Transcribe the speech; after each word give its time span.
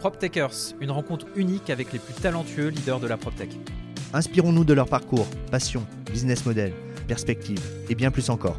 PropTechers, 0.00 0.74
une 0.80 0.90
rencontre 0.90 1.26
unique 1.36 1.68
avec 1.68 1.92
les 1.92 1.98
plus 1.98 2.14
talentueux 2.14 2.68
leaders 2.68 3.00
de 3.00 3.06
la 3.06 3.18
PropTech. 3.18 3.50
Inspirons-nous 4.14 4.64
de 4.64 4.72
leur 4.72 4.88
parcours, 4.88 5.26
passion, 5.50 5.86
business 6.10 6.46
model, 6.46 6.72
perspective 7.06 7.60
et 7.90 7.94
bien 7.94 8.10
plus 8.10 8.30
encore. 8.30 8.58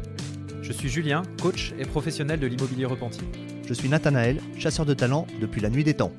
Je 0.62 0.70
suis 0.70 0.88
Julien, 0.88 1.22
coach 1.42 1.74
et 1.80 1.84
professionnel 1.84 2.38
de 2.38 2.46
l'immobilier 2.46 2.84
repenti. 2.84 3.22
Je 3.66 3.74
suis 3.74 3.88
Nathanaël, 3.88 4.40
chasseur 4.56 4.86
de 4.86 4.94
talent 4.94 5.26
depuis 5.40 5.60
la 5.60 5.68
nuit 5.68 5.82
des 5.82 5.94
temps. 5.94 6.12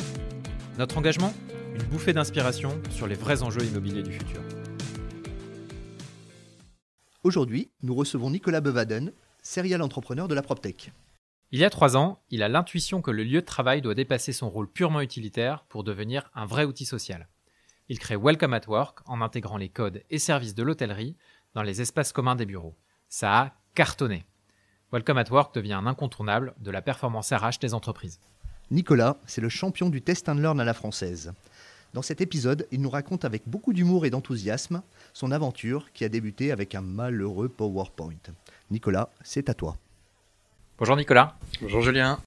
Notre 0.77 0.97
engagement 0.97 1.33
Une 1.73 1.83
bouffée 1.83 2.11
d'inspiration 2.11 2.77
sur 2.89 3.07
les 3.07 3.15
vrais 3.15 3.43
enjeux 3.43 3.63
immobiliers 3.63 4.03
du 4.03 4.11
futur. 4.11 4.41
Aujourd'hui, 7.23 7.71
nous 7.81 7.95
recevons 7.95 8.29
Nicolas 8.29 8.59
Bevaden, 8.59 9.13
serial 9.41 9.83
entrepreneur 9.83 10.27
de 10.27 10.35
la 10.35 10.41
PropTech. 10.41 10.91
Il 11.53 11.59
y 11.59 11.65
a 11.65 11.69
trois 11.69 11.95
ans, 11.95 12.19
il 12.31 12.41
a 12.41 12.49
l'intuition 12.49 13.03
que 13.03 13.11
le 13.11 13.23
lieu 13.23 13.39
de 13.39 13.45
travail 13.45 13.83
doit 13.83 13.93
dépasser 13.93 14.33
son 14.33 14.49
rôle 14.49 14.67
purement 14.67 15.01
utilitaire 15.01 15.65
pour 15.69 15.83
devenir 15.83 16.31
un 16.33 16.47
vrai 16.47 16.65
outil 16.65 16.83
social. 16.83 17.27
Il 17.89 17.99
crée 17.99 18.15
Welcome 18.15 18.55
at 18.55 18.67
Work 18.67 19.01
en 19.05 19.21
intégrant 19.21 19.57
les 19.57 19.69
codes 19.69 20.01
et 20.09 20.17
services 20.17 20.55
de 20.55 20.63
l'hôtellerie 20.63 21.15
dans 21.53 21.61
les 21.61 21.79
espaces 21.79 22.11
communs 22.11 22.35
des 22.35 22.47
bureaux. 22.47 22.75
Ça 23.07 23.39
a 23.39 23.51
cartonné. 23.75 24.25
Welcome 24.91 25.19
at 25.19 25.29
Work 25.29 25.53
devient 25.53 25.73
un 25.73 25.85
incontournable 25.85 26.55
de 26.57 26.71
la 26.71 26.81
performance 26.81 27.31
RH 27.31 27.59
des 27.61 27.75
entreprises. 27.75 28.19
Nicolas, 28.71 29.17
c'est 29.27 29.39
le 29.39 29.49
champion 29.49 29.91
du 29.91 30.01
test 30.01 30.29
and 30.29 30.39
learn 30.39 30.59
à 30.59 30.65
la 30.65 30.73
française. 30.73 31.33
Dans 31.93 32.01
cet 32.01 32.19
épisode, 32.19 32.65
il 32.71 32.81
nous 32.81 32.89
raconte 32.89 33.25
avec 33.25 33.43
beaucoup 33.45 33.73
d'humour 33.73 34.07
et 34.07 34.09
d'enthousiasme 34.09 34.81
son 35.13 35.29
aventure 35.29 35.91
qui 35.93 36.03
a 36.03 36.09
débuté 36.09 36.51
avec 36.51 36.73
un 36.73 36.81
malheureux 36.81 37.47
PowerPoint. 37.47 38.33
Nicolas, 38.71 39.11
c'est 39.21 39.49
à 39.49 39.53
toi. 39.53 39.77
Bonjour 40.79 40.97
Nicolas. 40.97 41.35
Bonjour 41.61 41.81
Julien. 41.81 42.17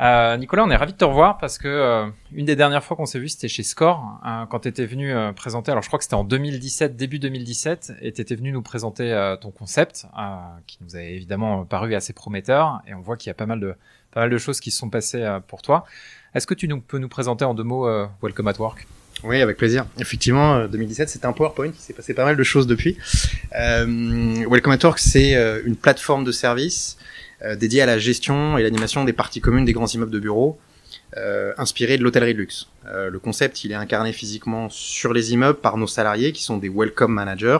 Euh, 0.00 0.36
Nicolas, 0.36 0.64
on 0.64 0.70
est 0.70 0.76
ravi 0.76 0.92
de 0.92 0.98
te 0.98 1.04
revoir 1.04 1.38
parce 1.38 1.56
que 1.56 1.68
euh, 1.68 2.06
une 2.32 2.44
des 2.44 2.56
dernières 2.56 2.82
fois 2.82 2.96
qu'on 2.96 3.06
s'est 3.06 3.20
vu, 3.20 3.28
c'était 3.28 3.46
chez 3.46 3.62
Score, 3.62 4.18
hein, 4.24 4.48
quand 4.50 4.60
tu 4.60 4.68
étais 4.68 4.86
venu 4.86 5.14
euh, 5.14 5.32
présenter, 5.32 5.70
alors 5.70 5.84
je 5.84 5.88
crois 5.88 5.98
que 5.98 6.02
c'était 6.02 6.16
en 6.16 6.24
2017, 6.24 6.96
début 6.96 7.20
2017, 7.20 7.92
et 8.02 8.12
tu 8.12 8.20
étais 8.20 8.34
venu 8.34 8.50
nous 8.50 8.60
présenter 8.60 9.12
euh, 9.12 9.36
ton 9.36 9.52
concept, 9.52 10.06
qui 10.66 10.78
nous 10.80 10.96
a 10.96 11.00
évidemment 11.00 11.64
paru 11.64 11.94
assez 11.94 12.12
prometteur, 12.12 12.82
et 12.88 12.94
on 12.94 13.00
voit 13.00 13.16
qu'il 13.16 13.28
y 13.28 13.30
a 13.30 13.34
pas 13.34 13.46
mal 13.46 13.60
de, 13.60 13.74
pas 14.10 14.20
mal 14.20 14.30
de 14.30 14.38
choses 14.38 14.58
qui 14.58 14.72
se 14.72 14.78
sont 14.78 14.90
passées 14.90 15.24
pour 15.46 15.62
toi. 15.62 15.84
Est-ce 16.34 16.48
que 16.48 16.54
tu 16.54 16.66
nous, 16.66 16.80
peux 16.80 16.98
nous 16.98 17.08
présenter 17.08 17.44
en 17.44 17.54
deux 17.54 17.62
mots 17.62 17.88
Welcome 18.20 18.48
at 18.48 18.58
Work? 18.58 18.86
Oui, 19.22 19.40
avec 19.40 19.56
plaisir. 19.56 19.86
Effectivement, 19.98 20.66
2017, 20.66 21.08
c'était 21.08 21.26
un 21.26 21.32
PowerPoint. 21.32 21.68
Il 21.68 21.74
s'est 21.74 21.94
passé 21.94 22.12
pas 22.12 22.24
mal 22.24 22.36
de 22.36 22.42
choses 22.42 22.66
depuis. 22.66 22.98
Welcome 23.52 24.72
at 24.72 24.84
Work, 24.84 24.98
c'est 24.98 25.62
une 25.64 25.76
plateforme 25.76 26.24
de 26.24 26.32
service 26.32 26.98
euh, 26.98 27.05
dédié 27.58 27.82
à 27.82 27.86
la 27.86 27.98
gestion 27.98 28.58
et 28.58 28.62
l'animation 28.62 29.04
des 29.04 29.12
parties 29.12 29.40
communes 29.40 29.64
des 29.64 29.72
grands 29.72 29.86
immeubles 29.86 30.10
de 30.10 30.18
bureaux, 30.18 30.58
euh, 31.16 31.52
inspiré 31.58 31.98
de 31.98 32.02
l'hôtellerie 32.02 32.34
de 32.34 32.38
luxe. 32.38 32.68
Euh, 32.86 33.10
le 33.10 33.18
concept, 33.18 33.64
il 33.64 33.72
est 33.72 33.76
incarné 33.76 34.12
physiquement 34.12 34.68
sur 34.70 35.12
les 35.12 35.32
immeubles 35.32 35.58
par 35.58 35.76
nos 35.76 35.86
salariés 35.86 36.32
qui 36.32 36.42
sont 36.42 36.56
des 36.56 36.68
welcome 36.68 37.12
managers, 37.12 37.58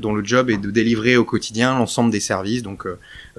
dont 0.00 0.14
le 0.14 0.24
job 0.24 0.50
est 0.50 0.58
de 0.58 0.70
délivrer 0.70 1.16
au 1.16 1.24
quotidien 1.24 1.78
l'ensemble 1.78 2.10
des 2.10 2.20
services, 2.20 2.62
donc 2.62 2.86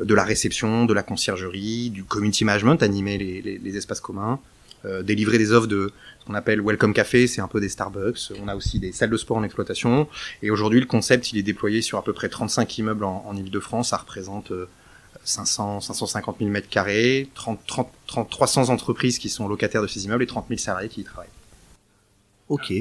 de 0.02 0.14
la 0.16 0.24
réception, 0.24 0.86
de 0.86 0.94
la 0.94 1.04
conciergerie, 1.04 1.90
du 1.90 2.04
community 2.04 2.46
management, 2.46 2.84
animer 2.84 3.18
les, 3.18 3.42
les, 3.42 3.58
les 3.58 3.78
espaces 3.78 4.02
communs, 4.02 4.40
euh, 4.86 5.02
délivrer 5.02 5.38
des 5.38 5.52
offres 5.52 5.68
de 5.68 5.92
ce 6.20 6.26
qu'on 6.26 6.36
appelle 6.36 6.62
welcome 6.62 6.94
café, 6.94 7.26
c'est 7.26 7.42
un 7.42 7.48
peu 7.48 7.60
des 7.60 7.70
Starbucks. 7.70 8.32
On 8.42 8.48
a 8.48 8.56
aussi 8.56 8.80
des 8.80 8.92
salles 8.92 9.10
de 9.10 9.18
sport 9.18 9.38
en 9.38 9.44
exploitation. 9.44 10.08
Et 10.44 10.52
aujourd'hui, 10.52 10.80
le 10.80 10.86
concept, 10.86 11.32
il 11.32 11.38
est 11.40 11.44
déployé 11.44 11.82
sur 11.82 11.98
à 11.98 12.04
peu 12.04 12.14
près 12.14 12.30
35 12.30 12.78
immeubles 12.78 13.04
en, 13.04 13.24
en 13.28 13.36
Ile-de-France. 13.36 13.90
Ça 13.90 13.98
représente 13.98 14.52
500, 15.28 15.82
550 15.82 16.38
000 16.40 16.50
mètres 16.50 16.70
carrés, 16.70 17.30
30, 17.36 17.60
30, 17.68 17.92
30, 18.08 18.30
300 18.30 18.70
entreprises 18.70 19.20
qui 19.20 19.28
sont 19.30 19.48
locataires 19.48 19.82
de 19.82 19.88
ces 19.88 20.06
immeubles 20.06 20.24
et 20.24 20.28
30 20.28 20.48
000 20.48 20.58
salariés 20.58 20.88
qui 20.88 21.02
y 21.02 21.04
travaillent. 21.04 21.28
Ok, 22.48 22.72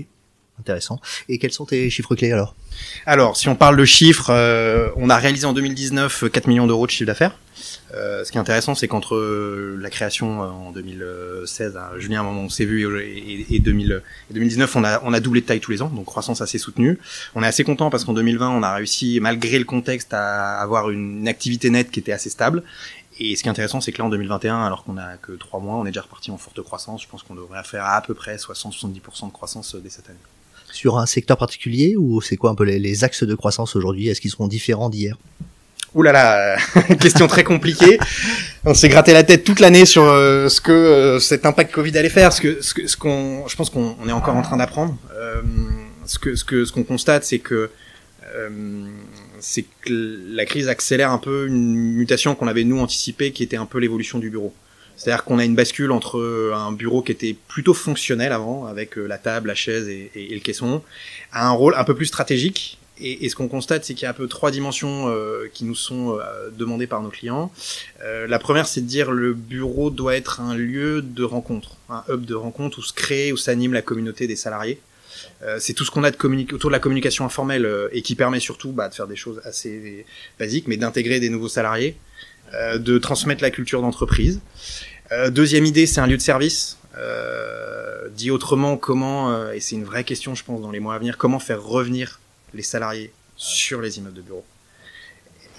intéressant. 0.60 1.00
Et 1.28 1.38
quels 1.38 1.52
sont 1.52 1.66
tes 1.66 1.90
chiffres 1.90 2.14
clés 2.14 2.32
alors? 2.32 2.54
Alors, 3.06 3.36
si 3.36 3.48
on 3.48 3.56
parle 3.56 3.76
de 3.76 3.84
chiffres, 3.84 4.30
euh, 4.30 4.88
on 4.96 5.10
a 5.10 5.16
réalisé 5.16 5.46
en 5.46 5.52
2019 5.52 6.24
4 6.30 6.46
millions 6.46 6.66
d'euros 6.66 6.86
de 6.86 6.90
chiffre 6.90 7.06
d'affaires. 7.06 7.36
Euh, 7.94 8.24
ce 8.24 8.32
qui 8.32 8.38
est 8.38 8.40
intéressant, 8.40 8.74
c'est 8.74 8.88
qu'entre 8.88 9.14
euh, 9.14 9.78
la 9.80 9.90
création 9.90 10.42
euh, 10.42 10.46
en 10.46 10.72
2016, 10.72 11.76
à 11.76 11.92
Julien, 11.98 12.22
moment 12.22 12.42
on 12.42 12.48
s'est 12.48 12.64
vu, 12.64 12.84
et, 13.00 13.54
et, 13.54 13.58
2000, 13.58 14.02
et 14.30 14.34
2019, 14.34 14.76
on 14.76 14.84
a, 14.84 15.00
on 15.04 15.12
a 15.12 15.20
doublé 15.20 15.40
de 15.40 15.46
taille 15.46 15.60
tous 15.60 15.70
les 15.70 15.82
ans, 15.82 15.88
donc 15.88 16.04
croissance 16.04 16.40
assez 16.40 16.58
soutenue. 16.58 16.98
On 17.34 17.42
est 17.42 17.46
assez 17.46 17.64
content 17.64 17.88
parce 17.90 18.04
qu'en 18.04 18.12
2020, 18.12 18.50
on 18.50 18.62
a 18.62 18.74
réussi, 18.74 19.18
malgré 19.20 19.58
le 19.58 19.64
contexte, 19.64 20.12
à 20.12 20.58
avoir 20.60 20.90
une 20.90 21.28
activité 21.28 21.70
nette 21.70 21.90
qui 21.90 22.00
était 22.00 22.12
assez 22.12 22.30
stable. 22.30 22.62
Et 23.18 23.34
ce 23.34 23.42
qui 23.42 23.48
est 23.48 23.50
intéressant, 23.50 23.80
c'est 23.80 23.92
que 23.92 23.98
là, 23.98 24.04
en 24.04 24.10
2021, 24.10 24.66
alors 24.66 24.84
qu'on 24.84 24.98
a 24.98 25.16
que 25.16 25.32
trois 25.32 25.60
mois, 25.60 25.76
on 25.76 25.86
est 25.86 25.90
déjà 25.90 26.02
reparti 26.02 26.30
en 26.30 26.36
forte 26.36 26.60
croissance. 26.62 27.02
Je 27.02 27.08
pense 27.08 27.22
qu'on 27.22 27.34
devrait 27.34 27.64
faire 27.64 27.86
à 27.86 28.02
peu 28.02 28.12
près 28.12 28.36
60-70% 28.36 29.28
de 29.28 29.32
croissance 29.32 29.74
dès 29.76 29.88
cette 29.88 30.10
année. 30.10 30.18
Sur 30.72 30.98
un 30.98 31.06
secteur 31.06 31.38
particulier 31.38 31.96
ou 31.96 32.20
c'est 32.20 32.36
quoi 32.36 32.50
un 32.50 32.54
peu 32.54 32.64
les, 32.64 33.04
axes 33.04 33.24
de 33.24 33.34
croissance 33.34 33.76
aujourd'hui? 33.76 34.08
Est-ce 34.08 34.20
qu'ils 34.20 34.30
seront 34.30 34.48
différents 34.48 34.90
d'hier? 34.90 35.16
Ouh 35.94 36.02
là 36.02 36.12
là, 36.12 36.56
question 37.00 37.26
très 37.26 37.44
compliquée. 37.44 37.98
On 38.64 38.74
s'est 38.74 38.88
gratté 38.88 39.12
la 39.12 39.24
tête 39.24 39.44
toute 39.44 39.60
l'année 39.60 39.86
sur 39.86 40.02
euh, 40.02 40.48
ce 40.48 40.60
que 40.60 40.72
euh, 40.72 41.18
cet 41.20 41.46
impact 41.46 41.72
Covid 41.72 41.96
allait 41.96 42.10
faire. 42.10 42.32
Ce 42.32 42.40
que, 42.40 42.60
ce 42.60 42.86
ce 42.86 42.96
qu'on, 42.96 43.48
je 43.48 43.56
pense 43.56 43.70
qu'on 43.70 43.96
est 44.06 44.12
encore 44.12 44.36
en 44.36 44.42
train 44.42 44.58
d'apprendre. 44.58 44.96
Euh, 45.14 45.40
ce 46.04 46.18
que, 46.18 46.34
ce 46.34 46.44
que, 46.44 46.64
ce 46.66 46.72
qu'on 46.72 46.84
constate, 46.84 47.24
c'est 47.24 47.38
que 47.38 47.70
c'est 49.40 49.64
que 49.82 50.20
la 50.28 50.44
crise 50.44 50.68
accélère 50.68 51.10
un 51.10 51.16
peu 51.16 51.46
une 51.46 51.74
mutation 51.74 52.34
qu'on 52.34 52.48
avait 52.48 52.64
nous 52.64 52.80
anticipée, 52.80 53.32
qui 53.32 53.42
était 53.42 53.56
un 53.56 53.64
peu 53.64 53.78
l'évolution 53.78 54.18
du 54.18 54.28
bureau. 54.28 54.52
C'est-à-dire 54.96 55.24
qu'on 55.24 55.38
a 55.38 55.44
une 55.44 55.54
bascule 55.54 55.92
entre 55.92 56.52
un 56.54 56.72
bureau 56.72 57.02
qui 57.02 57.12
était 57.12 57.36
plutôt 57.48 57.74
fonctionnel 57.74 58.32
avant, 58.32 58.66
avec 58.66 58.96
la 58.96 59.18
table, 59.18 59.48
la 59.48 59.54
chaise 59.54 59.88
et, 59.88 60.10
le 60.14 60.40
caisson, 60.40 60.82
à 61.32 61.46
un 61.46 61.50
rôle 61.50 61.74
un 61.76 61.84
peu 61.84 61.94
plus 61.94 62.06
stratégique 62.06 62.78
et, 62.98 63.28
ce 63.28 63.36
qu'on 63.36 63.48
constate, 63.48 63.84
c'est 63.84 63.94
qu'il 63.94 64.04
y 64.04 64.06
a 64.06 64.10
un 64.10 64.14
peu 64.14 64.26
trois 64.26 64.50
dimensions 64.50 65.08
euh, 65.08 65.50
qui 65.52 65.64
nous 65.64 65.74
sont 65.74 66.18
euh, 66.18 66.50
demandées 66.50 66.86
par 66.86 67.02
nos 67.02 67.10
clients. 67.10 67.52
Euh, 68.02 68.26
la 68.26 68.38
première, 68.38 68.66
c'est 68.66 68.80
de 68.80 68.86
dire 68.86 69.10
le 69.10 69.34
bureau 69.34 69.90
doit 69.90 70.16
être 70.16 70.40
un 70.40 70.54
lieu 70.54 71.02
de 71.02 71.22
rencontre, 71.22 71.76
un 71.90 72.04
hub 72.08 72.24
de 72.24 72.34
rencontre 72.34 72.78
où 72.78 72.82
se 72.82 72.94
crée, 72.94 73.32
où 73.32 73.36
s'anime 73.36 73.74
la 73.74 73.82
communauté 73.82 74.26
des 74.26 74.36
salariés. 74.36 74.80
Euh, 75.42 75.58
c'est 75.60 75.74
tout 75.74 75.84
ce 75.84 75.90
qu'on 75.90 76.04
a 76.04 76.10
de 76.10 76.16
autour 76.54 76.70
de 76.70 76.72
la 76.72 76.78
communication 76.78 77.24
informelle 77.24 77.66
euh, 77.66 77.88
et 77.92 78.02
qui 78.02 78.14
permet 78.14 78.40
surtout 78.40 78.72
bah, 78.72 78.88
de 78.88 78.94
faire 78.94 79.06
des 79.06 79.16
choses 79.16 79.40
assez 79.44 80.06
basiques, 80.38 80.66
mais 80.68 80.76
d'intégrer 80.76 81.20
des 81.20 81.28
nouveaux 81.28 81.48
salariés, 81.48 81.96
de 82.52 82.98
transmettre 82.98 83.42
la 83.42 83.50
culture 83.50 83.82
d'entreprise. 83.82 84.40
deuxième 85.30 85.66
idée, 85.66 85.86
c'est 85.86 86.00
un 86.00 86.06
lieu 86.06 86.16
de 86.16 86.22
service. 86.22 86.78
dit 88.14 88.30
autrement, 88.30 88.76
comment, 88.76 89.50
et 89.50 89.60
c'est 89.60 89.76
une 89.76 89.84
vraie 89.84 90.04
question, 90.04 90.34
je 90.34 90.44
pense, 90.44 90.60
dans 90.60 90.70
les 90.70 90.80
mois 90.80 90.94
à 90.94 90.98
venir, 90.98 91.18
comment 91.18 91.38
faire 91.38 91.62
revenir 91.62 92.20
les 92.54 92.62
salariés 92.62 93.12
sur 93.36 93.80
les 93.80 93.98
immeubles 93.98 94.16
de 94.16 94.22
bureaux. 94.22 94.44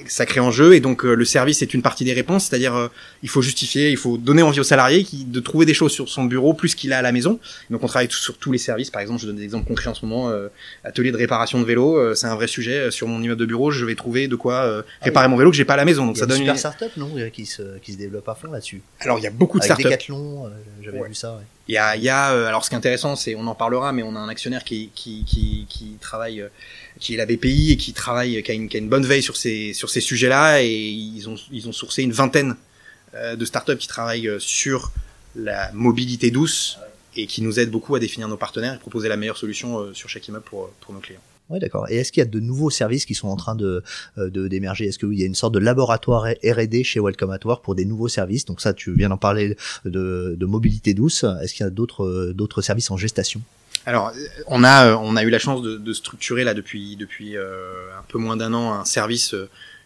Ça 0.07 0.25
crée 0.25 0.39
enjeu 0.39 0.75
et 0.75 0.79
donc 0.79 1.03
euh, 1.03 1.13
le 1.15 1.25
service 1.25 1.61
est 1.61 1.73
une 1.73 1.81
partie 1.81 2.05
des 2.05 2.13
réponses, 2.13 2.45
c'est-à-dire 2.45 2.75
euh, 2.75 2.87
il 3.23 3.29
faut 3.29 3.41
justifier, 3.41 3.89
il 3.89 3.97
faut 3.97 4.17
donner 4.17 4.41
envie 4.43 4.59
aux 4.59 4.63
salariés 4.63 5.03
qui, 5.03 5.25
de 5.25 5.39
trouver 5.39 5.65
des 5.65 5.73
choses 5.73 5.91
sur 5.91 6.07
son 6.07 6.25
bureau 6.25 6.53
plus 6.53 6.75
qu'il 6.75 6.93
a 6.93 6.99
à 6.99 7.01
la 7.01 7.11
maison. 7.11 7.39
Donc 7.69 7.83
on 7.83 7.87
travaille 7.87 8.09
sur 8.11 8.37
tous 8.37 8.51
les 8.51 8.57
services, 8.57 8.89
par 8.91 9.01
exemple, 9.01 9.21
je 9.21 9.27
donne 9.27 9.35
des 9.37 9.43
exemples 9.43 9.67
concrets 9.67 9.89
en 9.89 9.93
ce 9.95 10.05
moment, 10.05 10.29
euh, 10.29 10.49
atelier 10.83 11.11
de 11.11 11.17
réparation 11.17 11.59
de 11.59 11.65
vélo, 11.65 12.13
c'est 12.15 12.27
un 12.27 12.35
vrai 12.35 12.47
sujet 12.47 12.91
sur 12.91 13.07
mon 13.07 13.21
immeuble 13.21 13.39
de 13.41 13.45
bureau, 13.45 13.71
je 13.71 13.85
vais 13.85 13.95
trouver 13.95 14.27
de 14.27 14.35
quoi 14.35 14.83
réparer 15.01 15.25
ah 15.25 15.27
oui. 15.27 15.31
mon 15.31 15.37
vélo 15.37 15.51
que 15.51 15.57
j'ai 15.57 15.65
pas 15.65 15.73
à 15.73 15.77
la 15.77 15.85
maison. 15.85 16.05
Donc 16.05 16.15
il 16.15 16.19
y 16.19 16.19
ça 16.19 16.25
a 16.25 16.27
donne 16.27 16.37
une 16.37 16.43
super 16.45 16.59
startup 16.59 16.97
non 16.97 17.09
qui 17.33 17.45
se 17.45 17.77
qui 17.79 17.93
se 17.93 17.97
développe 17.97 18.29
à 18.29 18.35
fond 18.35 18.51
là-dessus. 18.51 18.81
Alors 18.99 19.17
il 19.19 19.23
y 19.23 19.27
a 19.27 19.31
beaucoup 19.31 19.59
de 19.59 19.63
Avec 19.63 19.71
startups. 19.79 19.83
Decathlon, 19.83 20.51
j'avais 20.83 20.99
Ouais. 20.99 21.07
vu 21.09 21.15
ça. 21.15 21.35
Ouais. 21.35 21.43
Il 21.69 21.73
y 21.73 21.77
a, 21.77 21.97
il 21.97 22.03
y 22.03 22.07
a 22.09 22.31
euh, 22.31 22.47
alors 22.47 22.63
ce 22.63 22.69
qui 22.69 22.75
est 22.75 22.77
intéressant, 22.77 23.15
c'est 23.17 23.35
on 23.35 23.45
en 23.45 23.55
parlera, 23.55 23.91
mais 23.91 24.01
on 24.01 24.15
a 24.15 24.19
un 24.19 24.29
actionnaire 24.29 24.63
qui 24.63 24.89
qui 24.95 25.25
qui, 25.25 25.65
qui 25.67 25.97
travaille, 25.99 26.41
euh, 26.41 26.47
qui 26.99 27.13
est 27.13 27.17
la 27.17 27.25
BPI 27.25 27.71
et 27.71 27.77
qui 27.77 27.93
travaille, 27.93 28.41
qui 28.43 28.51
a 28.51 28.53
une, 28.53 28.89
bonne 28.89 29.05
veille 29.05 29.23
sur 29.23 29.37
ces 29.37 29.73
sur 29.73 29.89
ces 29.89 30.01
sujets-là, 30.01 30.63
et 30.63 30.71
ils 30.71 31.29
ont 31.29 31.35
ils 31.51 31.67
ont 31.67 31.71
sourcé 31.71 32.03
une 32.03 32.11
vingtaine 32.11 32.55
euh, 33.15 33.35
de 33.35 33.45
startups 33.45 33.77
qui 33.77 33.87
travaillent 33.87 34.27
euh, 34.27 34.39
sur 34.39 34.91
la 35.35 35.71
mobilité 35.73 36.31
douce 36.31 36.77
et 37.15 37.27
qui 37.27 37.41
nous 37.41 37.59
aident 37.59 37.71
beaucoup 37.71 37.95
à 37.95 37.99
définir 37.99 38.27
nos 38.27 38.37
partenaires 38.37 38.73
et 38.73 38.79
proposer 38.79 39.07
la 39.07 39.17
meilleure 39.17 39.37
solution 39.37 39.79
euh, 39.79 39.93
sur 39.93 40.09
chaque 40.09 40.27
immeuble 40.27 40.45
pour 40.45 40.69
pour 40.81 40.93
nos 40.93 40.99
clients. 40.99 41.21
Ouais, 41.49 41.59
d'accord. 41.59 41.89
Et 41.89 41.95
est-ce 41.95 42.11
qu'il 42.11 42.19
y 42.19 42.27
a 42.27 42.29
de 42.29 42.41
nouveaux 42.41 42.69
services 42.69 43.05
qui 43.05 43.15
sont 43.15 43.29
en 43.29 43.37
train 43.37 43.55
de 43.55 43.81
d'émerger? 44.17 44.85
Est-ce 44.85 44.99
qu'il 44.99 45.17
y 45.17 45.23
a 45.23 45.25
une 45.25 45.35
sorte 45.35 45.53
de 45.53 45.59
laboratoire 45.59 46.25
R&D 46.43 46.83
chez 46.83 46.99
Welcome 46.99 47.31
at 47.31 47.39
Work 47.45 47.63
pour 47.63 47.73
des 47.73 47.85
nouveaux 47.85 48.09
services? 48.09 48.43
Donc 48.43 48.59
ça, 48.59 48.73
tu 48.73 48.93
viens 48.93 49.07
d'en 49.07 49.17
parler 49.17 49.55
de, 49.85 50.35
de 50.37 50.45
mobilité 50.45 50.93
douce. 50.93 51.23
Est-ce 51.41 51.53
qu'il 51.53 51.63
y 51.63 51.67
a 51.67 51.69
d'autres 51.69 52.33
d'autres 52.35 52.61
services 52.61 52.91
en 52.91 52.97
gestation? 52.97 53.41
Alors, 53.87 54.09
euh, 54.09 54.27
on 54.47 54.63
a, 54.63 54.89
euh, 54.89 54.97
on 55.01 55.15
a 55.15 55.23
eu 55.23 55.29
la 55.29 55.39
chance 55.39 55.61
de, 55.61 55.77
de 55.77 55.93
structurer 55.93 56.43
là 56.43 56.53
depuis, 56.53 56.97
depuis 56.97 57.37
euh, 57.37 57.97
un 57.97 58.03
peu 58.09 58.19
moins 58.19 58.35
d'un 58.35 58.53
an 58.53 58.73
un 58.73 58.85
service 58.85 59.33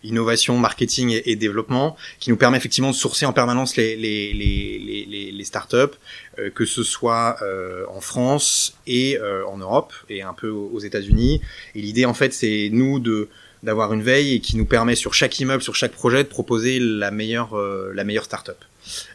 innovation, 0.03 0.57
marketing 0.57 1.21
et, 1.23 1.35
développement 1.35 1.95
qui 2.19 2.31
nous 2.31 2.35
permet 2.35 2.57
effectivement 2.57 2.89
de 2.89 2.95
sourcer 2.95 3.27
en 3.27 3.33
permanence 3.33 3.75
les, 3.75 3.95
les, 3.95 4.33
les, 4.33 5.05
les, 5.05 5.31
les, 5.31 5.45
startups, 5.45 5.95
euh, 6.39 6.49
que 6.49 6.65
ce 6.65 6.81
soit 6.81 7.37
euh, 7.43 7.85
en 7.89 8.01
France 8.01 8.75
et 8.87 9.17
euh, 9.17 9.45
en 9.45 9.57
Europe 9.57 9.93
et 10.09 10.23
un 10.23 10.33
peu 10.33 10.49
aux 10.49 10.79
États-Unis. 10.79 11.39
Et 11.75 11.81
l'idée 11.81 12.05
en 12.05 12.15
fait, 12.15 12.33
c'est 12.33 12.69
nous 12.71 12.99
de 12.99 13.29
d'avoir 13.61 13.93
une 13.93 14.01
veille 14.01 14.33
et 14.33 14.39
qui 14.39 14.57
nous 14.57 14.65
permet 14.65 14.95
sur 14.95 15.13
chaque 15.13 15.39
immeuble, 15.39 15.61
sur 15.61 15.75
chaque 15.75 15.91
projet, 15.91 16.23
de 16.23 16.29
proposer 16.29 16.79
la 16.79 17.11
meilleure, 17.11 17.55
la 17.93 18.03
meilleure 18.03 18.25
startup, 18.25 18.57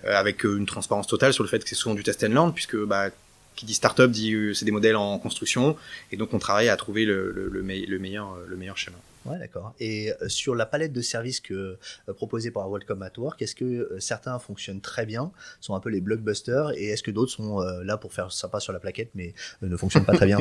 avec 0.04 0.44
une 0.44 0.66
transparence 0.66 1.08
totale 1.08 1.32
sur 1.32 1.42
le 1.42 1.48
fait 1.48 1.58
que 1.64 1.68
c'est 1.68 1.74
souvent 1.74 1.96
du 1.96 2.04
test 2.04 2.22
and 2.22 2.28
learn, 2.28 2.54
puisque 2.54 2.76
bah, 2.76 3.10
qui 3.56 3.66
dit 3.66 3.74
startup 3.74 4.10
dit 4.10 4.32
euh, 4.32 4.54
c'est 4.54 4.64
des 4.64 4.70
modèles 4.70 4.96
en 4.96 5.18
construction, 5.18 5.76
et 6.12 6.16
donc 6.16 6.32
on 6.34 6.38
travaille 6.38 6.68
à 6.68 6.76
trouver 6.76 7.04
le, 7.04 7.32
le, 7.32 7.48
le, 7.48 7.60
le 7.60 7.98
meilleur, 7.98 8.36
le 8.46 8.56
meilleur 8.56 8.76
schéma. 8.76 8.98
Ouais, 9.26 9.38
d'accord. 9.38 9.74
Et 9.80 10.12
euh, 10.22 10.28
sur 10.28 10.54
la 10.54 10.66
palette 10.66 10.92
de 10.92 11.00
services 11.00 11.40
que 11.40 11.54
euh, 11.54 12.12
proposée 12.14 12.50
par 12.50 12.70
Welcome 12.70 13.02
at 13.02 13.10
Work, 13.18 13.42
est-ce 13.42 13.54
que 13.54 13.64
euh, 13.64 13.98
certains 13.98 14.38
fonctionnent 14.38 14.80
très 14.80 15.04
bien, 15.04 15.32
sont 15.60 15.74
un 15.74 15.80
peu 15.80 15.90
les 15.90 16.00
blockbusters, 16.00 16.70
et 16.76 16.86
est-ce 16.86 17.02
que 17.02 17.10
d'autres 17.10 17.32
sont 17.32 17.60
là 17.60 17.96
pour 17.96 18.12
faire 18.12 18.30
sympa 18.30 18.60
sur 18.60 18.72
la 18.72 18.78
plaquette, 18.78 19.10
mais 19.14 19.34
ne 19.62 19.76
fonctionnent 19.76 20.04
pas 20.04 20.14
très 20.14 20.26
bien? 20.26 20.38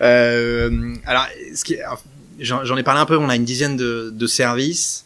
Alors, 0.00 1.26
j'en 2.38 2.76
ai 2.76 2.82
parlé 2.82 3.00
un 3.00 3.06
peu. 3.06 3.16
On 3.16 3.28
a 3.28 3.36
une 3.36 3.44
dizaine 3.44 3.76
de, 3.76 4.10
de 4.12 4.26
services. 4.26 5.03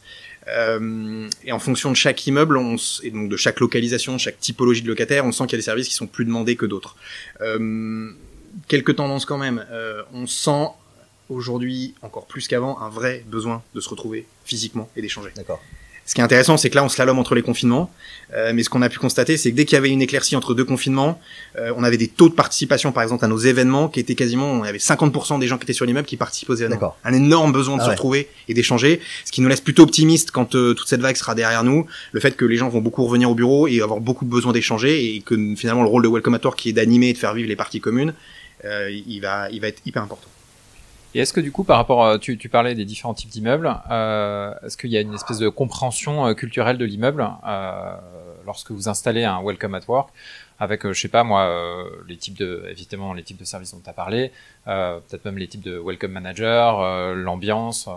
Euh, 0.49 1.29
et 1.45 1.53
en 1.53 1.59
fonction 1.59 1.91
de 1.91 1.97
chaque 1.97 2.27
immeuble, 2.27 2.59
et 3.03 3.11
donc 3.11 3.29
de 3.29 3.37
chaque 3.37 3.61
localisation, 3.61 4.19
chaque 4.19 4.39
typologie 4.39 4.83
de 4.83 4.89
locataire, 4.89 5.25
on 5.25 5.33
sent 5.33 5.45
qu'il 5.45 5.53
y 5.53 5.57
a 5.57 5.59
des 5.59 5.63
services 5.63 5.89
qui 5.89 5.95
sont 5.95 6.07
plus 6.07 6.25
demandés 6.25 6.57
que 6.57 6.67
d'autres. 6.67 6.97
Euh, 7.41 8.11
quelques 8.67 8.97
tendances 8.97 9.25
quand 9.25 9.39
même. 9.39 9.65
Euh, 9.71 10.03
on 10.13 10.27
sent 10.27 10.69
aujourd'hui, 11.29 11.95
encore 12.03 12.27
plus 12.27 12.49
qu'avant, 12.49 12.81
un 12.81 12.89
vrai 12.89 13.25
besoin 13.27 13.63
de 13.75 13.81
se 13.81 13.89
retrouver 13.89 14.27
physiquement 14.45 14.89
et 14.97 15.03
d'échanger. 15.03 15.31
D'accord. 15.37 15.61
Ce 16.09 16.15
qui 16.15 16.23
est 16.23 16.25
intéressant, 16.25 16.57
c'est 16.57 16.71
que 16.71 16.75
là, 16.75 16.83
on 16.83 16.89
slalom 16.89 17.19
entre 17.19 17.35
les 17.35 17.43
confinements. 17.43 17.91
Euh, 18.33 18.53
mais 18.55 18.63
ce 18.63 18.71
qu'on 18.71 18.81
a 18.81 18.89
pu 18.89 18.99
constater, 18.99 19.37
c'est 19.37 19.51
que 19.51 19.57
dès 19.57 19.67
qu'il 19.67 19.77
y 19.77 19.79
avait 19.79 19.91
une 19.91 20.01
éclaircie 20.01 20.37
entre 20.37 20.55
deux 20.55 20.65
confinements, 20.65 21.21
euh, 21.59 21.71
on 21.77 21.85
avait 21.85 21.99
des 21.99 22.09
taux 22.09 22.31
de 22.31 22.35
participation, 22.35 22.93
par 22.93 23.03
exemple, 23.03 23.27
à 23.27 23.29
nos 23.29 23.37
événements, 23.37 23.89
qui 23.89 24.01
étaient 24.01 24.15
quasiment, 24.15 24.51
on 24.51 24.63
avait 24.63 24.79
50% 24.79 25.39
des 25.39 25.47
gens 25.47 25.59
qui 25.59 25.65
étaient 25.65 25.75
sur 25.75 25.85
l'immeuble 25.85 26.07
qui 26.07 26.17
participent 26.17 26.49
aux 26.49 26.55
événements. 26.55 26.97
Un 27.05 27.13
énorme 27.13 27.53
besoin 27.53 27.77
de 27.77 27.83
ah 27.83 27.85
se 27.85 27.91
retrouver 27.91 28.31
et 28.49 28.55
d'échanger, 28.55 29.03
ce 29.27 29.33
qui 29.33 29.43
nous 29.43 29.49
laisse 29.49 29.61
plutôt 29.61 29.83
optimiste 29.83 30.31
quand 30.31 30.55
euh, 30.55 30.73
toute 30.73 30.89
cette 30.89 31.03
vague 31.03 31.17
sera 31.17 31.35
derrière 31.35 31.63
nous. 31.63 31.85
Le 32.13 32.21
fait 32.21 32.35
que 32.35 32.47
les 32.47 32.57
gens 32.57 32.71
vont 32.71 32.81
beaucoup 32.81 33.05
revenir 33.05 33.31
au 33.31 33.35
bureau 33.35 33.69
et 33.69 33.83
avoir 33.83 34.01
beaucoup 34.01 34.25
de 34.25 34.31
besoin 34.31 34.53
d'échanger 34.53 35.15
et 35.15 35.21
que 35.21 35.37
finalement 35.57 35.83
le 35.83 35.91
rôle 35.91 36.05
de 36.05 36.09
Welcome 36.09 36.39
qui 36.57 36.71
est 36.71 36.73
d'animer 36.73 37.11
et 37.11 37.13
de 37.13 37.19
faire 37.19 37.35
vivre 37.35 37.51
les 37.51 37.57
parties 37.57 37.83
communes, 37.83 38.15
euh, 38.65 38.91
il 38.91 39.21
va, 39.21 39.51
il 39.51 39.61
va 39.61 39.69
être 39.69 39.83
hyper 39.85 40.03
important. 40.03 40.29
Et 41.15 41.21
est-ce 41.21 41.33
que 41.33 41.41
du 41.41 41.51
coup, 41.53 41.65
par 41.65 41.79
rapport, 41.79 42.21
tu 42.21 42.49
parlais 42.49 42.75
des 42.75 42.85
différents 42.85 43.15
types 43.15 43.31
d'immeubles, 43.31 43.75
euh, 43.91 44.53
est-ce 44.65 44.77
qu'il 44.77 44.91
y 44.91 44.97
a 44.97 45.01
une 45.01 45.15
espèce 45.15 45.39
de 45.39 45.49
compréhension 45.49 46.27
euh, 46.27 46.35
culturelle 46.35 46.77
de 46.77 46.85
l'immeuble 46.85 47.27
euh, 47.47 47.97
lorsque 48.45 48.73
vous 48.73 48.89
installez 48.89 49.25
un 49.25 49.43
Welcome 49.43 49.75
at 49.75 49.81
Work 49.89 50.11
avec, 50.61 50.85
euh, 50.85 50.93
je 50.93 51.01
sais 51.01 51.09
pas 51.09 51.25
moi, 51.25 51.43
euh, 51.43 51.85
les 52.09 52.17
types 52.17 52.37
de, 52.37 52.65
évidemment, 52.69 53.13
les 53.13 53.23
types 53.23 53.39
de 53.39 53.45
services 53.45 53.73
dont 53.73 53.81
tu 53.83 53.89
as 53.89 53.93
parlé, 53.93 54.33
euh, 54.67 54.99
peut-être 55.09 55.25
même 55.25 55.39
les 55.39 55.47
types 55.47 55.63
de 55.63 55.79
welcome 55.79 56.13
manager, 56.13 57.15
l'ambiance, 57.15 57.89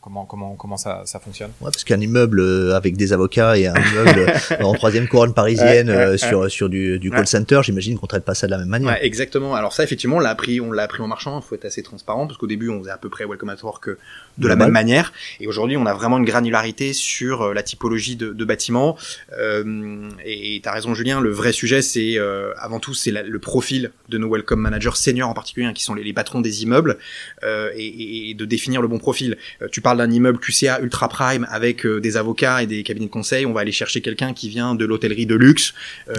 comment 0.00 0.26
comment 0.26 0.56
comment 0.56 0.76
ça, 0.76 1.02
ça 1.06 1.20
fonctionne 1.20 1.50
Ouais, 1.60 1.70
parce 1.70 1.84
qu'un 1.84 2.00
immeuble 2.00 2.72
avec 2.74 2.96
des 2.96 3.12
avocats 3.12 3.56
et 3.56 3.66
un 3.66 3.74
immeuble 3.74 4.32
en 4.60 4.74
troisième 4.74 5.08
couronne 5.08 5.32
parisienne 5.32 6.18
sur 6.18 6.50
sur 6.50 6.68
du, 6.68 6.98
du 6.98 7.10
call 7.10 7.26
center, 7.26 7.60
j'imagine 7.62 7.98
qu'on 7.98 8.06
traite 8.06 8.24
pas 8.24 8.34
ça 8.34 8.46
de 8.46 8.50
la 8.50 8.58
même 8.58 8.68
manière. 8.68 8.92
Ouais, 8.92 9.06
exactement. 9.06 9.54
Alors 9.54 9.72
ça, 9.72 9.84
effectivement, 9.84 10.16
on 10.16 10.20
l'a 10.20 10.30
appris, 10.30 10.60
on 10.60 10.72
l'a 10.72 10.82
appris 10.82 11.02
en 11.02 11.08
marchant. 11.08 11.40
Il 11.40 11.46
faut 11.46 11.54
être 11.54 11.64
assez 11.64 11.82
transparent 11.82 12.26
parce 12.26 12.38
qu'au 12.38 12.46
début, 12.46 12.68
on 12.68 12.80
faisait 12.80 12.90
à 12.90 12.98
peu 12.98 13.08
près 13.08 13.24
welcome 13.24 13.50
at 13.50 13.62
work 13.62 13.88
de 14.38 14.48
la 14.48 14.56
même 14.56 14.70
manière, 14.70 15.12
et 15.40 15.46
aujourd'hui, 15.46 15.76
on 15.76 15.86
a 15.86 15.94
vraiment 15.94 16.18
une 16.18 16.24
granularité 16.24 16.92
sur 16.92 17.52
la 17.54 17.62
typologie 17.62 18.16
de, 18.16 18.32
de 18.32 18.44
bâtiments. 18.44 18.96
Euh, 19.38 20.08
et 20.24 20.60
tu 20.62 20.68
as 20.68 20.72
raison, 20.72 20.94
Julien. 20.94 21.20
Le 21.20 21.30
vrai 21.30 21.52
sujet, 21.52 21.82
c'est 21.92 22.18
euh, 22.18 22.52
avant 22.58 22.80
tout 22.80 22.94
c'est 22.94 23.10
le 23.10 23.38
profil 23.38 23.90
de 24.08 24.18
nos 24.18 24.30
welcome 24.30 24.60
managers 24.60 24.94
seniors 24.94 25.28
en 25.28 25.34
particulier, 25.34 25.66
hein, 25.66 25.72
qui 25.72 25.82
sont 25.82 25.94
les, 25.94 26.12
patrons 26.12 26.40
des 26.40 26.62
immeubles, 26.62 26.98
euh, 27.44 27.70
et, 27.76 28.30
et, 28.30 28.34
de 28.34 28.44
définir 28.44 28.80
le 28.80 28.88
bon 28.88 28.98
profil. 28.98 29.36
Euh, 29.60 29.68
tu 29.70 29.80
parles 29.80 29.98
d'un 29.98 30.10
immeuble 30.10 30.38
QCA 30.38 30.80
ultra 30.80 31.08
prime 31.08 31.46
avec 31.50 31.86
des 31.86 32.16
avocats 32.16 32.62
et 32.62 32.66
des 32.66 32.82
cabinets 32.82 33.06
de 33.06 33.10
conseil, 33.10 33.44
on 33.46 33.52
va 33.52 33.60
aller 33.60 33.72
chercher 33.72 34.00
quelqu'un 34.00 34.32
qui 34.32 34.48
vient 34.48 34.74
de 34.74 34.84
l'hôtellerie 34.84 35.26
de 35.26 35.34
luxe 35.34 35.74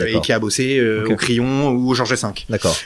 et 0.05 0.19
qui 0.21 0.31
a 0.31 0.39
bossé 0.39 0.81
au 1.05 1.15
Crillon 1.15 1.69
ou 1.69 1.89
au 1.89 1.93
Georges 1.93 2.13
V. 2.13 2.27
D'accord. 2.49 2.77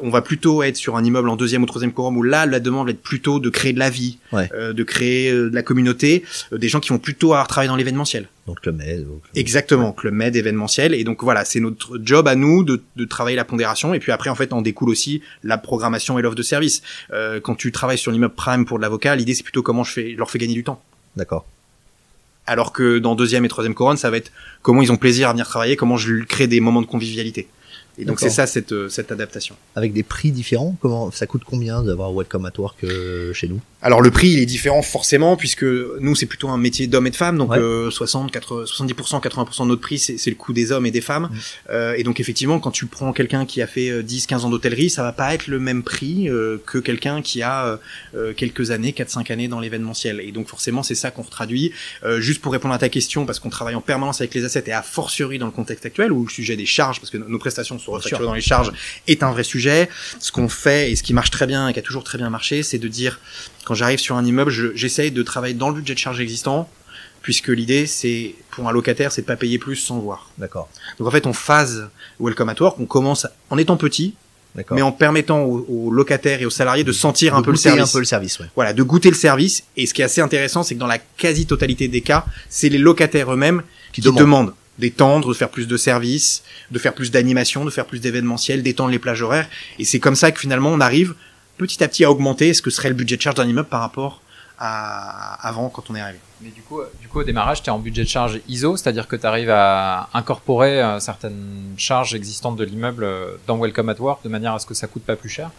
on 0.00 0.10
va 0.10 0.22
plutôt 0.22 0.62
être 0.62 0.76
sur 0.76 0.96
un 0.96 1.04
immeuble 1.04 1.28
en 1.28 1.36
deuxième 1.36 1.62
ou 1.62 1.66
troisième 1.66 1.92
quorum 1.92 2.16
où 2.16 2.22
là 2.22 2.46
la 2.46 2.60
demande 2.60 2.86
va 2.86 2.92
être 2.92 3.02
plutôt 3.02 3.40
de 3.40 3.48
créer 3.48 3.72
de 3.72 3.78
la 3.78 3.90
vie, 3.90 4.18
de 4.32 4.82
créer 4.82 5.32
de 5.32 5.50
la 5.52 5.62
communauté, 5.62 6.24
des 6.52 6.68
gens 6.68 6.80
qui 6.80 6.90
vont 6.90 6.98
plutôt 6.98 7.32
avoir 7.32 7.48
travaillé 7.48 7.68
dans 7.68 7.76
l'événementiel. 7.76 8.26
Donc 8.46 8.64
le 8.66 8.72
Med. 8.72 9.06
Exactement, 9.34 9.96
le 10.02 10.10
Med 10.10 10.36
événementiel. 10.36 10.94
Et 10.94 11.04
donc 11.04 11.22
voilà, 11.22 11.44
c'est 11.44 11.60
notre 11.60 11.98
job 12.02 12.28
à 12.28 12.34
nous 12.34 12.62
de, 12.62 12.82
de, 12.96 13.04
travailler 13.04 13.36
la 13.36 13.44
pondération. 13.44 13.94
Et 13.94 14.00
puis 14.00 14.12
après, 14.12 14.28
en 14.28 14.34
fait, 14.34 14.52
en 14.52 14.60
découle 14.60 14.90
aussi 14.90 15.22
la 15.42 15.56
programmation 15.56 16.18
et 16.18 16.22
l'offre 16.22 16.36
de 16.36 16.42
service. 16.42 16.82
Euh, 17.12 17.40
quand 17.40 17.54
tu 17.54 17.72
travailles 17.72 17.98
sur 17.98 18.12
l'immeuble 18.12 18.34
prime 18.34 18.66
pour 18.66 18.78
de 18.78 18.82
l'avocat, 18.82 19.16
l'idée 19.16 19.34
c'est 19.34 19.42
plutôt 19.42 19.62
comment 19.62 19.82
je, 19.82 19.92
fais, 19.92 20.12
je 20.12 20.16
leur 20.16 20.30
fais 20.30 20.38
gagner 20.38 20.54
du 20.54 20.64
temps. 20.64 20.82
D'accord. 21.16 21.46
Alors 22.46 22.72
que 22.72 22.98
dans 22.98 23.14
deuxième 23.14 23.44
et 23.46 23.48
troisième 23.48 23.74
couronne, 23.74 23.96
ça 23.96 24.10
va 24.10 24.18
être 24.18 24.30
comment 24.60 24.82
ils 24.82 24.92
ont 24.92 24.98
plaisir 24.98 25.30
à 25.30 25.32
venir 25.32 25.46
travailler, 25.46 25.76
comment 25.76 25.96
je 25.96 26.24
crée 26.24 26.46
des 26.46 26.60
moments 26.60 26.82
de 26.82 26.86
convivialité. 26.86 27.48
Et 27.98 28.04
donc 28.04 28.20
c'est 28.20 28.30
ça 28.30 28.46
cette, 28.46 28.72
euh, 28.72 28.88
cette 28.88 29.12
adaptation. 29.12 29.54
Avec 29.76 29.92
des 29.92 30.02
prix 30.02 30.32
différents, 30.32 30.76
comment 30.80 31.10
ça 31.10 31.26
coûte 31.26 31.42
combien 31.44 31.82
d'avoir 31.82 32.12
Welcome 32.12 32.44
at 32.46 32.52
Work 32.58 32.84
euh, 32.84 33.32
chez 33.32 33.48
nous? 33.48 33.60
Alors 33.82 34.00
le 34.00 34.10
prix 34.10 34.30
il 34.30 34.38
est 34.40 34.46
différent 34.46 34.82
forcément 34.82 35.36
puisque 35.36 35.64
nous 35.64 36.14
c'est 36.14 36.26
plutôt 36.26 36.48
un 36.48 36.58
métier 36.58 36.86
d'hommes 36.86 37.06
et 37.06 37.10
de 37.10 37.16
femmes. 37.16 37.38
Donc 37.38 37.52
60 37.54 38.32
80, 38.32 38.64
70% 38.64 39.22
80% 39.22 39.62
de 39.62 39.68
notre 39.68 39.80
prix 39.80 39.98
c'est 39.98 40.30
le 40.30 40.36
coût 40.36 40.52
des 40.52 40.72
hommes 40.72 40.86
et 40.86 40.90
des 40.90 41.00
femmes. 41.00 41.24
Mm. 41.24 41.38
euh, 41.70 41.94
et 41.96 42.02
donc 42.02 42.18
effectivement 42.18 42.58
quand 42.58 42.70
tu 42.70 42.86
prends 42.86 43.12
quelqu'un 43.12 43.46
qui 43.46 43.62
a 43.62 43.66
fait 43.66 44.02
10 44.02 44.26
15 44.26 44.44
ans 44.44 44.50
d'hôtellerie 44.50 44.90
ça 44.90 45.02
va 45.02 45.12
pas 45.12 45.34
être 45.34 45.46
le 45.46 45.58
même 45.58 45.82
prix 45.82 46.28
que 46.66 46.78
quelqu'un 46.78 47.22
qui 47.22 47.42
a 47.42 47.78
quelques 48.36 48.70
années 48.70 48.92
4 48.92 49.10
5 49.10 49.30
années 49.30 49.48
dans 49.48 49.60
l'événementiel. 49.60 50.20
Et 50.20 50.32
donc 50.32 50.48
forcément 50.48 50.82
c'est 50.82 50.94
ça 50.94 51.10
qu'on 51.10 51.22
retraduit 51.22 51.72
juste 52.18 52.40
pour 52.40 52.52
répondre 52.52 52.74
à 52.74 52.78
ta 52.78 52.88
question 52.88 53.26
parce 53.26 53.38
qu'on 53.38 53.50
travaille 53.50 53.74
en 53.74 53.80
permanence 53.80 54.20
avec 54.20 54.34
les 54.34 54.44
assets 54.44 54.64
et 54.66 54.72
a 54.72 54.82
fortiori 54.82 55.38
dans 55.38 55.46
le 55.46 55.52
contexte 55.52 55.86
actuel 55.86 56.10
où 56.10 56.24
le 56.24 56.30
sujet 56.30 56.56
des 56.56 56.66
charges 56.66 57.00
parce 57.00 57.10
que 57.10 57.18
nos 57.18 57.38
prestations 57.38 57.78
sur 58.00 58.20
dans 58.20 58.34
les 58.34 58.40
charges 58.40 58.72
est 59.06 59.22
un 59.22 59.30
vrai 59.30 59.44
sujet. 59.44 59.88
Ce 60.18 60.32
qu'on 60.32 60.48
fait 60.48 60.90
et 60.90 60.96
ce 60.96 61.02
qui 61.02 61.12
marche 61.12 61.30
très 61.30 61.46
bien 61.46 61.68
et 61.68 61.72
qui 61.72 61.78
a 61.78 61.82
toujours 61.82 62.04
très 62.04 62.18
bien 62.18 62.30
marché, 62.30 62.62
c'est 62.62 62.78
de 62.78 62.88
dire 62.88 63.20
quand 63.64 63.74
j'arrive 63.74 63.98
sur 63.98 64.16
un 64.16 64.24
immeuble, 64.24 64.50
j'essaye 64.74 65.10
de 65.10 65.22
travailler 65.22 65.54
dans 65.54 65.68
le 65.68 65.76
budget 65.76 65.94
de 65.94 65.98
charge 65.98 66.20
existant 66.20 66.68
puisque 67.22 67.48
l'idée 67.48 67.86
c'est 67.86 68.34
pour 68.50 68.68
un 68.68 68.72
locataire 68.72 69.10
c'est 69.10 69.22
de 69.22 69.26
pas 69.26 69.36
payer 69.36 69.58
plus 69.58 69.76
sans 69.76 69.98
voir. 69.98 70.30
D'accord. 70.38 70.68
Donc 70.98 71.08
en 71.08 71.10
fait 71.10 71.26
on 71.26 71.32
phase 71.32 71.88
welcome 72.20 72.48
at 72.48 72.60
work, 72.60 72.78
on 72.78 72.86
commence 72.86 73.26
en 73.50 73.58
étant 73.58 73.76
petit, 73.76 74.14
mais 74.70 74.82
en 74.82 74.92
permettant 74.92 75.42
aux, 75.42 75.90
locataires 75.90 76.40
et 76.40 76.46
aux 76.46 76.50
salariés 76.50 76.84
de 76.84 76.92
sentir 76.92 77.34
un 77.34 77.42
peu 77.42 77.50
le 77.50 77.56
service. 77.56 77.90
un 77.90 77.92
peu 77.92 77.98
le 77.98 78.04
service, 78.04 78.38
ouais. 78.38 78.46
Voilà, 78.54 78.72
de 78.72 78.82
goûter 78.82 79.08
le 79.08 79.16
service. 79.16 79.64
Et 79.76 79.86
ce 79.86 79.94
qui 79.94 80.02
est 80.02 80.04
assez 80.04 80.20
intéressant, 80.20 80.62
c'est 80.62 80.74
que 80.74 80.80
dans 80.80 80.86
la 80.86 80.98
quasi-totalité 80.98 81.88
des 81.88 82.00
cas, 82.02 82.24
c'est 82.48 82.68
les 82.68 82.78
locataires 82.78 83.32
eux-mêmes 83.32 83.62
qui, 83.92 84.00
demandent 84.00 84.54
d'étendre, 84.78 85.28
de 85.28 85.34
faire 85.34 85.50
plus 85.50 85.68
de 85.68 85.76
services, 85.76 86.42
de 86.70 86.78
faire 86.78 86.94
plus 86.94 87.10
d'animation, 87.10 87.64
de 87.64 87.70
faire 87.70 87.86
plus 87.86 88.00
d'événementiels, 88.00 88.62
d'étendre 88.62 88.90
les 88.90 88.98
plages 88.98 89.22
horaires. 89.22 89.48
Et 89.78 89.84
c'est 89.84 90.00
comme 90.00 90.16
ça 90.16 90.32
que 90.32 90.40
finalement 90.40 90.70
on 90.70 90.80
arrive 90.80 91.14
petit 91.56 91.82
à 91.84 91.88
petit 91.88 92.04
à 92.04 92.10
augmenter 92.10 92.52
ce 92.54 92.62
que 92.62 92.70
serait 92.70 92.88
le 92.88 92.94
budget 92.94 93.16
de 93.16 93.22
charge 93.22 93.36
d'un 93.36 93.46
immeuble 93.46 93.68
par 93.68 93.80
rapport 93.80 94.20
à 94.58 95.46
avant 95.46 95.68
quand 95.68 95.90
on 95.90 95.94
est 95.94 96.00
arrivé. 96.00 96.18
Mais 96.40 96.50
du 96.50 96.62
coup, 96.62 96.80
du 97.00 97.08
coup 97.08 97.20
au 97.20 97.24
démarrage, 97.24 97.62
tu 97.62 97.68
es 97.68 97.72
en 97.72 97.78
budget 97.78 98.04
de 98.04 98.08
charge 98.08 98.40
ISO, 98.48 98.76
c'est-à-dire 98.76 99.08
que 99.08 99.16
tu 99.16 99.26
arrives 99.26 99.50
à 99.50 100.08
incorporer 100.14 100.82
euh, 100.82 101.00
certaines 101.00 101.74
charges 101.76 102.14
existantes 102.14 102.56
de 102.56 102.64
l'immeuble 102.64 103.04
euh, 103.04 103.36
dans 103.46 103.58
Welcome 103.58 103.88
at 103.88 104.00
Work 104.00 104.22
de 104.24 104.28
manière 104.28 104.54
à 104.54 104.58
ce 104.58 104.66
que 104.66 104.74
ça 104.74 104.86
coûte 104.86 105.04
pas 105.04 105.16
plus 105.16 105.28
cher 105.28 105.50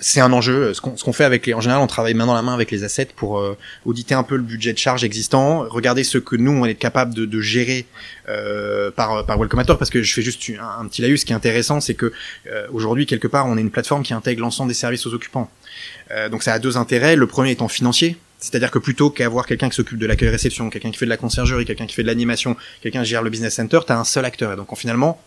c'est 0.00 0.20
un 0.20 0.32
enjeu. 0.32 0.74
Ce 0.74 0.80
qu'on 0.80 1.12
fait 1.12 1.24
avec 1.24 1.46
les, 1.46 1.54
en 1.54 1.60
général, 1.60 1.82
on 1.82 1.86
travaille 1.86 2.14
main 2.14 2.26
dans 2.26 2.34
la 2.34 2.42
main 2.42 2.54
avec 2.54 2.70
les 2.70 2.84
assets 2.84 3.08
pour 3.16 3.38
euh, 3.38 3.56
auditer 3.84 4.14
un 4.14 4.22
peu 4.22 4.36
le 4.36 4.42
budget 4.42 4.72
de 4.72 4.78
charge 4.78 5.04
existant, 5.04 5.66
regarder 5.68 6.04
ce 6.04 6.18
que 6.18 6.36
nous 6.36 6.52
on 6.52 6.64
est 6.64 6.74
capable 6.74 7.14
de, 7.14 7.24
de 7.24 7.40
gérer 7.40 7.86
euh, 8.28 8.90
par 8.90 9.24
par 9.26 9.38
Welcomator, 9.38 9.78
parce 9.78 9.90
que 9.90 10.02
je 10.02 10.12
fais 10.12 10.22
juste 10.22 10.42
un, 10.60 10.86
petit 10.86 11.02
laïus. 11.02 11.24
Qui 11.24 11.32
est 11.32 11.36
intéressant, 11.36 11.80
c'est 11.80 11.94
que 11.94 12.12
euh, 12.50 12.66
aujourd'hui 12.72 13.06
quelque 13.06 13.28
part, 13.28 13.46
on 13.46 13.56
est 13.56 13.60
une 13.60 13.70
plateforme 13.70 14.02
qui 14.02 14.14
intègre 14.14 14.40
l'ensemble 14.40 14.68
des 14.68 14.74
services 14.74 15.06
aux 15.06 15.14
occupants. 15.14 15.50
Euh, 16.10 16.28
donc 16.28 16.42
ça 16.42 16.52
a 16.52 16.58
deux 16.58 16.76
intérêts. 16.76 17.16
Le 17.16 17.26
premier 17.26 17.52
étant 17.52 17.68
financier, 17.68 18.16
c'est-à-dire 18.38 18.70
que 18.70 18.78
plutôt 18.78 19.10
qu'avoir 19.10 19.46
quelqu'un 19.46 19.68
qui 19.68 19.76
s'occupe 19.76 19.98
de 19.98 20.06
l'accueil 20.06 20.28
réception, 20.28 20.68
quelqu'un 20.68 20.90
qui 20.90 20.98
fait 20.98 21.06
de 21.06 21.10
la 21.10 21.16
conciergerie, 21.16 21.64
quelqu'un 21.64 21.86
qui 21.86 21.94
fait 21.94 22.02
de 22.02 22.08
l'animation, 22.08 22.56
quelqu'un 22.82 23.02
qui 23.02 23.08
gère 23.08 23.22
le 23.22 23.30
business 23.30 23.54
center, 23.54 23.80
tu 23.86 23.92
as 23.92 23.98
un 23.98 24.04
seul 24.04 24.24
acteur. 24.24 24.52
Et 24.52 24.56
donc 24.56 24.76
finalement, 24.76 25.20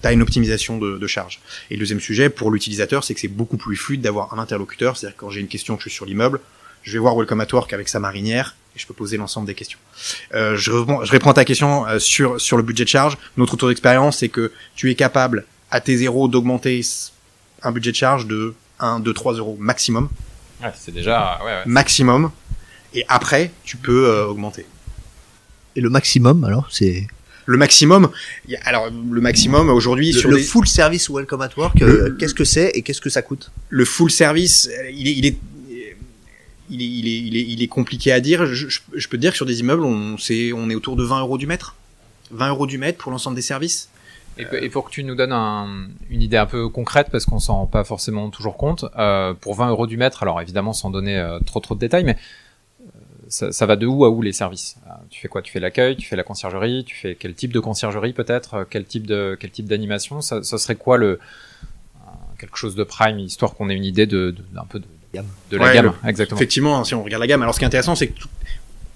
tu 0.00 0.06
as 0.06 0.12
une 0.12 0.22
optimisation 0.22 0.78
de, 0.78 0.98
de, 0.98 1.06
charge. 1.06 1.40
Et 1.70 1.74
le 1.74 1.80
deuxième 1.80 2.00
sujet, 2.00 2.30
pour 2.30 2.50
l'utilisateur, 2.50 3.04
c'est 3.04 3.14
que 3.14 3.20
c'est 3.20 3.28
beaucoup 3.28 3.56
plus 3.56 3.76
fluide 3.76 4.00
d'avoir 4.00 4.32
un 4.34 4.38
interlocuteur. 4.38 4.96
C'est-à-dire 4.96 5.16
quand 5.16 5.30
j'ai 5.30 5.40
une 5.40 5.48
question 5.48 5.76
que 5.76 5.82
je 5.82 5.88
suis 5.88 5.96
sur 5.96 6.06
l'immeuble, 6.06 6.40
je 6.82 6.92
vais 6.92 6.98
voir 6.98 7.14
Welcome 7.16 7.40
at 7.40 7.52
Work 7.52 7.72
avec 7.72 7.88
sa 7.88 8.00
marinière 8.00 8.56
et 8.74 8.78
je 8.78 8.86
peux 8.86 8.94
poser 8.94 9.16
l'ensemble 9.16 9.46
des 9.46 9.54
questions. 9.54 9.78
Euh, 10.34 10.56
je, 10.56 10.70
réponds, 10.70 11.04
je 11.04 11.10
réponds 11.10 11.30
à 11.30 11.34
ta 11.34 11.44
question 11.44 11.86
euh, 11.86 11.98
sur, 11.98 12.40
sur 12.40 12.56
le 12.56 12.62
budget 12.62 12.84
de 12.84 12.88
charge. 12.88 13.18
Notre 13.36 13.52
retour 13.52 13.68
d'expérience, 13.68 14.18
c'est 14.18 14.28
que 14.28 14.52
tu 14.74 14.90
es 14.90 14.94
capable, 14.94 15.44
à 15.70 15.80
tes 15.80 15.96
zéros, 15.96 16.28
d'augmenter 16.28 16.80
un 17.62 17.72
budget 17.72 17.90
de 17.90 17.96
charge 17.96 18.26
de 18.26 18.54
1, 18.80 19.00
2, 19.00 19.12
3 19.12 19.34
euros 19.34 19.56
maximum. 19.58 20.08
Ouais, 20.62 20.72
c'est 20.76 20.92
déjà... 20.92 21.38
Ouais, 21.44 21.46
ouais. 21.46 21.62
Maximum. 21.66 22.30
Et 22.94 23.04
après, 23.08 23.50
tu 23.64 23.76
peux 23.76 24.08
euh, 24.08 24.26
augmenter. 24.26 24.64
Et 25.76 25.80
le 25.80 25.90
maximum, 25.90 26.44
alors, 26.44 26.68
c'est 26.70 27.06
le 27.48 27.56
maximum. 27.56 28.10
Alors 28.64 28.90
le 28.90 29.20
maximum 29.22 29.70
aujourd'hui 29.70 30.12
sur 30.12 30.30
le 30.30 30.36
full 30.36 30.68
service 30.68 31.08
Welcome 31.08 31.40
at 31.40 31.50
Work, 31.56 31.80
euh, 31.80 32.14
qu'est-ce 32.18 32.34
que 32.34 32.44
c'est 32.44 32.70
et 32.74 32.82
qu'est-ce 32.82 33.00
que 33.00 33.08
ça 33.08 33.22
coûte? 33.22 33.50
Le 33.70 33.86
full 33.86 34.10
service, 34.10 34.70
il 34.92 35.08
est, 35.08 35.14
il 35.14 35.26
est 35.26 35.38
il 36.70 36.82
est, 36.82 36.84
il 36.84 37.08
est, 37.08 37.18
il 37.18 37.36
est, 37.38 37.46
il 37.48 37.62
est 37.62 37.66
compliqué 37.66 38.12
à 38.12 38.20
dire. 38.20 38.44
Je, 38.44 38.68
je, 38.68 39.08
peux 39.08 39.16
te 39.16 39.22
dire 39.22 39.30
que 39.30 39.36
sur 39.38 39.46
des 39.46 39.60
immeubles, 39.60 39.82
on, 39.82 40.16
est, 40.28 40.52
on 40.52 40.68
est 40.68 40.74
autour 40.74 40.96
de 40.96 41.02
20 41.02 41.20
euros 41.20 41.38
du 41.38 41.46
mètre. 41.46 41.76
20 42.32 42.50
euros 42.50 42.66
du 42.66 42.76
mètre 42.76 42.98
pour 42.98 43.10
l'ensemble 43.10 43.36
des 43.36 43.42
services. 43.42 43.88
Et, 44.36 44.44
et, 44.60 44.68
pour 44.68 44.84
que 44.84 44.90
tu 44.90 45.02
nous 45.02 45.14
donnes 45.14 45.32
un, 45.32 45.88
une 46.10 46.20
idée 46.20 46.36
un 46.36 46.44
peu 46.44 46.68
concrète, 46.68 47.08
parce 47.10 47.24
qu'on 47.24 47.38
s'en 47.38 47.54
rend 47.54 47.66
pas 47.66 47.84
forcément 47.84 48.28
toujours 48.28 48.58
compte, 48.58 48.84
euh, 48.98 49.32
pour 49.32 49.54
20 49.54 49.70
euros 49.70 49.86
du 49.86 49.96
mètre, 49.96 50.22
alors 50.22 50.42
évidemment 50.42 50.74
sans 50.74 50.90
donner 50.90 51.16
euh, 51.16 51.38
trop 51.40 51.60
trop 51.60 51.74
de 51.74 51.80
détails, 51.80 52.04
mais 52.04 52.12
euh, 52.14 52.16
ça, 53.28 53.52
ça, 53.52 53.66
va 53.66 53.76
de 53.76 53.86
où 53.86 54.04
à 54.04 54.10
où 54.10 54.22
les 54.22 54.32
services? 54.32 54.76
Euh, 54.86 54.90
Tu 55.10 55.20
fais 55.20 55.28
quoi? 55.28 55.42
Tu 55.42 55.52
fais 55.52 55.60
l'accueil, 55.60 55.96
tu 55.96 56.06
fais 56.06 56.16
la 56.16 56.22
conciergerie, 56.24 56.84
tu 56.84 56.96
fais 56.96 57.14
quel 57.14 57.34
type 57.34 57.52
de 57.52 57.60
conciergerie 57.60 58.12
peut-être? 58.12 58.66
Quel 58.70 58.84
type 58.84 59.06
de 59.06 59.36
quel 59.38 59.50
type 59.50 59.66
d'animation? 59.66 60.20
Ça, 60.20 60.42
ça, 60.42 60.58
serait 60.58 60.76
quoi 60.76 60.96
le 60.98 61.18
quelque 62.38 62.56
chose 62.56 62.74
de 62.76 62.84
prime, 62.84 63.18
histoire 63.18 63.54
qu'on 63.54 63.68
ait 63.68 63.74
une 63.74 63.84
idée 63.84 64.06
de, 64.06 64.30
de 64.30 64.42
d'un 64.54 64.64
peu 64.68 64.78
de, 64.78 64.84
de 65.50 65.56
la 65.56 65.64
Ouais, 65.64 65.74
gamme, 65.74 65.92
le- 66.02 66.08
exactement. 66.08 66.38
Effectivement, 66.38 66.84
si 66.84 66.94
on 66.94 67.02
regarde 67.02 67.20
la 67.20 67.26
gamme. 67.26 67.42
Alors, 67.42 67.52
ce 67.54 67.58
qui 67.58 67.64
est 67.64 67.66
intéressant, 67.66 67.94
c'est 67.96 68.08
que 68.08 68.18
tout- 68.20 68.28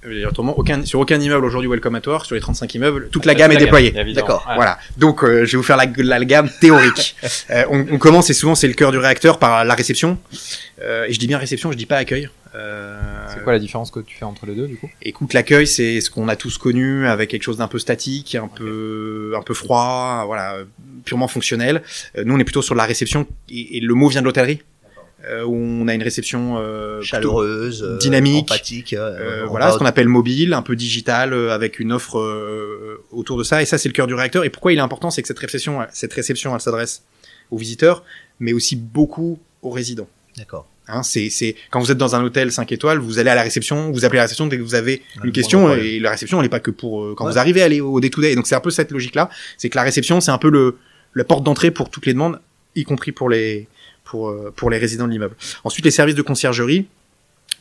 euh, 0.05 0.29
autrement, 0.29 0.57
aucun, 0.59 0.85
sur 0.85 0.99
aucun 1.01 1.21
immeuble 1.21 1.45
aujourd'hui 1.45 1.69
Welcome 1.71 1.95
at 1.97 2.07
Work, 2.07 2.27
sur 2.27 2.35
les 2.35 2.41
35 2.41 2.75
immeubles, 2.75 3.09
toute 3.11 3.25
la 3.25 3.35
gamme 3.35 3.53
est 3.53 3.57
déployée. 3.57 3.93
D'accord, 4.15 4.45
Ouais. 4.49 4.55
Voilà. 4.57 4.79
Donc, 4.97 5.23
euh, 5.25 5.45
je 5.45 5.53
vais 5.53 5.57
vous 5.59 5.63
faire 5.63 5.77
la, 5.77 5.87
la, 5.97 6.19
la 6.19 6.25
gamme 6.25 6.49
théorique. 6.61 7.17
Euh, 7.51 7.65
on, 7.71 7.87
on 7.91 7.99
commence 7.99 8.31
et 8.31 8.35
souvent 8.35 8.55
c'est 8.55 8.69
le 8.69 8.73
cœur 8.75 8.93
du 8.93 8.99
réacteur 8.99 9.39
par 9.39 9.65
la 9.65 9.75
réception. 9.75 10.17
Euh, 10.81 11.05
et 11.07 11.13
je 11.13 11.19
dis 11.19 11.27
bien 11.27 11.39
réception, 11.39 11.71
je 11.73 11.77
dis 11.77 11.87
pas 11.87 11.97
accueil. 11.97 12.29
Euh, 12.55 12.99
C'est 13.29 13.43
quoi 13.43 13.53
la 13.53 13.59
différence 13.59 13.91
que 13.91 14.01
tu 14.01 14.17
fais 14.17 14.25
entre 14.25 14.45
les 14.47 14.55
deux 14.55 14.67
du 14.69 14.77
coup? 14.77 14.91
Écoute, 15.01 15.33
l'accueil, 15.33 15.67
c'est 15.67 16.01
ce 16.01 16.11
qu'on 16.11 16.29
a 16.29 16.37
tous 16.37 16.59
connu 16.59 17.07
avec 17.07 17.31
quelque 17.31 17.43
chose 17.43 17.57
d'un 17.57 17.69
peu 17.69 17.79
statique, 17.79 18.35
un 18.35 18.49
peu, 18.49 19.33
un 19.37 19.43
peu 19.43 19.55
froid, 19.55 20.25
voilà, 20.27 20.59
purement 21.05 21.29
fonctionnel. 21.29 21.83
Euh, 22.17 22.25
nous, 22.25 22.35
on 22.35 22.39
est 22.39 22.45
plutôt 22.45 22.63
sur 22.63 22.75
la 22.75 22.85
réception 22.85 23.27
et, 23.49 23.79
et 23.79 23.81
le 23.81 23.95
mot 23.95 24.09
vient 24.09 24.21
de 24.21 24.27
l'hôtellerie, 24.27 24.61
euh, 25.25 25.45
où 25.45 25.55
on 25.55 25.89
a 25.89 25.95
une 25.95 26.03
réception 26.03 26.59
euh, 26.59 27.01
Chaleureuse, 27.01 27.83
euh, 27.83 27.97
dynamique, 27.99 28.51
empathique. 28.51 28.93
euh, 28.93 29.47
voilà, 29.49 29.73
ce 29.73 29.79
qu'on 29.79 29.87
appelle 29.87 30.09
mobile, 30.09 30.53
un 30.53 30.63
peu 30.63 30.77
digital, 30.77 31.33
euh, 31.33 31.53
avec 31.55 31.79
une 31.81 31.93
offre 31.93 32.19
euh, 32.19 33.03
autour 33.13 33.39
de 33.39 33.45
ça. 33.45 33.63
Et 33.63 33.67
ça, 33.67 33.79
c'est 33.79 33.89
le 33.89 33.95
cœur 33.95 34.07
du 34.07 34.15
réacteur. 34.15 34.45
Et 34.45 34.51
pourquoi 34.51 34.73
il 34.73 34.79
est 34.79 34.83
important, 34.83 35.11
c'est 35.11 35.23
que 35.23 35.29
cette 35.29 35.39
réception, 35.39 35.79
cette 35.91 36.13
réception, 36.13 36.55
elle 36.55 36.61
s'adresse 36.61 37.03
aux 37.51 37.57
visiteurs, 37.57 38.05
mais 38.41 38.53
aussi 38.53 38.77
beaucoup 38.77 39.39
aux 39.63 39.71
résidents. 39.71 40.09
D'accord. 40.37 40.67
Hein, 40.89 41.03
c'est, 41.05 41.31
c'est 41.31 41.55
quand 41.71 41.79
vous 41.81 41.93
êtes 41.93 41.99
dans 41.99 42.17
un 42.17 42.25
hôtel 42.25 42.51
5 42.51 42.71
étoiles, 42.73 42.99
vous 42.99 43.19
allez 43.21 43.31
à 43.31 43.35
la 43.37 43.43
réception, 43.43 43.93
vous 43.93 44.05
appelez 44.05 44.17
la 44.19 44.25
réception 44.25 44.47
dès 44.47 44.59
que 44.59 44.63
vous 44.63 44.75
avez 44.75 45.01
le 45.21 45.27
une 45.27 45.33
question 45.33 45.73
et 45.75 46.01
la 46.01 46.11
réception 46.11 46.39
elle 46.39 46.45
n'est 46.47 46.49
pas 46.51 46.61
que 46.61 46.73
pour 46.73 47.03
euh, 47.05 47.15
quand 47.17 47.25
Ouais. 47.27 47.33
vous 47.33 47.39
arrivez 47.39 47.63
à 47.63 47.67
aller 47.67 47.81
au 47.81 48.01
day 48.01 48.11
to 48.11 48.21
day. 48.21 48.35
Donc 48.35 48.47
c'est 48.49 48.57
un 48.57 48.61
peu 48.61 48.71
cette 48.71 48.91
logique 48.91 49.15
là, 49.15 49.31
c'est 49.59 49.69
que 49.71 49.77
la 49.77 49.85
réception 49.85 50.21
c'est 50.21 50.33
un 50.33 50.39
peu 50.39 50.51
le 50.51 50.77
la 51.15 51.25
porte 51.25 51.45
d'entrée 51.45 51.71
pour 51.71 51.89
toutes 51.91 52.07
les 52.07 52.15
demandes, 52.15 52.41
y 52.75 52.83
compris 52.85 53.13
pour 53.13 53.29
les 53.31 53.69
pour 54.05 54.29
euh, 54.31 54.53
pour 54.57 54.71
les 54.71 54.79
résidents 54.79 55.07
de 55.07 55.13
l'immeuble. 55.13 55.37
Ensuite 55.63 55.85
les 55.85 55.91
services 55.93 56.17
de 56.17 56.23
conciergerie. 56.23 56.87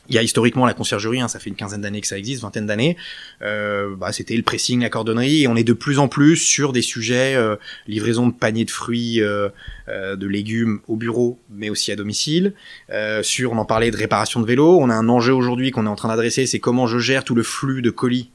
Il 0.08 0.16
y 0.16 0.18
a 0.18 0.22
historiquement 0.22 0.66
la 0.66 0.74
conciergerie, 0.74 1.20
hein, 1.20 1.28
ça 1.28 1.38
fait 1.38 1.48
une 1.48 1.56
quinzaine 1.56 1.80
d'années 1.80 2.00
que 2.00 2.08
ça 2.08 2.18
existe, 2.18 2.42
vingtaine 2.42 2.66
d'années. 2.66 2.96
Euh, 3.40 3.94
bah, 3.96 4.12
c'était 4.12 4.36
le 4.36 4.42
pressing, 4.42 4.80
la 4.80 4.90
cordonnerie, 4.90 5.42
et 5.42 5.48
on 5.48 5.54
est 5.54 5.64
de 5.64 5.72
plus 5.72 5.98
en 6.00 6.08
plus 6.08 6.36
sur 6.36 6.72
des 6.72 6.82
sujets 6.82 7.34
euh, 7.36 7.56
livraison 7.86 8.26
de 8.26 8.32
paniers 8.32 8.64
de 8.64 8.70
fruits, 8.70 9.22
euh, 9.22 9.48
euh, 9.88 10.16
de 10.16 10.26
légumes 10.26 10.80
au 10.88 10.96
bureau, 10.96 11.38
mais 11.50 11.70
aussi 11.70 11.92
à 11.92 11.96
domicile. 11.96 12.52
Euh, 12.90 13.22
sur, 13.22 13.52
on 13.52 13.58
en 13.58 13.64
parlait 13.64 13.92
de 13.92 13.96
réparation 13.96 14.40
de 14.40 14.46
vélo. 14.46 14.78
On 14.80 14.90
a 14.90 14.94
un 14.94 15.08
enjeu 15.08 15.32
aujourd'hui 15.32 15.70
qu'on 15.70 15.86
est 15.86 15.90
en 15.90 15.96
train 15.96 16.08
d'adresser, 16.08 16.46
c'est 16.46 16.58
comment 16.58 16.86
je 16.88 16.98
gère 16.98 17.22
tout 17.22 17.36
le 17.36 17.44
flux 17.44 17.80
de 17.80 17.90
colis 17.90 18.30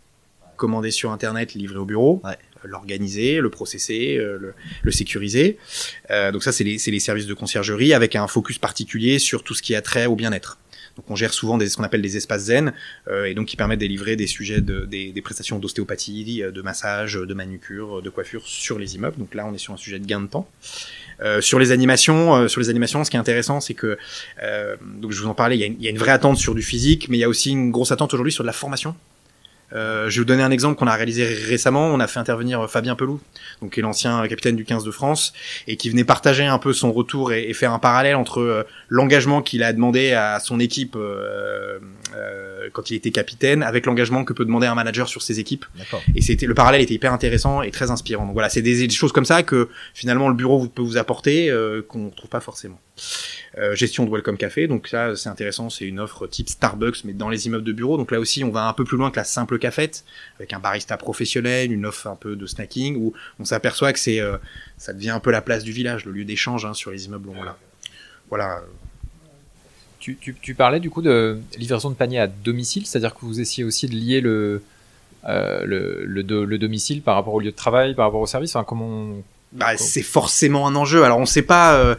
commandés 0.55 0.91
sur 0.91 1.11
Internet, 1.11 1.53
livrés 1.53 1.77
au 1.77 1.85
bureau. 1.85 2.21
Ouais. 2.23 2.31
Euh, 2.31 2.67
L'organiser, 2.67 3.39
le 3.39 3.49
processer, 3.49 4.17
euh, 4.17 4.37
le, 4.39 4.53
le 4.81 4.91
sécuriser. 4.91 5.57
Euh, 6.11 6.31
donc 6.31 6.43
ça, 6.43 6.51
c'est 6.51 6.63
les, 6.63 6.77
c'est 6.79 6.91
les 6.91 6.99
services 6.99 7.27
de 7.27 7.33
conciergerie 7.33 7.93
avec 7.93 8.15
un 8.15 8.27
focus 8.27 8.57
particulier 8.57 9.19
sur 9.19 9.43
tout 9.43 9.53
ce 9.53 9.61
qui 9.61 9.75
a 9.75 9.81
trait 9.81 10.05
au 10.05 10.15
bien-être. 10.15 10.57
Donc 10.97 11.05
on 11.09 11.15
gère 11.15 11.33
souvent 11.33 11.57
des, 11.57 11.69
ce 11.69 11.77
qu'on 11.77 11.83
appelle 11.83 12.01
des 12.01 12.17
espaces 12.17 12.43
zen, 12.43 12.73
euh, 13.07 13.25
et 13.25 13.33
donc 13.33 13.47
qui 13.47 13.55
permettent 13.55 13.79
de 13.79 13.85
délivrer 13.85 14.15
des 14.15 14.27
sujets 14.27 14.61
de, 14.61 14.85
des, 14.85 15.21
prestations 15.21 15.59
d'ostéopathie, 15.59 16.41
euh, 16.43 16.51
de 16.51 16.61
massage, 16.61 17.13
de 17.13 17.33
manucure, 17.33 18.01
de 18.01 18.09
coiffure 18.09 18.45
sur 18.45 18.79
les 18.79 18.95
immeubles. 18.95 19.17
Donc 19.17 19.33
là, 19.35 19.45
on 19.45 19.53
est 19.53 19.59
sur 19.59 19.73
un 19.73 19.77
sujet 19.77 19.99
de 19.99 20.05
gain 20.05 20.21
de 20.21 20.27
temps. 20.27 20.49
Euh, 21.21 21.41
sur 21.41 21.59
les 21.59 21.71
animations, 21.71 22.47
sur 22.47 22.59
les 22.59 22.69
animations, 22.69 23.03
ce 23.03 23.09
qui 23.09 23.17
est 23.17 23.19
intéressant, 23.19 23.61
c'est 23.61 23.73
que 23.73 23.97
donc 24.99 25.11
je 25.11 25.21
vous 25.21 25.27
en 25.27 25.33
parlais, 25.33 25.55
il 25.55 25.59
y, 25.59 25.63
a 25.63 25.67
une, 25.67 25.75
il 25.79 25.83
y 25.83 25.87
a 25.87 25.91
une 25.91 25.97
vraie 25.97 26.11
attente 26.11 26.37
sur 26.37 26.55
du 26.55 26.61
physique, 26.61 27.07
mais 27.09 27.17
il 27.17 27.21
y 27.21 27.23
a 27.23 27.29
aussi 27.29 27.51
une 27.51 27.71
grosse 27.71 27.91
attente 27.91 28.13
aujourd'hui 28.13 28.31
sur 28.33 28.43
de 28.43 28.47
la 28.47 28.53
formation. 28.53 28.95
Euh, 29.73 30.09
je 30.09 30.15
vais 30.15 30.19
vous 30.21 30.25
donner 30.25 30.43
un 30.43 30.51
exemple 30.51 30.77
qu'on 30.77 30.87
a 30.87 30.95
réalisé 30.95 31.25
récemment. 31.25 31.87
On 31.87 31.99
a 31.99 32.07
fait 32.07 32.19
intervenir 32.19 32.69
Fabien 32.69 32.95
Peloux, 32.95 33.19
donc 33.61 33.73
qui 33.73 33.79
est 33.79 33.83
l'ancien 33.83 34.25
capitaine 34.27 34.55
du 34.55 34.63
15 34.63 34.83
de 34.85 34.91
France, 34.91 35.33
et 35.67 35.75
qui 35.75 35.89
venait 35.89 36.03
partager 36.05 36.45
un 36.45 36.57
peu 36.57 36.71
son 36.73 36.91
retour 36.93 37.33
et, 37.33 37.49
et 37.49 37.53
faire 37.53 37.73
un 37.73 37.79
parallèle 37.79 38.15
entre 38.15 38.39
euh, 38.39 38.63
l'engagement 38.87 39.41
qu'il 39.41 39.63
a 39.63 39.73
demandé 39.73 40.13
à 40.13 40.39
son 40.39 40.59
équipe 40.59 40.95
euh, 40.95 41.79
euh, 42.15 42.69
quand 42.71 42.89
il 42.91 42.95
était 42.95 43.11
capitaine, 43.11 43.63
avec 43.63 43.85
l'engagement 43.85 44.23
que 44.23 44.33
peut 44.33 44.45
demander 44.45 44.67
un 44.67 44.75
manager 44.75 45.07
sur 45.09 45.21
ses 45.21 45.39
équipes. 45.39 45.65
Et 46.15 46.21
c'était 46.21 46.45
le 46.45 46.53
parallèle 46.53 46.81
était 46.81 46.93
hyper 46.93 47.11
intéressant 47.13 47.61
et 47.61 47.71
très 47.71 47.91
inspirant. 47.91 48.25
Donc 48.25 48.33
voilà, 48.33 48.49
c'est 48.49 48.61
des, 48.61 48.87
des 48.87 48.93
choses 48.93 49.11
comme 49.11 49.25
ça 49.25 49.43
que 49.43 49.69
finalement 49.93 50.29
le 50.29 50.35
bureau 50.35 50.59
vous- 50.59 50.69
peut 50.69 50.81
vous 50.81 50.97
apporter 50.97 51.49
euh, 51.49 51.81
qu'on 51.87 52.05
ne 52.05 52.09
trouve 52.11 52.29
pas 52.29 52.39
forcément. 52.39 52.79
Euh, 53.57 53.75
gestion 53.75 54.05
de 54.05 54.11
Welcome 54.11 54.37
Café, 54.37 54.67
donc 54.67 54.87
ça 54.87 55.15
c'est 55.15 55.29
intéressant, 55.29 55.69
c'est 55.69 55.85
une 55.85 55.99
offre 55.99 56.27
type 56.27 56.49
Starbucks 56.49 57.03
mais 57.05 57.13
dans 57.13 57.29
les 57.29 57.47
immeubles 57.47 57.63
de 57.63 57.71
bureau. 57.71 57.97
Donc 57.97 58.11
là 58.11 58.19
aussi 58.19 58.43
on 58.43 58.51
va 58.51 58.67
un 58.67 58.73
peu 58.73 58.83
plus 58.83 58.97
loin 58.97 59.09
que 59.11 59.15
la 59.17 59.23
simple 59.23 59.57
cafette 59.59 60.03
avec 60.37 60.53
un 60.53 60.59
barista 60.59 60.97
professionnel, 60.97 61.71
une 61.71 61.85
offre 61.85 62.07
un 62.07 62.15
peu 62.15 62.35
de 62.35 62.45
snacking 62.45 62.95
où 62.97 63.13
on 63.39 63.45
s'aperçoit 63.45 63.93
que 63.93 63.99
c'est 63.99 64.19
euh, 64.19 64.37
ça 64.77 64.93
devient 64.93 65.09
un 65.11 65.19
peu 65.19 65.31
la 65.31 65.41
place 65.41 65.63
du 65.63 65.71
village, 65.71 66.05
le 66.05 66.11
lieu 66.11 66.25
d'échange 66.25 66.65
hein, 66.65 66.73
sur 66.73 66.91
les 66.91 67.05
immeubles. 67.05 67.29
Voilà. 67.35 67.57
Voilà. 68.29 68.61
Tu, 69.99 70.15
tu, 70.15 70.35
tu 70.41 70.53
parlais 70.53 70.79
du 70.79 70.89
coup 70.89 71.01
de 71.01 71.39
livraison 71.57 71.89
de 71.89 71.95
panier 71.95 72.19
à 72.19 72.27
domicile, 72.27 72.85
c'est-à-dire 72.85 73.13
que 73.13 73.21
vous 73.25 73.39
essayez 73.39 73.63
aussi 73.63 73.87
de 73.87 73.95
lier 73.95 74.21
le, 74.21 74.61
euh, 75.25 75.65
le, 75.65 76.03
le, 76.05 76.23
do- 76.23 76.45
le 76.45 76.57
domicile 76.57 77.01
par 77.01 77.15
rapport 77.15 77.33
au 77.33 77.39
lieu 77.39 77.51
de 77.51 77.55
travail, 77.55 77.93
par 77.95 78.05
rapport 78.05 78.21
au 78.21 78.27
service. 78.27 78.55
Enfin, 78.55 78.63
comment 78.63 78.87
on- 78.87 79.23
Bah, 79.53 79.75
c'est 79.77 80.03
forcément 80.03 80.67
un 80.67 80.75
enjeu. 80.75 81.03
Alors 81.03 81.17
on 81.19 81.25
sait 81.25 81.41
pas. 81.41 81.97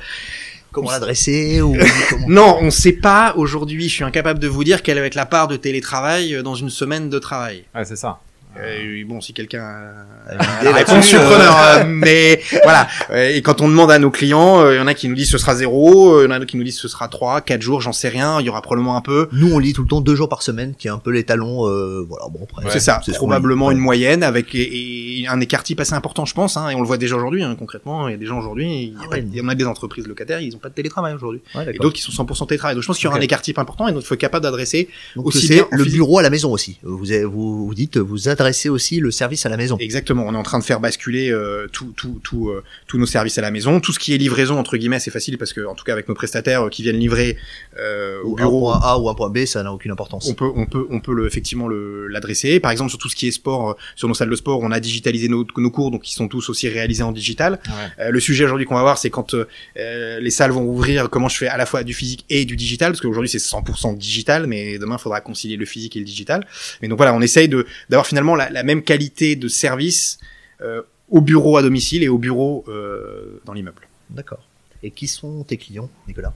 Comment 0.81 0.93
l'adresser 0.93 1.61
ou 1.61 1.77
comment... 2.11 2.29
Non, 2.29 2.59
on 2.61 2.71
sait 2.71 2.93
pas 2.93 3.35
aujourd'hui. 3.37 3.89
Je 3.89 3.95
suis 3.95 4.05
incapable 4.05 4.39
de 4.39 4.49
vous 4.49 4.65
dire 4.65 4.83
quelle 4.83 4.99
va 4.99 5.07
être 5.07 5.15
la 5.15 5.27
part 5.27 5.49
de 5.49 5.57
télétravail 5.57 6.35
euh, 6.35 6.43
dans 6.43 6.55
une 6.55 6.71
semaine 6.71 7.09
de 7.09 7.19
travail. 7.19 7.65
Ouais, 7.75 7.85
c'est 7.85 7.97
ça. 7.97 8.21
Euh, 8.61 9.05
bon, 9.07 9.21
si 9.21 9.33
quelqu'un 9.33 9.63
a 9.63 10.33
une 10.33 10.39
la 10.39 10.61
idée 10.71 10.73
là-dessus, 10.87 11.17
euh, 11.17 11.85
mais 11.87 12.41
voilà. 12.65 12.87
Euh, 13.11 13.31
Et 13.35 13.43
quand 13.43 13.61
on 13.61 13.69
demande 13.69 13.91
à 13.91 13.99
nos 13.99 14.11
clients, 14.11 14.61
euh, 14.61 14.75
il 14.75 14.79
y 14.79 14.81
en 14.81 14.87
a 14.87 14.95
qui 14.95 15.09
nous 15.09 15.15
disent 15.15 15.31
ce 15.31 15.39
sera 15.39 15.55
zéro, 15.55 16.21
il 16.23 16.25
y 16.25 16.29
en 16.29 16.31
a 16.31 16.45
qui 16.45 16.57
nous 16.57 16.65
disent 16.65 16.79
ce 16.79 16.89
sera 16.89 17.09
trois, 17.09 17.41
quatre 17.41 17.63
jours, 17.63 17.81
j'en 17.81 17.93
sais 17.93 18.09
rien. 18.09 18.41
Il 18.41 18.47
y 18.47 18.49
aura 18.49 18.63
probablement 18.63 18.97
un 18.97 19.01
peu. 19.01 19.29
Nous, 19.33 19.53
on 19.53 19.59
lit 19.59 19.73
tout 19.73 19.83
le 19.83 19.89
temps 19.89 20.01
deux 20.01 20.15
jours 20.15 20.29
par 20.29 20.43
semaine, 20.43 20.75
qui 20.79 20.89
est 20.89 20.91
un 20.91 20.99
peu 20.99 21.11
l'étalon. 21.11 21.67
Euh, 21.69 22.05
voilà, 22.09 22.27
bon, 22.29 22.41
après, 22.57 22.71
c'est 22.71 22.81
ça, 22.81 23.01
ce 23.05 23.11
qu'on 23.13 23.17
probablement 23.19 23.71
lit. 23.71 23.77
une 23.77 23.83
moyenne 23.83 24.23
avec 24.23 24.55
et, 24.55 25.21
et 25.23 25.29
un 25.29 25.41
écart 25.41 25.63
type 25.63 25.81
assez 25.81 25.95
important, 25.95 26.25
je 26.25 26.35
pense. 26.35 26.57
Hein, 26.57 26.69
et 26.71 26.75
on 26.75 26.81
le 26.81 26.87
voit 26.87 26.99
déjà 26.99 27.17
aujourd'hui, 27.17 27.43
hein, 27.43 27.57
concrètement. 27.59 28.09
Il 28.09 28.13
y 28.13 28.15
a 28.15 28.19
des 28.19 28.27
gens 28.27 28.39
aujourd'hui, 28.39 28.67
il 28.67 28.89
y 28.93 28.97
a 28.97 28.99
Ah 29.05 29.09
ouais. 29.11 29.41
en 29.43 29.49
a 29.49 29.55
des 29.55 29.65
entreprises 29.67 30.07
locataires, 30.07 30.41
ils 30.41 30.55
ont 30.55 30.59
pas 30.59 30.69
de 30.69 30.75
télétravail 30.75 31.15
aujourd'hui. 31.15 31.41
Ouais, 31.55 31.67
Et 31.75 31.79
d'autres 31.79 31.95
qui 31.97 32.03
sont 32.03 32.13
100% 32.25 32.47
télétravail. 32.49 32.75
Donc 32.75 32.83
je 32.83 32.87
pense 32.89 32.97
qu'il 32.99 33.05
y 33.05 33.09
aura 33.09 33.19
un 33.19 33.23
écart 33.23 33.43
type 33.43 33.59
important 33.59 33.89
et 33.89 33.93
donc 33.93 34.03
il 34.03 34.07
faut 34.07 34.15
être 34.15 34.21
capable 34.21 34.43
d'adresser 34.43 34.89
aussi 35.17 35.47
c'est 35.47 35.55
bien 35.55 35.63
en 35.65 35.69
le 35.71 35.85
physique- 35.85 35.95
bureau 35.99 36.19
à 36.19 36.23
la 36.23 36.31
maison 36.31 36.51
aussi. 36.53 36.79
Vous, 36.83 36.99
vous, 36.99 37.67
vous 37.67 37.75
dites, 37.75 37.97
vous 37.99 38.29
adressez 38.29 38.48
aussi 38.69 39.01
le 39.01 39.11
service 39.11 39.47
à 39.47 39.49
la 39.49 39.57
maison. 39.57 39.77
Exactement, 39.79 40.25
on 40.27 40.35
est 40.35 40.39
en 40.39 40.43
train 40.43 40.59
de 40.59 40.65
faire 40.65 40.81
basculer 40.81 41.31
euh, 41.31 41.67
tout, 41.73 41.93
tout, 41.97 42.21
tout, 42.23 42.49
euh, 42.49 42.63
tous 42.87 42.99
nos 42.99 43.07
services 43.07 43.39
à 43.39 43.43
la 43.43 43.51
maison. 43.51 43.81
Tout 43.81 43.93
ce 43.93 43.99
qui 43.99 44.15
est 44.15 44.19
livraison, 44.19 44.59
entre 44.59 44.77
guillemets, 44.77 45.01
c'est 45.01 45.11
facile 45.11 45.39
parce 45.39 45.53
que, 45.53 45.65
en 45.67 45.75
tout 45.75 45.85
cas, 45.85 45.93
avec 45.93 46.09
nos 46.09 46.15
prestataires 46.15 46.67
euh, 46.67 46.69
qui 46.69 46.83
viennent 46.83 46.99
livrer 46.99 47.37
euh, 47.79 48.21
au 48.23 48.35
bureau, 48.35 48.71
un 48.71 48.79
point 48.79 48.89
A 48.89 48.99
ou 48.99 49.09
un 49.09 49.15
point 49.15 49.31
B, 49.31 49.45
ça 49.45 49.63
n'a 49.63 49.73
aucune 49.73 49.91
importance. 49.91 50.29
on 50.29 50.35
peut, 50.35 50.51
on 50.55 50.67
peut, 50.67 50.87
on 50.91 51.01
peut 51.01 51.15
le, 51.15 51.27
effectivement 51.27 51.69
le, 51.69 52.09
l'adresser. 52.09 52.61
Par 52.61 52.71
exemple, 52.71 52.91
sur 52.91 52.99
tout 52.99 53.09
ce 53.09 53.17
qui 53.17 53.29
est 53.29 53.31
sport, 53.31 53.77
sur 53.95 54.09
nos 54.09 54.15
salles 54.15 54.31
de 54.31 54.37
sport, 54.37 54.61
on 54.63 54.71
a 54.71 54.81
digitalisé 54.81 55.29
nos, 55.29 55.47
nos 55.57 55.71
cours, 55.71 55.91
donc 55.91 56.09
ils 56.11 56.15
sont 56.15 56.29
tous 56.29 56.49
aussi 56.49 56.69
réalisés 56.69 57.03
en 57.03 57.13
digital. 57.13 57.61
Ouais. 57.67 58.07
Euh, 58.07 58.11
le 58.11 58.21
sujet 58.21 58.45
aujourd'hui 58.45 58.67
qu'on 58.67 58.75
va 58.75 58.83
voir, 58.83 58.99
c'est 58.99 59.11
quand 59.11 59.35
les 59.77 60.31
salles 60.31 60.51
vont 60.51 60.65
ouvrir, 60.65 61.11
comment 61.11 61.29
je 61.29 61.37
fais 61.37 61.49
à 61.49 61.57
la 61.57 61.67
fois 61.67 61.85
du 61.85 61.95
physique 61.95 62.25
et 62.31 62.45
du 62.45 62.57
digital, 62.57 62.93
parce 62.93 63.01
qu'aujourd'hui 63.01 63.29
c'est 63.29 63.39
100% 63.39 63.97
digital, 63.97 64.47
mais 64.47 64.79
demain 64.79 64.97
il 64.99 65.03
faudra 65.03 65.21
concilier 65.21 65.57
le 65.57 65.67
physique 65.67 65.97
et 65.97 65.99
le 65.99 66.05
digital. 66.05 66.47
Mais 66.83 66.89
donc 66.89 66.99
voilà, 66.99 67.15
on 67.15 67.21
essaye 67.21 67.49
de 67.49 67.67
d'avoir 67.89 68.07
finalement 68.07 68.35
la, 68.39 68.51
la 68.51 68.63
même 68.63 68.83
qualité 68.83 69.37
de 69.37 69.49
service 69.49 70.19
euh, 70.63 70.83
au 71.11 71.21
bureau 71.21 71.57
à 71.57 71.63
domicile 71.63 72.03
et 72.03 72.09
au 72.09 72.19
bureau 72.19 72.65
euh, 72.69 73.41
dans 73.45 73.53
l'immeuble. 73.53 73.87
D'accord. 74.11 74.43
Et 74.83 74.91
qui 74.91 75.09
sont 75.09 75.43
tes 75.45 75.57
clients, 75.57 75.91
Nicolas? 76.07 76.33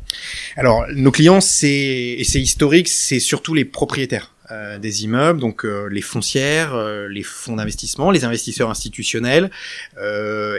Alors, 0.56 0.84
nos 0.94 1.12
clients, 1.12 1.40
c'est 1.40 1.68
et 2.18 2.24
c'est 2.24 2.40
historique, 2.40 2.88
c'est 2.88 3.20
surtout 3.20 3.54
les 3.54 3.64
propriétaires 3.64 4.32
euh, 4.52 4.78
des 4.78 5.04
immeubles, 5.04 5.40
donc 5.40 5.64
euh, 5.64 5.86
les 5.86 6.02
foncières, 6.02 6.74
euh, 6.74 7.08
les 7.08 7.22
fonds 7.22 7.56
d'investissement, 7.56 8.10
les 8.10 8.24
investisseurs 8.24 8.70
institutionnels. 8.70 9.50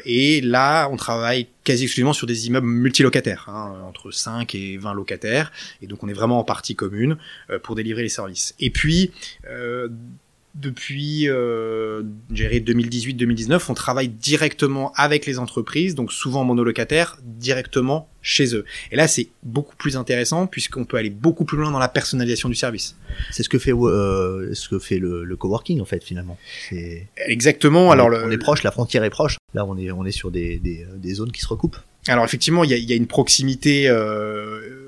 et 0.06 0.42
là, 0.42 0.88
on 0.90 0.96
travaille 0.96 1.48
quasi 1.64 1.84
exclusivement 1.84 2.14
sur 2.14 2.26
des 2.26 2.48
immeubles 2.48 2.66
multilocataires, 2.66 3.46
hein, 3.50 3.76
entre 3.88 4.12
5 4.12 4.56
et 4.56 4.78
20 4.78 4.94
locataires. 4.94 5.52
Et 5.82 5.88
donc, 5.88 6.02
on 6.02 6.08
est 6.08 6.14
vraiment 6.14 6.40
en 6.40 6.44
partie 6.44 6.76
commune 6.76 7.18
pour 7.62 7.76
délivrer 7.76 8.04
les 8.04 8.10
services. 8.10 8.56
Et 8.60 8.70
puis, 8.70 9.12
depuis 10.56 11.30
euh, 11.30 12.04
2018-2019, 12.32 13.66
on 13.70 13.74
travaille 13.74 14.08
directement 14.08 14.92
avec 14.96 15.26
les 15.26 15.40
entreprises, 15.40 15.96
donc 15.96 16.12
souvent 16.12 16.44
monolocataires, 16.44 17.18
directement 17.24 18.08
chez 18.22 18.56
eux. 18.56 18.64
Et 18.92 18.96
là, 18.96 19.08
c'est 19.08 19.30
beaucoup 19.42 19.76
plus 19.76 19.98
intéressant 19.98 20.46
puisqu'on 20.46 20.86
peut 20.86 20.98
aller 20.98 21.10
beaucoup 21.10 21.44
plus 21.44 21.58
loin 21.58 21.72
dans 21.72 21.80
la 21.80 21.88
personnalisation 21.88 22.50
du 22.50 22.56
service. 22.56 22.96
C'est 23.32 23.44
ce 23.44 23.50
que 23.50 23.58
fait 23.58 23.74
euh, 23.74 24.54
ce 24.54 24.70
que 24.70 24.80
fait 24.80 25.00
le, 25.00 25.24
le 25.24 25.36
coworking 25.36 25.82
en 25.82 25.86
fait 25.86 26.04
finalement. 26.04 26.38
Exactement. 27.26 27.88
On 27.88 27.92
alors 27.92 28.14
est, 28.14 28.24
on 28.24 28.32
est 28.32 28.38
proche, 28.38 28.64
la 28.64 28.72
frontière 28.72 29.04
est 29.04 29.10
proche. 29.10 29.38
Là, 29.54 29.66
on 29.66 29.78
est 29.78 29.92
on 29.92 30.06
est 30.06 30.12
sur 30.12 30.32
des, 30.32 30.60
des, 30.60 30.86
des 30.96 31.14
zones 31.16 31.32
qui 31.32 31.42
se 31.42 31.48
recoupent. 31.48 31.78
Alors 32.08 32.26
effectivement, 32.26 32.64
il 32.64 32.70
y 32.70 32.74
a, 32.74 32.78
y 32.78 32.94
a, 32.94 32.96
une 32.96 33.08
proximité. 33.08 33.88
Euh, 33.90 34.84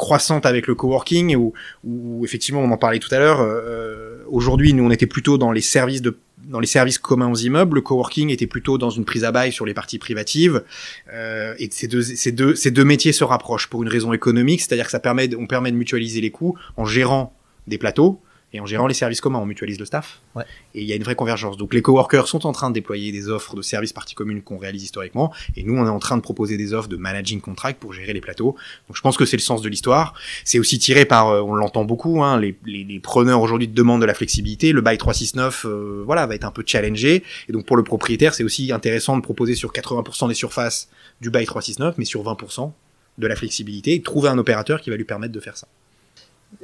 croissante 0.00 0.46
avec 0.46 0.66
le 0.66 0.74
coworking 0.74 1.36
où, 1.36 1.52
où 1.84 2.24
effectivement 2.24 2.62
on 2.62 2.70
en 2.70 2.78
parlait 2.78 2.98
tout 2.98 3.14
à 3.14 3.18
l'heure 3.18 3.40
euh, 3.42 4.09
aujourd'hui 4.30 4.72
nous 4.72 4.84
on 4.84 4.90
était 4.90 5.06
plutôt 5.06 5.38
dans 5.38 5.52
les 5.52 5.60
services 5.60 6.02
de 6.02 6.16
dans 6.48 6.58
les 6.60 6.66
services 6.66 6.98
communs 6.98 7.30
aux 7.30 7.36
immeubles, 7.36 7.76
le 7.76 7.80
coworking 7.82 8.30
était 8.30 8.46
plutôt 8.46 8.78
dans 8.78 8.90
une 8.90 9.04
prise 9.04 9.24
à 9.24 9.30
bail 9.30 9.52
sur 9.52 9.66
les 9.66 9.74
parties 9.74 9.98
privatives. 9.98 10.64
Euh, 11.12 11.54
et 11.58 11.68
ces 11.70 11.86
deux, 11.86 12.02
ces 12.02 12.32
deux, 12.32 12.54
ces 12.54 12.70
deux 12.70 12.84
métiers 12.84 13.12
se 13.12 13.24
rapprochent 13.24 13.68
pour 13.68 13.82
une 13.82 13.88
raison 13.88 14.12
économique, 14.12 14.60
c'est-à-dire 14.60 14.86
que 14.86 14.90
ça 14.90 15.00
permet, 15.00 15.28
on 15.36 15.46
permet 15.46 15.70
de 15.70 15.76
mutualiser 15.76 16.20
les 16.20 16.30
coûts 16.30 16.56
en 16.76 16.86
gérant 16.86 17.36
des 17.66 17.78
plateaux 17.78 18.20
et 18.52 18.60
en 18.60 18.66
gérant 18.66 18.86
les 18.86 18.94
services 18.94 19.20
communs, 19.20 19.38
on 19.38 19.46
mutualise 19.46 19.78
le 19.78 19.84
staff. 19.84 20.20
Ouais. 20.34 20.44
Et 20.74 20.82
il 20.82 20.88
y 20.88 20.92
a 20.92 20.96
une 20.96 21.04
vraie 21.04 21.14
convergence. 21.14 21.56
Donc 21.56 21.72
les 21.72 21.82
coworkers 21.82 22.26
sont 22.26 22.46
en 22.46 22.52
train 22.52 22.70
de 22.70 22.74
déployer 22.74 23.12
des 23.12 23.28
offres 23.28 23.54
de 23.54 23.62
services 23.62 23.92
parties 23.92 24.14
communes 24.14 24.42
qu'on 24.42 24.58
réalise 24.58 24.82
historiquement. 24.82 25.32
Et 25.56 25.62
nous, 25.62 25.76
on 25.76 25.86
est 25.86 25.90
en 25.90 26.00
train 26.00 26.16
de 26.16 26.22
proposer 26.22 26.56
des 26.56 26.74
offres 26.74 26.88
de 26.88 26.96
managing 26.96 27.40
contract 27.40 27.78
pour 27.78 27.92
gérer 27.92 28.12
les 28.12 28.20
plateaux. 28.20 28.56
Donc 28.88 28.96
je 28.96 29.02
pense 29.02 29.16
que 29.16 29.24
c'est 29.24 29.36
le 29.36 29.42
sens 29.42 29.62
de 29.62 29.68
l'histoire. 29.68 30.14
C'est 30.44 30.58
aussi 30.58 30.78
tiré 30.78 31.04
par, 31.04 31.28
euh, 31.28 31.40
on 31.42 31.54
l'entend 31.54 31.84
beaucoup, 31.84 32.24
hein, 32.24 32.40
les, 32.40 32.56
les, 32.66 32.82
les, 32.82 33.00
preneurs 33.00 33.40
aujourd'hui 33.40 33.68
demandent 33.68 34.00
de 34.00 34.06
la 34.06 34.14
flexibilité. 34.14 34.72
Le 34.72 34.80
bail 34.80 34.98
369, 34.98 35.66
euh, 35.66 36.02
voilà, 36.04 36.26
va 36.26 36.34
être 36.34 36.44
un 36.44 36.50
peu 36.50 36.64
challengé. 36.66 37.22
Et 37.48 37.52
donc 37.52 37.66
pour 37.66 37.76
le 37.76 37.84
propriétaire, 37.84 38.34
c'est 38.34 38.44
aussi 38.44 38.72
intéressant 38.72 39.16
de 39.16 39.22
proposer 39.22 39.54
sur 39.54 39.72
80% 39.72 40.28
des 40.28 40.34
surfaces 40.34 40.88
du 41.20 41.30
bail 41.30 41.46
369, 41.46 41.96
mais 41.98 42.04
sur 42.04 42.24
20% 42.24 42.72
de 43.18 43.26
la 43.26 43.36
flexibilité 43.36 43.94
et 43.94 44.02
trouver 44.02 44.28
un 44.28 44.38
opérateur 44.38 44.80
qui 44.80 44.90
va 44.90 44.96
lui 44.96 45.04
permettre 45.04 45.32
de 45.32 45.40
faire 45.40 45.56
ça. 45.56 45.68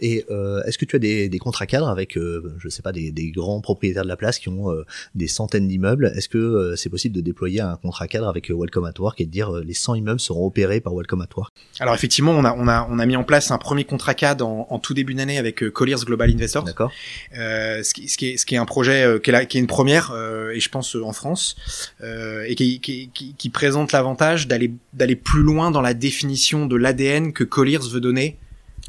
Et 0.00 0.24
euh, 0.30 0.62
est-ce 0.64 0.78
que 0.78 0.84
tu 0.84 0.96
as 0.96 0.98
des, 0.98 1.28
des 1.28 1.38
contrats 1.38 1.66
cadres 1.66 1.88
avec, 1.88 2.16
euh, 2.16 2.54
je 2.58 2.68
sais 2.68 2.82
pas, 2.82 2.92
des, 2.92 3.12
des, 3.12 3.30
grands 3.30 3.60
propriétaires 3.60 4.02
de 4.02 4.08
la 4.08 4.16
place 4.16 4.38
qui 4.38 4.48
ont 4.48 4.70
euh, 4.70 4.84
des 5.14 5.28
centaines 5.28 5.68
d'immeubles? 5.68 6.12
Est-ce 6.14 6.28
que 6.28 6.38
euh, 6.38 6.76
c'est 6.76 6.90
possible 6.90 7.14
de 7.14 7.20
déployer 7.20 7.60
un 7.60 7.76
contrat 7.76 8.06
cadre 8.08 8.28
avec 8.28 8.50
euh, 8.50 8.56
Welcome 8.56 8.84
at 8.84 8.98
Work 8.98 9.20
et 9.20 9.26
de 9.26 9.30
dire 9.30 9.50
les 9.52 9.74
100 9.74 9.94
immeubles 9.96 10.20
seront 10.20 10.46
opérés 10.46 10.80
par 10.80 10.94
Welcome 10.94 11.22
at 11.22 11.28
Work? 11.36 11.52
Alors 11.80 11.94
effectivement, 11.94 12.32
on 12.32 12.44
a, 12.44 12.52
on, 12.52 12.68
a, 12.68 12.86
on 12.90 12.98
a 12.98 13.06
mis 13.06 13.16
en 13.16 13.24
place 13.24 13.50
un 13.50 13.58
premier 13.58 13.84
contrat 13.84 14.14
cadre 14.14 14.46
en, 14.46 14.66
en 14.70 14.78
tout 14.78 14.92
début 14.92 15.14
d'année 15.14 15.38
avec 15.38 15.68
Colliers 15.70 16.04
Global 16.04 16.30
Investors. 16.30 16.64
D'accord. 16.64 16.92
ce, 17.32 17.92
qui, 17.94 18.08
ce, 18.08 18.16
qui 18.16 18.30
est, 18.30 18.36
ce 18.36 18.44
qui 18.44 18.54
est 18.54 18.58
un 18.58 18.66
projet 18.66 19.20
qui 19.22 19.30
est, 19.30 19.32
là, 19.32 19.44
qui 19.46 19.56
est 19.58 19.60
une 19.60 19.66
première, 19.66 20.12
et 20.52 20.60
je 20.60 20.68
pense 20.68 20.94
en 20.94 21.12
France, 21.12 21.56
et 22.02 22.54
qui, 22.54 22.80
qui, 22.80 23.10
qui, 23.14 23.34
qui 23.34 23.50
présente 23.50 23.92
l'avantage 23.92 24.46
d'aller 24.46 24.72
d'aller 24.92 25.16
plus 25.16 25.42
loin 25.42 25.70
dans 25.70 25.80
la 25.80 25.94
définition 25.94 26.66
de 26.66 26.76
l'ADN 26.76 27.32
que 27.32 27.44
Colliers 27.44 27.78
veut 27.90 28.00
donner 28.00 28.38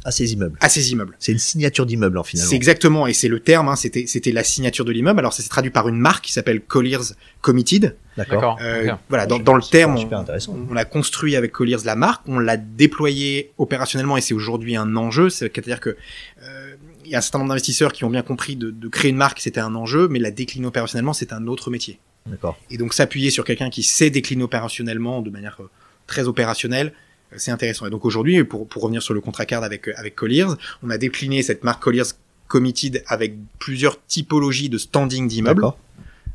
à 0.04 0.10
ces 0.10 0.32
immeubles. 0.32 0.56
À 0.60 0.68
ces 0.68 0.92
immeubles. 0.92 1.16
C'est 1.18 1.32
une 1.32 1.38
signature 1.38 1.84
d'immeuble, 1.84 2.18
en 2.18 2.22
finalement. 2.22 2.50
C'est 2.50 2.56
exactement, 2.56 3.06
et 3.06 3.12
c'est 3.12 3.28
le 3.28 3.40
terme, 3.40 3.68
hein, 3.68 3.76
c'était, 3.76 4.06
c'était 4.06 4.32
la 4.32 4.44
signature 4.44 4.84
de 4.84 4.92
l'immeuble. 4.92 5.18
Alors, 5.18 5.32
ça 5.32 5.42
s'est 5.42 5.48
traduit 5.48 5.70
par 5.70 5.88
une 5.88 5.98
marque 5.98 6.24
qui 6.24 6.32
s'appelle 6.32 6.60
Colliers 6.60 7.14
Committed. 7.40 7.96
D'accord. 8.16 8.58
Euh. 8.62 8.92
Voilà, 9.08 9.26
dans, 9.26 9.38
dans 9.38 9.54
le 9.54 9.62
terme, 9.62 9.96
on, 9.96 10.66
on, 10.70 10.76
a 10.76 10.84
construit 10.84 11.36
avec 11.36 11.52
Colliers 11.52 11.84
la 11.84 11.96
marque, 11.96 12.22
on 12.28 12.38
l'a 12.38 12.56
déployé 12.56 13.52
opérationnellement, 13.58 14.16
et 14.16 14.20
c'est 14.20 14.34
aujourd'hui 14.34 14.76
un 14.76 14.96
enjeu. 14.96 15.30
C'est-à-dire 15.30 15.80
que 15.80 15.96
euh, 16.42 16.74
il 17.04 17.10
y 17.10 17.14
a 17.14 17.18
un 17.18 17.22
certain 17.22 17.38
nombre 17.38 17.50
d'investisseurs 17.50 17.92
qui 17.92 18.04
ont 18.04 18.10
bien 18.10 18.22
compris 18.22 18.56
de, 18.56 18.70
de 18.70 18.88
créer 18.88 19.10
une 19.10 19.16
marque, 19.16 19.40
c'était 19.40 19.60
un 19.60 19.74
enjeu, 19.74 20.08
mais 20.08 20.18
la 20.18 20.30
décliner 20.30 20.66
opérationnellement, 20.66 21.12
c'est 21.12 21.32
un 21.32 21.46
autre 21.46 21.70
métier. 21.70 21.98
D'accord. 22.26 22.58
Et 22.70 22.76
donc, 22.76 22.92
s'appuyer 22.94 23.30
sur 23.30 23.44
quelqu'un 23.44 23.70
qui 23.70 23.82
sait 23.82 24.10
décliner 24.10 24.42
opérationnellement 24.42 25.22
de 25.22 25.30
manière 25.30 25.56
euh, 25.60 25.70
très 26.06 26.28
opérationnelle, 26.28 26.92
c'est 27.36 27.50
intéressant. 27.50 27.86
Et 27.86 27.90
donc 27.90 28.04
aujourd'hui, 28.04 28.42
pour, 28.44 28.66
pour 28.66 28.82
revenir 28.82 29.02
sur 29.02 29.14
le 29.14 29.20
contrat 29.20 29.46
card 29.46 29.62
avec, 29.62 29.88
avec 29.96 30.14
Colliers, 30.14 30.46
on 30.82 30.90
a 30.90 30.98
décliné 30.98 31.42
cette 31.42 31.64
marque 31.64 31.82
Colliers 31.82 32.02
Committed 32.48 33.02
avec 33.06 33.34
plusieurs 33.58 34.02
typologies 34.06 34.70
de 34.70 34.78
standing 34.78 35.28
d'immeubles, 35.28 35.66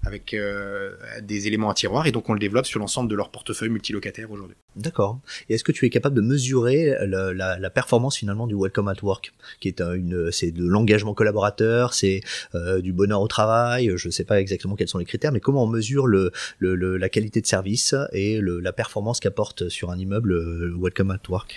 avec 0.05 0.33
euh, 0.33 0.95
des 1.21 1.47
éléments 1.47 1.69
à 1.69 1.73
tiroir, 1.73 2.07
et 2.07 2.11
donc 2.11 2.29
on 2.29 2.33
le 2.33 2.39
développe 2.39 2.65
sur 2.65 2.79
l'ensemble 2.79 3.09
de 3.09 3.15
leur 3.15 3.29
portefeuille 3.29 3.69
multilocataire 3.69 4.29
aujourd'hui. 4.31 4.55
D'accord. 4.75 5.19
Et 5.49 5.55
est-ce 5.55 5.63
que 5.63 5.71
tu 5.71 5.85
es 5.85 5.89
capable 5.89 6.15
de 6.15 6.21
mesurer 6.21 6.95
la, 7.05 7.33
la, 7.33 7.59
la, 7.59 7.69
performance 7.69 8.17
finalement 8.17 8.47
du 8.47 8.55
Welcome 8.55 8.87
at 8.87 9.01
Work, 9.01 9.33
qui 9.59 9.67
est 9.67 9.81
une, 9.81 10.31
c'est 10.31 10.51
de 10.51 10.65
l'engagement 10.65 11.13
collaborateur, 11.13 11.93
c'est 11.93 12.21
euh, 12.55 12.81
du 12.81 12.91
bonheur 12.91 13.21
au 13.21 13.27
travail. 13.27 13.91
Je 13.95 14.07
ne 14.07 14.11
sais 14.11 14.25
pas 14.25 14.41
exactement 14.41 14.75
quels 14.75 14.87
sont 14.87 14.97
les 14.97 15.05
critères, 15.05 15.31
mais 15.31 15.39
comment 15.39 15.63
on 15.63 15.67
mesure 15.67 16.07
le, 16.07 16.31
le, 16.59 16.75
le 16.75 16.97
la 16.97 17.09
qualité 17.09 17.41
de 17.41 17.47
service 17.47 17.95
et 18.11 18.39
le, 18.39 18.59
la 18.59 18.73
performance 18.73 19.19
qu'apporte 19.19 19.69
sur 19.69 19.91
un 19.91 19.97
immeuble 19.97 20.33
le 20.33 20.75
Welcome 20.77 21.11
at 21.11 21.29
Work? 21.29 21.55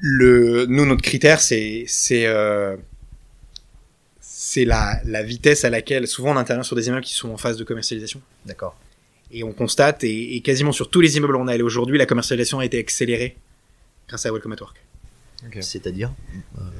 Le, 0.00 0.66
nous, 0.66 0.86
notre 0.86 1.02
critère, 1.02 1.40
c'est, 1.40 1.84
c'est 1.88 2.26
euh, 2.26 2.76
c'est 4.40 4.64
la, 4.64 5.00
la 5.04 5.24
vitesse 5.24 5.64
à 5.64 5.70
laquelle 5.70 6.06
souvent 6.06 6.30
on 6.30 6.36
intervient 6.36 6.62
sur 6.62 6.76
des 6.76 6.86
immeubles 6.86 7.04
qui 7.04 7.12
sont 7.12 7.28
en 7.30 7.36
phase 7.36 7.56
de 7.56 7.64
commercialisation. 7.64 8.20
D'accord. 8.46 8.76
Et 9.32 9.42
on 9.42 9.52
constate, 9.52 10.04
et, 10.04 10.36
et, 10.36 10.40
quasiment 10.42 10.70
sur 10.70 10.90
tous 10.90 11.00
les 11.00 11.16
immeubles 11.16 11.34
où 11.34 11.40
on 11.40 11.48
est 11.48 11.54
allé 11.54 11.64
aujourd'hui, 11.64 11.98
la 11.98 12.06
commercialisation 12.06 12.60
a 12.60 12.64
été 12.64 12.78
accélérée 12.78 13.36
grâce 14.06 14.26
à 14.26 14.32
Welcome 14.32 14.52
at 14.52 14.60
Work. 14.60 14.76
Okay. 15.48 15.60
C'est-à-dire 15.60 16.12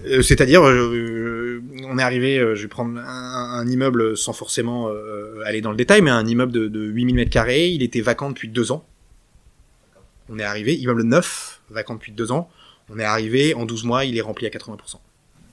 euh, 0.06 0.22
C'est-à-dire, 0.22 0.64
euh, 0.64 1.60
on 1.82 1.98
est 1.98 2.02
arrivé, 2.02 2.38
euh, 2.38 2.54
je 2.54 2.62
vais 2.62 2.68
prendre 2.68 2.96
un, 2.96 3.04
un 3.04 3.66
immeuble 3.66 4.16
sans 4.16 4.32
forcément 4.32 4.88
euh, 4.90 5.42
aller 5.44 5.60
dans 5.60 5.72
le 5.72 5.76
détail, 5.76 6.00
mais 6.00 6.12
un 6.12 6.26
immeuble 6.28 6.52
de, 6.52 6.68
de 6.68 6.84
8000 6.84 7.16
mètres 7.16 7.30
carrés, 7.32 7.70
il 7.70 7.82
était 7.82 8.02
vacant 8.02 8.28
depuis 8.28 8.46
deux 8.46 8.70
ans. 8.70 8.86
On 10.28 10.38
est 10.38 10.44
arrivé, 10.44 10.76
immeuble 10.76 11.02
neuf, 11.02 11.60
vacant 11.70 11.94
depuis 11.94 12.12
deux 12.12 12.30
ans. 12.30 12.48
On 12.88 13.00
est 13.00 13.04
arrivé, 13.04 13.52
en 13.54 13.66
12 13.66 13.82
mois, 13.82 14.04
il 14.04 14.16
est 14.16 14.20
rempli 14.20 14.46
à 14.46 14.50
80%. 14.50 15.00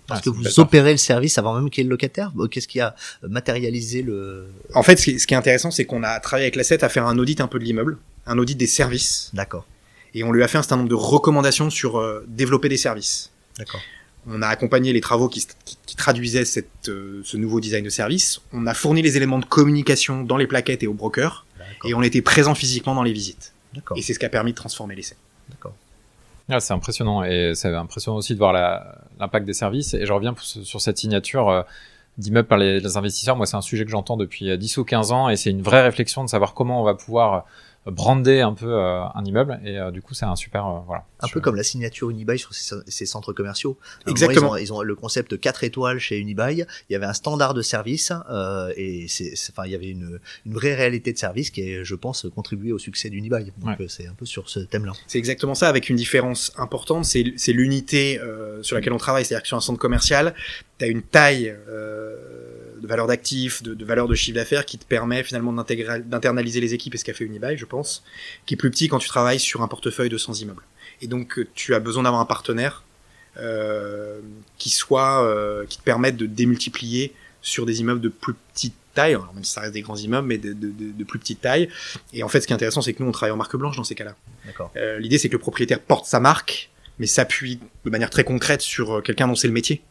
Parce 0.08 0.20
ah, 0.20 0.24
que 0.24 0.30
vous 0.30 0.60
opérez 0.60 0.92
le 0.92 0.98
service 0.98 1.38
avant 1.38 1.56
même 1.56 1.70
qu'il 1.70 1.82
y 1.82 1.86
ait 1.86 1.90
le 1.90 1.92
locataire 1.92 2.32
Qu'est-ce 2.52 2.68
qui 2.68 2.80
a 2.80 2.96
matérialisé 3.28 4.02
le... 4.02 4.48
En 4.74 4.84
fait, 4.84 4.98
ce 4.98 5.06
qui, 5.06 5.20
ce 5.20 5.26
qui 5.26 5.34
est 5.34 5.38
intéressant, 5.38 5.72
c'est 5.72 5.86
qu'on 5.86 6.04
a 6.04 6.20
travaillé 6.20 6.46
avec 6.46 6.56
l'asset 6.56 6.84
à 6.84 6.90
faire 6.90 7.08
un 7.08 7.18
audit 7.18 7.42
un 7.42 7.48
peu 7.48 7.58
de 7.58 7.64
l'immeuble, 7.64 7.98
un 8.28 8.38
audit 8.38 8.56
des 8.56 8.68
services. 8.68 9.32
D'accord. 9.34 9.66
Et 10.14 10.24
on 10.24 10.32
lui 10.32 10.44
a 10.44 10.48
fait 10.48 10.58
un 10.58 10.62
certain 10.62 10.78
nombre 10.78 10.90
de 10.90 10.96
recommandations 10.96 11.70
sur 11.70 11.98
euh, 11.98 12.24
développer 12.28 12.70
des 12.70 12.78
services. 12.78 13.32
D'accord. 13.58 13.82
On 14.28 14.42
a 14.42 14.48
accompagné 14.48 14.94
les 14.94 15.02
travaux 15.02 15.28
qui, 15.28 15.46
qui, 15.66 15.78
qui 15.86 15.96
traduisaient 15.96 16.46
cette, 16.46 16.90
euh, 16.90 17.22
ce 17.24 17.38
nouveau 17.38 17.60
design 17.60 17.84
de 17.84 17.90
service. 17.90 18.42
On 18.54 18.66
a 18.66 18.74
fourni 18.74 19.02
les 19.02 19.18
éléments 19.18 19.40
de 19.40 19.46
communication 19.46 20.24
dans 20.24 20.38
les 20.38 20.48
plaquettes 20.48 20.84
et 20.84 20.88
aux 20.88 20.94
brokers. 20.94 21.46
Et 21.84 21.94
on 21.94 22.02
était 22.02 22.22
présent 22.22 22.56
physiquement 22.56 22.96
dans 22.96 23.04
les 23.04 23.14
visites. 23.14 23.54
D'accord. 23.74 23.98
Et 23.98 24.02
c'est 24.02 24.14
ce 24.14 24.20
qui 24.20 24.26
a 24.26 24.30
permis 24.30 24.52
de 24.52 24.56
transformer 24.56 24.96
l'essai. 24.96 25.16
Ah, 26.50 26.60
c'est 26.60 26.74
impressionnant 26.74 27.24
et 27.24 27.54
c'est 27.56 27.74
impressionnant 27.74 28.18
aussi 28.18 28.34
de 28.34 28.40
voir 28.40 28.54
l'impact 28.54 29.46
des 29.46 29.54
services. 29.54 29.94
Et 29.96 30.06
je 30.06 30.14
reviens 30.14 30.36
sur 30.38 30.80
cette 30.80 30.98
signature 30.98 31.50
euh, 31.50 31.64
d'immeubles 32.18 32.48
par 32.48 32.60
les, 32.60 32.80
les, 32.80 32.98
investisseurs. 32.98 33.36
Moi, 33.36 33.48
c'est 33.48 33.58
un 33.58 33.62
sujet 33.62 33.84
que 33.84 33.92
j'entends 33.92 34.16
depuis 34.16 34.56
10 34.56 34.78
ou 34.78 34.84
15 34.84 35.12
ans 35.12 35.30
et 35.30 35.38
c'est 35.38 35.50
une 35.50 35.64
vraie 35.64 35.82
réflexion 35.82 36.24
de 36.24 36.30
savoir 36.30 36.54
comment 36.54 36.82
on 36.82 36.84
va 36.84 36.94
pouvoir 36.94 37.46
brander 37.92 38.42
un 38.42 38.54
peu 38.54 38.74
euh, 38.74 39.04
un 39.04 39.24
immeuble. 39.26 39.60
Et 39.64 39.78
euh, 39.78 39.92
du 39.92 40.02
coup 40.02 40.14
c'est 40.14 40.26
un 40.26 40.36
super 40.36 40.66
euh, 40.66 40.80
voilà. 40.86 41.06
Un 41.22 41.28
peu 41.28 41.40
comme 41.40 41.56
la 41.56 41.64
signature 41.64 42.10
Unibail 42.10 42.40
sur 42.40 42.54
ces, 42.54 42.76
ces 42.88 43.06
centres 43.06 43.34
commerciaux. 43.34 43.78
Exactement 44.08 44.48
moment, 44.48 44.58
ils, 44.58 44.74
ont, 44.74 44.78
ils, 44.78 44.80
ont, 44.80 44.82
le 44.82 44.96
concept 44.96 45.40
4 45.40 45.64
étoiles 45.64 46.00
chez 46.00 46.20
Unibail. 46.20 46.66
Il 46.90 46.94
y 46.94 46.96
avait 46.96 47.06
un 47.06 47.14
standard 47.14 47.54
de 47.54 47.62
service 47.62 48.12
euh, 48.30 48.72
et 48.76 49.08
c'est 49.08 49.34
enfin 49.50 49.66
il 49.66 49.72
y 49.72 49.76
avait 49.76 49.90
une, 49.90 50.20
une 50.46 50.54
vraie 50.54 50.76
réalité 50.76 51.14
de 51.14 51.18
service 51.18 51.52
qui 51.52 51.62
est 51.62 51.84
je 51.84 51.96
pense 51.96 52.28
contribué 52.36 52.72
au 52.72 52.80
succès 52.80 53.10
d'Unibail. 53.10 53.54
Donc 53.58 53.80
ouais. 53.80 53.86
c'est 53.88 54.08
un 54.08 54.14
peu 54.14 54.26
sur 54.26 54.50
ce 54.50 54.60
thème 54.60 54.86
là 54.86 54.94
c'est 55.08 55.18
exactement 55.18 55.56
ça 55.56 55.70
avec 55.70 55.90
une 55.90 55.96
différence 55.96 56.52
importante. 56.58 57.06
C'est 57.06 57.34
c'est 57.38 57.54
l'unité 57.54 58.20
euh, 58.20 58.62
sur 58.64 58.76
laquelle 58.76 58.94
on 58.94 58.98
travaille. 58.98 59.26
C'est-à-dire 59.26 59.44
que 59.44 59.48
sur 59.48 59.58
un 59.58 59.62
centre 59.62 59.80
commercial 59.80 60.34
tu 60.78 60.86
as 60.86 60.88
une 60.88 61.02
taille 61.02 61.56
euh, 61.70 62.16
de 62.80 62.88
valeur 62.88 63.08
d'actifs, 63.08 63.64
de, 63.64 63.74
de, 63.74 63.86
valeur 63.86 64.08
de 64.08 64.16
chiffre 64.16 64.36
d'affaires 64.36 64.66
qui 64.66 64.78
te 64.78 64.86
permet 64.86 65.24
finalement 65.24 65.54
d'internaliser 65.54 66.62
les 66.62 66.74
équipes 66.74 66.96
et 66.96 66.98
ce 66.98 67.06
qu'a 67.06 67.14
fait 67.14 67.26
Unibail, 67.26 67.58
je 67.58 67.66
pense, 67.66 68.04
qui 68.46 68.56
est 68.56 68.58
plus 68.58 68.72
petit 68.72 68.88
quand 68.88 69.00
tu 69.00 69.08
travailles 69.08 69.40
sur 69.40 69.62
un 69.62 69.68
portefeuille 69.68 70.10
de 70.10 70.18
100 70.18 70.42
immeubles. 70.42 70.64
Et 71.02 71.08
donc 71.08 71.40
tu 71.54 71.74
as 71.76 71.80
besoin 71.80 72.04
d'avoir 72.04 72.22
un 72.22 72.26
partenaire 72.26 72.84
euh, 73.38 74.22
qui 74.58 74.70
soit, 74.70 75.26
euh, 75.26 75.66
qui 75.66 75.78
te 75.78 75.84
permette 75.84 76.16
de 76.16 76.26
démultiplier 76.26 77.14
sur 77.42 77.66
des 77.66 77.82
immeubles 77.82 78.00
de 78.00 78.08
plus 78.08 78.34
petite 78.54 78.76
taille, 78.94 79.14
alors 79.14 79.34
même 79.34 79.44
si 79.44 79.52
ça 79.52 79.62
reste 79.62 79.74
des 79.74 79.82
grands 79.82 79.98
immeubles, 79.98 80.26
mais 80.26 80.38
de, 80.38 80.54
de, 80.54 80.68
de, 80.68 80.92
de 80.94 81.04
plus 81.04 81.20
petite 81.20 81.42
taille. 81.42 81.70
Et 82.14 82.24
en 82.24 82.30
fait, 82.30 82.40
ce 82.40 82.48
qui 82.48 82.54
est 82.54 82.56
intéressant, 82.56 82.82
c'est 82.82 82.94
que 82.94 83.04
nous, 83.04 83.10
on 83.10 83.12
travaille 83.12 83.34
en 83.34 83.38
marque 83.38 83.56
blanche 83.58 83.76
dans 83.76 83.84
ces 83.84 83.94
cas-là. 83.94 84.16
Euh, 84.78 85.00
L'idée, 85.00 85.18
c'est 85.18 85.28
que 85.28 85.34
le 85.34 85.40
propriétaire 85.40 85.82
porte 85.82 86.06
sa 86.06 86.22
marque, 86.22 86.70
mais 86.98 87.08
s'appuie 87.08 87.60
de 87.84 87.90
manière 87.90 88.10
très 88.10 88.24
concrète 88.24 88.62
sur 88.62 89.04
quelqu'un 89.04 89.28
dont 89.28 89.36
c'est 89.36 89.48
le 89.48 89.54
métier. 89.54 89.82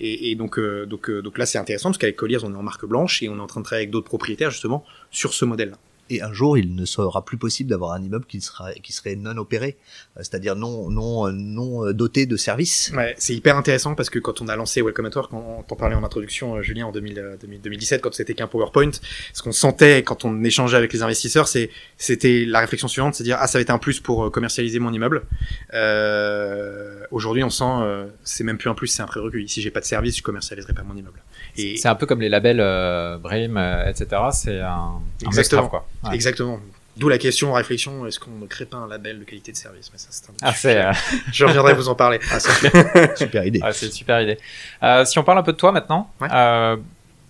Et, 0.00 0.34
donc, 0.34 0.58
euh, 0.58 0.86
donc, 0.86 1.08
euh, 1.10 1.22
donc 1.22 1.38
là, 1.38 1.46
c'est 1.46 1.58
intéressant 1.58 1.90
parce 1.90 1.98
qu'avec 1.98 2.16
Colliers, 2.16 2.42
on 2.42 2.52
est 2.52 2.56
en 2.56 2.62
marque 2.62 2.84
blanche 2.84 3.22
et 3.22 3.28
on 3.28 3.36
est 3.36 3.40
en 3.40 3.46
train 3.46 3.60
de 3.60 3.64
travailler 3.64 3.84
avec 3.84 3.90
d'autres 3.90 4.06
propriétaires 4.06 4.50
justement 4.50 4.84
sur 5.10 5.32
ce 5.32 5.44
modèle-là. 5.44 5.78
Et 6.12 6.22
un 6.22 6.32
jour 6.32 6.58
il 6.58 6.74
ne 6.74 6.84
sera 6.84 7.24
plus 7.24 7.36
possible 7.36 7.70
d'avoir 7.70 7.92
un 7.92 8.02
immeuble 8.02 8.26
qui 8.26 8.40
sera 8.40 8.72
qui 8.74 8.92
serait 8.92 9.16
non 9.16 9.36
opéré, 9.36 9.76
euh, 10.16 10.20
c'est-à-dire 10.20 10.56
non 10.56 10.90
non 10.90 11.32
non 11.32 11.86
euh, 11.86 11.92
doté 11.92 12.26
de 12.26 12.36
services. 12.36 12.92
Ouais, 12.96 13.14
c'est 13.18 13.34
hyper 13.34 13.56
intéressant 13.56 13.94
parce 13.94 14.10
que 14.10 14.18
quand 14.18 14.40
on 14.40 14.48
a 14.48 14.56
lancé 14.56 14.82
Welcome 14.82 15.06
at 15.06 15.16
Work, 15.16 15.30
quand 15.30 15.64
on 15.70 15.76
parlait 15.76 15.96
en 15.96 16.04
introduction, 16.04 16.56
euh, 16.56 16.62
Julien, 16.62 16.86
en 16.86 16.92
2000, 16.92 17.38
2017, 17.62 18.02
quand 18.02 18.12
c'était 18.12 18.34
qu'un 18.34 18.46
PowerPoint, 18.46 18.90
ce 19.32 19.42
qu'on 19.42 19.52
sentait 19.52 20.02
quand 20.02 20.24
on 20.24 20.44
échangeait 20.44 20.76
avec 20.76 20.92
les 20.92 21.02
investisseurs, 21.02 21.48
c'est 21.48 21.70
c'était 21.96 22.44
la 22.46 22.60
réflexion 22.60 22.88
suivante, 22.88 23.14
c'est 23.14 23.24
dire 23.24 23.38
ah 23.40 23.46
ça 23.46 23.58
va 23.58 23.62
être 23.62 23.70
un 23.70 23.78
plus 23.78 24.00
pour 24.00 24.30
commercialiser 24.30 24.78
mon 24.78 24.92
immeuble. 24.92 25.22
Euh, 25.74 26.98
Aujourd'hui, 27.10 27.44
on 27.44 27.50
sent 27.50 27.64
c'est 28.24 28.42
même 28.44 28.56
plus 28.56 28.70
un 28.70 28.74
plus, 28.74 28.86
c'est 28.86 29.02
un 29.02 29.06
prérequis. 29.06 29.48
Si 29.48 29.60
j'ai 29.60 29.70
pas 29.70 29.80
de 29.80 29.84
service, 29.84 30.16
je 30.16 30.22
commercialiserai 30.22 30.72
pas 30.72 30.82
mon 30.82 30.96
immeuble. 30.96 31.20
Et 31.56 31.76
c'est 31.76 31.88
un 31.88 31.94
peu 31.94 32.06
comme 32.06 32.20
les 32.20 32.28
labels 32.28 32.60
euh, 32.60 33.18
Brame, 33.18 33.58
etc. 33.86 34.06
C'est 34.32 34.60
un, 34.60 35.00
un 35.24 35.26
Exactement. 35.26 35.68
quoi. 35.68 35.86
Exactement. 36.10 36.60
D'où 36.96 37.08
la 37.08 37.16
question, 37.16 37.54
réflexion, 37.54 38.06
est-ce 38.06 38.20
qu'on 38.20 38.32
ne 38.32 38.46
crée 38.46 38.66
pas 38.66 38.76
un 38.76 38.86
label 38.86 39.18
de 39.18 39.24
qualité 39.24 39.50
de 39.50 39.56
service? 39.56 39.90
Mais 39.92 39.98
ça, 39.98 40.08
c'est 40.10 40.28
un 40.28 40.34
ah, 40.42 40.52
c'est, 40.54 40.76
euh, 40.76 40.92
Je 41.32 41.46
reviendrai 41.46 41.72
vous 41.72 41.88
en 41.88 41.94
parler. 41.94 42.20
Ah, 42.30 42.38
super. 42.38 43.16
super 43.16 43.46
idée. 43.46 43.60
Ah, 43.62 43.72
c'est 43.72 43.86
une 43.86 43.92
super 43.92 44.20
idée. 44.20 44.38
Euh, 44.82 45.04
si 45.06 45.18
on 45.18 45.24
parle 45.24 45.38
un 45.38 45.42
peu 45.42 45.52
de 45.52 45.56
toi 45.56 45.72
maintenant, 45.72 46.10
euh, 46.20 46.76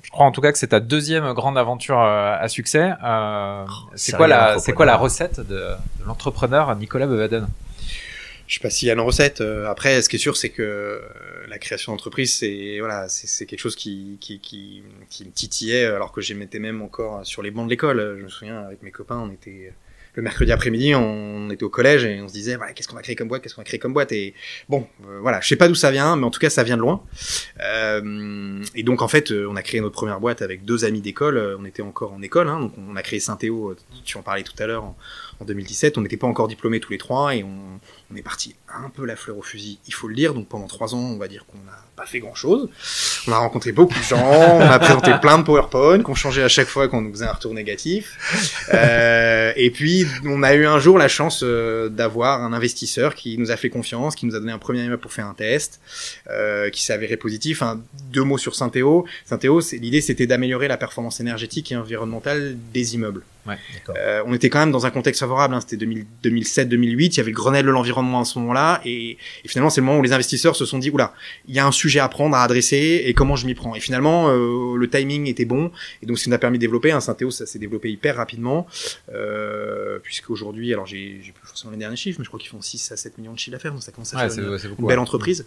je 0.03 0.11
crois 0.11 0.27
en 0.27 0.33
tout 0.33 0.41
cas 0.41 0.51
que 0.51 0.59
c'est 0.59 0.69
ta 0.69 0.81
deuxième 0.81 1.33
grande 1.33 1.57
aventure 1.57 2.01
à 2.01 2.47
succès. 2.49 2.93
Euh, 3.05 3.65
oh, 3.69 3.91
c'est 3.95 4.17
quoi 4.17 4.27
la, 4.27 4.59
c'est 4.59 4.73
quoi 4.73 4.85
la 4.85 4.97
recette 4.97 5.39
de, 5.39 5.55
de 5.55 6.05
l'entrepreneur 6.07 6.75
Nicolas 6.75 7.07
Bevaden? 7.07 7.47
Je 8.47 8.55
sais 8.55 8.61
pas 8.61 8.71
s'il 8.71 8.89
y 8.89 8.91
a 8.91 8.95
une 8.95 9.01
recette. 9.01 9.41
Après, 9.41 10.03
ce 10.03 10.09
qui 10.09 10.17
est 10.17 10.19
sûr, 10.19 10.37
c'est 10.37 10.51
que 10.51 11.01
la 11.49 11.59
création 11.59 11.93
d'entreprise, 11.93 12.35
c'est 12.35 12.79
voilà, 12.81 13.09
c'est 13.09 13.47
quelque 13.47 13.61
chose 13.61 13.77
qui, 13.77 14.19
qui, 14.21 14.41
qui, 14.41 14.83
qui, 15.09 15.25
me 15.25 15.31
titillait 15.31 15.85
alors 15.85 16.13
que 16.13 16.21
j'émettais 16.21 16.59
même 16.59 16.83
encore 16.83 17.25
sur 17.25 17.43
les 17.43 17.51
bancs 17.51 17.67
de 17.67 17.71
l'école. 17.71 18.17
Je 18.19 18.25
me 18.25 18.29
souviens 18.29 18.61
avec 18.61 18.83
mes 18.83 18.91
copains, 18.91 19.19
on 19.19 19.31
était 19.31 19.73
le 20.15 20.23
mercredi 20.23 20.53
après-midi, 20.53 20.95
on 20.95 21.49
était 21.51 21.65
au 21.65 21.71
collège 21.71 22.05
et 22.05 22.21
on 22.21 22.29
se 22.29 22.35
disait 22.35 22.57
voilà, 22.57 22.73
qu'est-ce 22.73 22.87
qu'on 22.87 22.97
va 22.97 23.03
créer 23.03 23.17
comme 23.17 23.29
boîte, 23.29 23.43
qu'est-ce 23.43 23.55
qu'on 23.55 23.63
va 23.63 23.65
créer 23.65 23.79
comme 23.79 23.95
boîte? 23.95 24.13
Et 24.13 24.35
bon, 24.69 24.87
euh, 25.09 25.19
voilà, 25.21 25.41
je 25.41 25.49
sais 25.49 25.57
pas 25.57 25.69
d'où 25.69 25.75
ça 25.75 25.91
vient, 25.91 26.17
mais 26.17 26.27
en 26.27 26.31
tout 26.31 26.41
cas 26.41 26.51
ça 26.51 26.63
vient 26.63 26.77
de 26.77 26.83
loin. 26.83 27.03
Euh, 27.61 28.63
et 28.75 28.83
donc 28.83 29.01
en 29.01 29.09
fait, 29.09 29.33
on 29.33 29.57
a 29.57 29.63
créé 29.63 29.81
notre 29.81 29.95
première 29.95 30.21
boîte 30.21 30.43
avec 30.43 30.65
deux 30.65 30.85
amis 30.85 31.01
d'école. 31.01 31.57
On 31.59 31.65
était 31.65 31.83
encore 31.83 32.13
en 32.13 32.21
école, 32.21 32.49
hein, 32.49 32.61
donc 32.61 32.73
on 32.77 32.95
a 32.95 33.03
créé 33.03 33.21
Saint-Théo. 33.21 33.75
Tu 34.05 34.19
en 34.19 34.23
parlais 34.23 34.43
tout 34.43 34.55
à 34.59 34.67
l'heure 34.67 34.95
en 35.43 35.45
2017. 35.45 35.99
On 35.99 36.01
n'était 36.01 36.17
pas 36.17 36.27
encore 36.27 36.49
diplômés 36.49 36.81
tous 36.81 36.93
les 36.93 36.99
trois 36.99 37.35
et 37.35 37.45
on, 37.45 37.81
est 38.15 38.23
parti 38.23 38.55
un 38.69 38.91
peu 38.91 39.07
la 39.07 39.17
fleur 39.17 39.39
au 39.39 39.43
fusil, 39.43 39.79
il 39.87 39.95
faut 39.95 40.07
le 40.07 40.15
dire. 40.15 40.35
Donc 40.35 40.47
pendant 40.47 40.67
trois 40.67 40.95
ans, 40.95 40.99
on 40.99 41.17
va 41.17 41.29
dire 41.29 41.47
qu'on 41.47 41.57
n'a 41.59 41.79
pas 41.97 42.05
fait 42.05 42.21
grand 42.21 42.35
chose. 42.35 42.69
On 43.27 43.33
a 43.33 43.39
rencontré 43.39 43.73
beaucoup 43.73 43.99
de 43.99 44.05
gens, 44.05 44.23
on 44.23 44.61
a 44.61 44.79
présenté 44.79 45.13
plein 45.21 45.39
de 45.39 45.45
PowerPoint 45.45 46.03
qu'on 46.03 46.15
changeait 46.15 46.43
à 46.43 46.49
chaque 46.49 46.69
fois 46.69 46.89
qu'on 46.89 47.01
nous 47.01 47.11
faisait 47.11 47.25
un 47.25 47.33
retour 47.33 47.55
négatif. 47.55 48.69
Euh, 48.75 49.53
et 49.57 49.71
puis 49.71 50.07
on 50.25 50.43
a 50.43 50.55
eu 50.55 50.67
un 50.67 50.79
jour 50.79 50.99
la 50.99 51.09
chance 51.09 51.43
euh, 51.43 51.89
d'avoir 51.89 52.43
un 52.43 52.53
investisseur 52.53 53.15
qui 53.15 53.39
nous 53.39 53.51
a 53.51 53.57
fait 53.57 53.71
confiance, 53.71 54.15
qui 54.15 54.27
nous 54.27 54.35
a 54.35 54.41
donné 54.41 54.53
un 54.53 54.59
premier 54.59 54.85
immeuble 54.85 55.01
pour 55.01 55.13
faire 55.13 55.27
un 55.27 55.35
test, 55.35 55.81
euh, 56.31 56.69
qui 56.71 56.85
s'est 56.85 56.93
avéré 56.93 57.17
positif. 57.17 57.63
Hein, 57.63 57.81
deux 58.13 58.25
mots 58.25 58.39
sur 58.39 58.55
Saint-Théo. 58.55 59.07
Saint-Théo, 59.25 59.61
l'idée 59.73 60.03
c'était 60.03 60.27
d'améliorer 60.27 60.69
la 60.69 60.77
performance 60.77 61.21
énergétique 61.21 61.73
et 61.73 61.77
environnementale 61.77 62.57
des 62.73 62.95
immeubles. 62.95 63.23
Ouais, 63.47 63.57
euh, 63.97 64.23
on 64.27 64.35
était 64.35 64.51
quand 64.51 64.61
même 64.61 64.71
dans 64.71 64.87
un 64.87 64.91
contexte 64.91 65.21
favorable, 65.21 65.55
hein, 65.55 65.61
c'était 65.61 65.85
2007-2008, 65.85 67.07
il 67.07 67.17
y 67.17 67.21
avait 67.21 67.31
le 67.31 67.37
Grenelle 67.37 67.67
de 67.67 67.71
l'environnement 67.71 68.21
à 68.21 68.25
ce 68.25 68.39
moment-là, 68.39 68.81
et, 68.85 69.19
et 69.45 69.49
finalement 69.49 69.71
c'est 69.71 69.81
le 69.81 69.87
moment 69.87 69.99
où 69.99 70.03
les 70.03 70.13
investisseurs 70.13 70.55
se 70.55 70.65
sont 70.65 70.79
dit, 70.79 70.91
oula, 70.91 71.13
il 71.49 71.55
y 71.55 71.59
a 71.59 71.67
un 71.67 71.73
sujet 71.73 72.01
à 72.01 72.09
prendre, 72.09 72.37
à 72.37 72.43
adresser, 72.43 73.03
et 73.05 73.15
comment 73.15 73.37
je 73.37 73.47
m'y 73.47 73.55
prends. 73.55 73.75
Et 73.75 73.81
finalement, 73.81 74.31
euh, 74.31 74.77
le 74.77 74.89
timing 74.89 75.27
était 75.27 75.45
bon, 75.45 75.71
et 76.03 76.07
donc 76.07 76.19
ce 76.19 76.25
qui 76.25 76.31
nous 76.31 76.37
a 76.37 76.39
permis 76.39 76.59
de 76.59 76.61
développer, 76.61 76.93
un 76.93 76.99
hein, 76.99 77.01
Saint-Théo, 77.01 77.31
ça 77.31 77.47
s'est 77.47 77.59
développé 77.59 77.91
hyper 77.91 78.17
rapidement, 78.17 78.67
euh, 79.13 79.99
puisqu'aujourd'hui, 80.03 80.73
alors 80.73 80.87
j'ai 80.87 81.21
plus 81.35 81.47
forcément 81.47 81.73
les 81.73 81.79
derniers 81.79 81.97
chiffres, 81.97 82.19
mais 82.19 82.25
je 82.25 82.31
crois 82.31 82.41
qu'ils 82.41 82.51
font 82.51 82.61
6 82.61 82.93
à 82.93 82.97
7 82.97 83.19
millions 83.19 83.33
de 83.33 83.39
chiffres 83.39 83.53
d'affaires, 83.53 83.73
donc 83.73 83.83
ça 83.83 83.93
commence 83.93 84.15
à 84.15 84.29
faire 84.29 84.45
une, 84.79 84.87
belle 84.87 84.99
entreprise. 84.99 85.45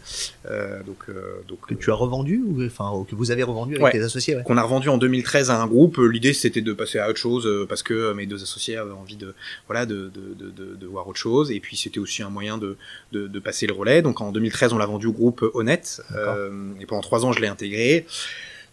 Euh, 0.49 0.83
donc, 0.83 1.05
euh, 1.09 1.41
donc, 1.47 1.59
que 1.67 1.73
tu 1.73 1.91
as 1.91 1.95
revendu, 1.95 2.43
ou 2.45 2.63
enfin, 2.65 3.05
que 3.09 3.15
vous 3.15 3.31
avez 3.31 3.43
revendu 3.43 3.77
avec 3.77 3.93
tes 3.93 4.01
associés 4.01 4.37
Qu'on 4.45 4.57
a 4.57 4.63
revendu 4.63 4.89
en 4.89 4.97
2013 4.97 5.49
à 5.49 5.61
un 5.61 5.67
groupe, 5.67 5.97
l'idée 5.97 6.33
c'était 6.33 6.61
de 6.61 6.73
passer 6.73 6.99
à 6.99 7.09
autre 7.09 7.19
chose, 7.19 7.47
parce 7.69 7.83
que 7.85 8.11
mes 8.11 8.25
deux 8.25 8.43
associés 8.43 8.75
avaient 8.75 8.91
envie 8.91 9.15
de 9.15 9.33
voilà 9.67 9.85
de, 9.85 10.09
de, 10.09 10.33
de, 10.33 10.75
de 10.75 10.87
voir 10.87 11.07
autre 11.07 11.19
chose. 11.19 11.51
Et 11.51 11.61
puis 11.61 11.77
c'était 11.77 11.99
aussi 11.99 12.21
un 12.21 12.29
moyen 12.29 12.57
de, 12.57 12.77
de, 13.13 13.39
passer 13.39 13.67
le 13.67 13.73
relais. 13.73 14.01
Donc 14.01 14.19
en 14.19 14.33
2013 14.33 14.73
on 14.73 14.77
l'a 14.77 14.85
vendu 14.85 15.07
au 15.07 15.13
groupe 15.13 15.45
Honnête. 15.53 16.01
Euh, 16.13 16.73
et 16.81 16.85
pendant 16.85 17.01
trois 17.01 17.25
ans 17.25 17.31
je 17.31 17.39
l'ai 17.39 17.47
intégré. 17.47 18.05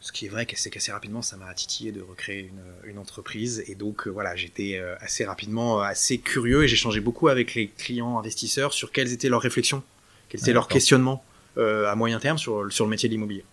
Ce 0.01 0.11
qui 0.11 0.27
est 0.27 0.29
vrai 0.29 0.49
c'est 0.57 0.71
qu'assez 0.71 0.91
rapidement 0.91 1.23
ça 1.23 1.37
m'a 1.37 1.55
titillé 1.55 1.93
de 1.93 2.01
recréer 2.01 2.41
une, 2.41 2.91
une, 2.91 2.99
entreprise. 2.99 3.63
Et 3.69 3.77
donc 3.77 4.09
euh, 4.09 4.11
voilà 4.11 4.35
j'étais 4.35 4.79
euh, 4.79 4.97
assez 5.01 5.25
rapidement 5.25 5.81
assez 5.81 6.19
curieux. 6.19 6.65
Et 6.65 6.69
j'ai 6.69 6.77
changé 6.77 7.01
beaucoup 7.01 7.29
avec 7.29 7.55
les 7.55 7.69
clients 7.69 8.19
investisseurs 8.19 8.73
sur 8.73 8.91
quelles 8.91 9.13
étaient 9.13 9.29
leurs 9.29 9.43
réflexions 9.43 9.85
quels 10.29 10.41
étaient 10.41 10.55
leurs 10.55 10.69
questionnements 10.69 11.23
à 11.59 11.95
moyen 11.95 12.19
terme 12.19 12.39
sur, 12.39 12.73
sur 12.73 12.87
le 12.87 12.91
métier 12.91 13.07
de 13.07 13.13
l'immobilier. 13.13 13.45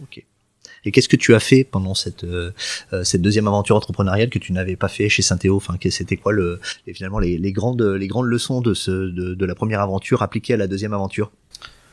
Ok 0.00 0.24
et 0.86 0.92
qu'est-ce 0.92 1.08
que 1.08 1.16
tu 1.16 1.34
as 1.34 1.40
fait 1.40 1.64
pendant 1.64 1.94
cette 1.94 2.24
euh, 2.24 2.52
euh, 2.92 3.04
cette 3.04 3.20
deuxième 3.20 3.48
aventure 3.48 3.76
entrepreneuriale 3.76 4.30
que 4.30 4.38
tu 4.38 4.52
n'avais 4.52 4.76
pas 4.76 4.88
fait 4.88 5.08
chez 5.08 5.22
Saint-Théo 5.22 5.56
Enfin, 5.56 5.74
c'était 5.90 6.16
quoi 6.16 6.32
le 6.32 6.60
finalement 6.94 7.18
les, 7.18 7.36
les, 7.36 7.52
grandes 7.52 7.82
les 7.82 8.06
grandes 8.06 8.26
leçons 8.26 8.60
de 8.60 8.72
ce 8.72 8.90
de, 8.90 9.34
de 9.34 9.46
la 9.46 9.54
première 9.54 9.80
aventure 9.80 10.22
appliquées 10.22 10.54
à 10.54 10.56
la 10.56 10.66
deuxième 10.68 10.94
aventure? 10.94 11.32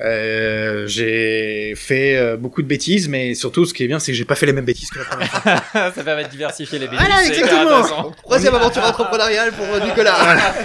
Euh, 0.02 0.88
j'ai 0.88 1.76
fait 1.76 2.18
euh, 2.18 2.36
beaucoup 2.36 2.62
de 2.62 2.68
bêtises, 2.68 3.08
mais 3.08 3.36
surtout, 3.36 3.66
ce 3.66 3.74
qui 3.74 3.84
est 3.84 3.88
bien, 3.88 4.00
c'est 4.00 4.12
que 4.12 4.18
j'ai 4.18 4.26
pas 4.26 4.36
fait 4.36 4.46
les 4.46 4.54
mêmes 4.54 4.66
bêtises 4.66 4.90
que 4.90 5.00
la 5.00 5.06
première 5.06 5.30
fois. 5.30 5.92
ça 5.96 6.04
permet 6.04 6.24
de 6.24 6.30
diversifier 6.30 6.80
les 6.80 6.88
bêtises. 6.88 7.06
Voilà, 7.06 7.26
exactement. 7.26 8.12
Troisième 8.24 8.56
aventure 8.56 8.84
entrepreneuriale 8.84 9.52
pour 9.54 9.66
euh, 9.66 9.80
Nicolas. 9.80 10.56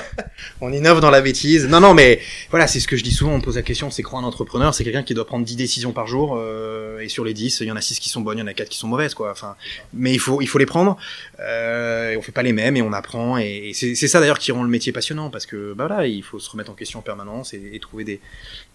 on 0.61 0.73
innove 0.73 1.01
dans 1.01 1.11
la 1.11 1.21
bêtise. 1.21 1.67
Non, 1.67 1.81
non, 1.81 1.95
mais 1.95 2.21
voilà, 2.51 2.67
c'est 2.67 2.81
ce 2.81 2.89
que 2.89 2.97
je 2.97 3.05
dis 3.05 3.13
souvent. 3.13 3.33
On 3.33 3.39
me 3.39 3.43
pose 3.43 3.57
la 3.57 3.63
question, 3.63 3.91
c'est 3.91 4.03
quoi 4.03 4.19
un 4.19 4.25
entrepreneur? 4.25 4.75
C'est 4.75 4.85
quelqu'un 4.85 5.03
qui 5.03 5.15
doit 5.15 5.27
prendre 5.27 5.45
10 5.45 5.57
décisions 5.57 5.93
par 5.93 6.07
jour, 6.07 6.37
euh, 6.37 7.01
et 7.01 7.09
sur 7.09 7.25
les 7.25 7.35
10, 7.35 7.61
il 7.61 7.67
y 7.67 7.73
en 7.73 7.77
a 7.77 7.81
6 7.81 8.01
qui 8.01 8.09
sont 8.09 8.23
bonnes, 8.23 8.39
il 8.39 8.41
y 8.41 8.45
en 8.45 8.49
a 8.49 8.55
4 8.55 8.69
qui 8.69 8.79
sont 8.79 8.89
mauvaises, 8.89 9.15
quoi. 9.15 9.31
Enfin, 9.31 9.57
mais 9.93 10.13
il 10.13 10.19
faut, 10.19 10.41
il 10.41 10.47
faut 10.47 10.59
les 10.59 10.67
prendre. 10.67 10.97
Euh, 11.41 12.13
et 12.13 12.17
on 12.17 12.23
fait 12.23 12.33
pas 12.33 12.43
les 12.43 12.53
mêmes, 12.53 12.77
et 12.77 12.83
on 12.83 12.93
apprend. 12.93 13.39
Et, 13.39 13.73
c'est 13.75 13.95
ça 13.95 14.21
d'ailleurs 14.21 14.39
qui 14.39 14.53
rend 14.53 14.63
le 14.63 14.71
métier 14.71 14.93
passionnant, 14.93 15.31
parce 15.31 15.47
que 15.47 15.75
bah 15.75 15.87
voilà, 15.87 16.07
il 16.07 16.23
faut 16.23 16.39
se 16.39 16.51
remettre 16.51 16.71
en 16.71 16.75
question 16.75 16.99
en 16.99 17.03
permanence 17.03 17.55
et, 17.55 17.71
et 17.73 17.79
trouver 17.79 18.05
des, 18.05 18.21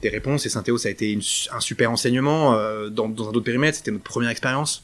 des 0.03 0.09
réponses. 0.09 0.45
Et 0.45 0.49
Saint-Théo, 0.49 0.77
ça 0.77 0.89
a 0.89 0.91
été 0.91 1.17
un 1.51 1.59
super 1.59 1.89
enseignement. 1.89 2.53
Euh, 2.53 2.89
dans, 2.89 3.09
dans, 3.09 3.25
un 3.25 3.29
autre 3.29 3.39
périmètre, 3.39 3.77
c'était 3.77 3.91
notre 3.91 4.03
première 4.03 4.29
expérience. 4.29 4.83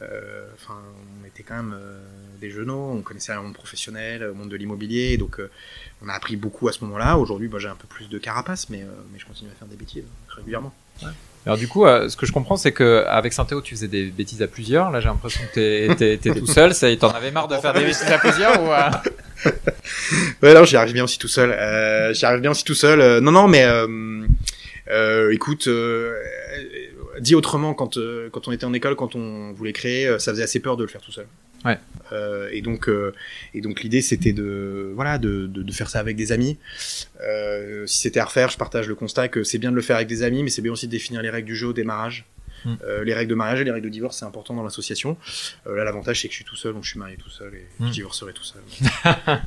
Euh, 0.00 0.46
enfin, 0.54 0.78
on 1.22 1.26
était 1.26 1.42
quand 1.42 1.56
même 1.56 1.74
euh, 1.78 1.98
des 2.40 2.50
genoux, 2.50 2.92
on 2.96 3.02
connaissait 3.02 3.34
le 3.34 3.42
monde 3.42 3.52
professionnel, 3.54 4.22
le 4.22 4.32
monde 4.32 4.48
de 4.48 4.56
l'immobilier, 4.56 5.18
donc 5.18 5.38
on 6.02 6.08
a 6.08 6.14
appris 6.14 6.36
beaucoup 6.36 6.68
à 6.68 6.72
ce 6.72 6.82
moment-là. 6.84 7.18
Aujourd'hui, 7.18 7.48
bah, 7.48 7.58
j'ai 7.60 7.68
un 7.68 7.74
peu 7.74 7.86
plus 7.86 8.08
de 8.08 8.18
carapace, 8.18 8.70
mais, 8.70 8.86
mais 9.12 9.18
je 9.18 9.26
continue 9.26 9.50
à 9.50 9.54
faire 9.54 9.68
des 9.68 9.76
bêtises 9.76 10.04
régulièrement. 10.28 10.72
Alors 11.46 11.56
du 11.56 11.68
coup, 11.68 11.86
ce 11.86 12.16
que 12.16 12.26
je 12.26 12.32
comprends, 12.32 12.56
c'est 12.56 12.72
que 12.72 13.04
avec 13.06 13.32
Saint-Théo, 13.32 13.60
tu 13.60 13.74
faisais 13.74 13.88
des 13.88 14.06
bêtises 14.06 14.42
à 14.42 14.46
plusieurs. 14.46 14.90
Là, 14.90 15.00
j'ai 15.00 15.08
l'impression 15.08 15.40
que 15.52 15.94
t'es, 15.94 16.14
es, 16.14 16.34
tout 16.34 16.46
seul. 16.46 16.74
Ça, 16.74 16.94
t'en 16.96 17.10
avais 17.10 17.30
marre 17.30 17.48
de 17.48 17.56
faire 17.56 17.74
des 17.74 17.84
bêtises 17.84 18.10
à 18.10 18.18
plusieurs 18.18 18.62
ou 18.62 18.68
Ouais, 20.42 20.50
alors 20.50 20.64
j'y 20.64 20.76
arrive 20.76 20.92
bien 20.92 21.04
aussi 21.04 21.18
tout 21.18 21.28
seul. 21.28 21.50
J'y 22.14 22.24
arrive 22.24 22.40
bien 22.40 22.50
aussi 22.50 22.64
tout 22.64 22.74
seul. 22.74 23.22
non, 23.22 23.32
non, 23.32 23.48
mais 23.48 23.66
euh, 24.90 25.32
écoute, 25.32 25.66
euh, 25.68 26.20
dit 27.20 27.34
autrement, 27.34 27.74
quand, 27.74 27.96
euh, 27.96 28.28
quand 28.30 28.48
on 28.48 28.52
était 28.52 28.64
en 28.64 28.72
école, 28.72 28.96
quand 28.96 29.14
on 29.14 29.52
voulait 29.52 29.72
créer, 29.72 30.18
ça 30.18 30.32
faisait 30.32 30.42
assez 30.42 30.60
peur 30.60 30.76
de 30.76 30.82
le 30.82 30.88
faire 30.88 31.00
tout 31.00 31.12
seul. 31.12 31.26
Ouais. 31.64 31.78
Euh, 32.12 32.48
et 32.52 32.62
donc, 32.62 32.88
euh, 32.88 33.12
et 33.54 33.60
donc 33.60 33.82
l'idée 33.82 34.00
c'était 34.00 34.32
de, 34.32 34.92
voilà, 34.94 35.18
de, 35.18 35.46
de, 35.46 35.62
de, 35.62 35.72
faire 35.72 35.90
ça 35.90 36.00
avec 36.00 36.16
des 36.16 36.32
amis. 36.32 36.58
Euh, 37.22 37.86
si 37.86 37.98
c'était 37.98 38.20
à 38.20 38.24
refaire, 38.24 38.48
je 38.48 38.56
partage 38.56 38.88
le 38.88 38.94
constat 38.94 39.28
que 39.28 39.44
c'est 39.44 39.58
bien 39.58 39.70
de 39.70 39.76
le 39.76 39.82
faire 39.82 39.96
avec 39.96 40.08
des 40.08 40.22
amis, 40.22 40.42
mais 40.42 40.50
c'est 40.50 40.62
bien 40.62 40.72
aussi 40.72 40.86
de 40.86 40.92
définir 40.92 41.22
les 41.22 41.30
règles 41.30 41.46
du 41.46 41.56
jeu 41.56 41.68
au 41.68 41.72
démarrage. 41.72 42.26
Mm. 42.66 42.74
les 43.04 43.14
règles 43.14 43.30
de 43.30 43.34
mariage 43.34 43.62
et 43.62 43.64
les 43.64 43.70
règles 43.70 43.86
de 43.86 43.92
divorce, 43.92 44.18
c'est 44.18 44.26
important 44.26 44.52
dans 44.52 44.62
l'association. 44.62 45.16
là, 45.64 45.82
l'avantage 45.82 46.20
c'est 46.20 46.28
que 46.28 46.32
je 46.32 46.36
suis 46.36 46.44
tout 46.44 46.56
seul, 46.56 46.74
donc 46.74 46.84
je 46.84 46.90
suis 46.90 46.98
marié 46.98 47.16
tout 47.16 47.30
seul 47.30 47.54
et 47.54 47.66
mm. 47.78 47.86
je 47.86 47.92
divorcerai 47.92 48.34
tout 48.34 48.44
seul. 48.44 48.60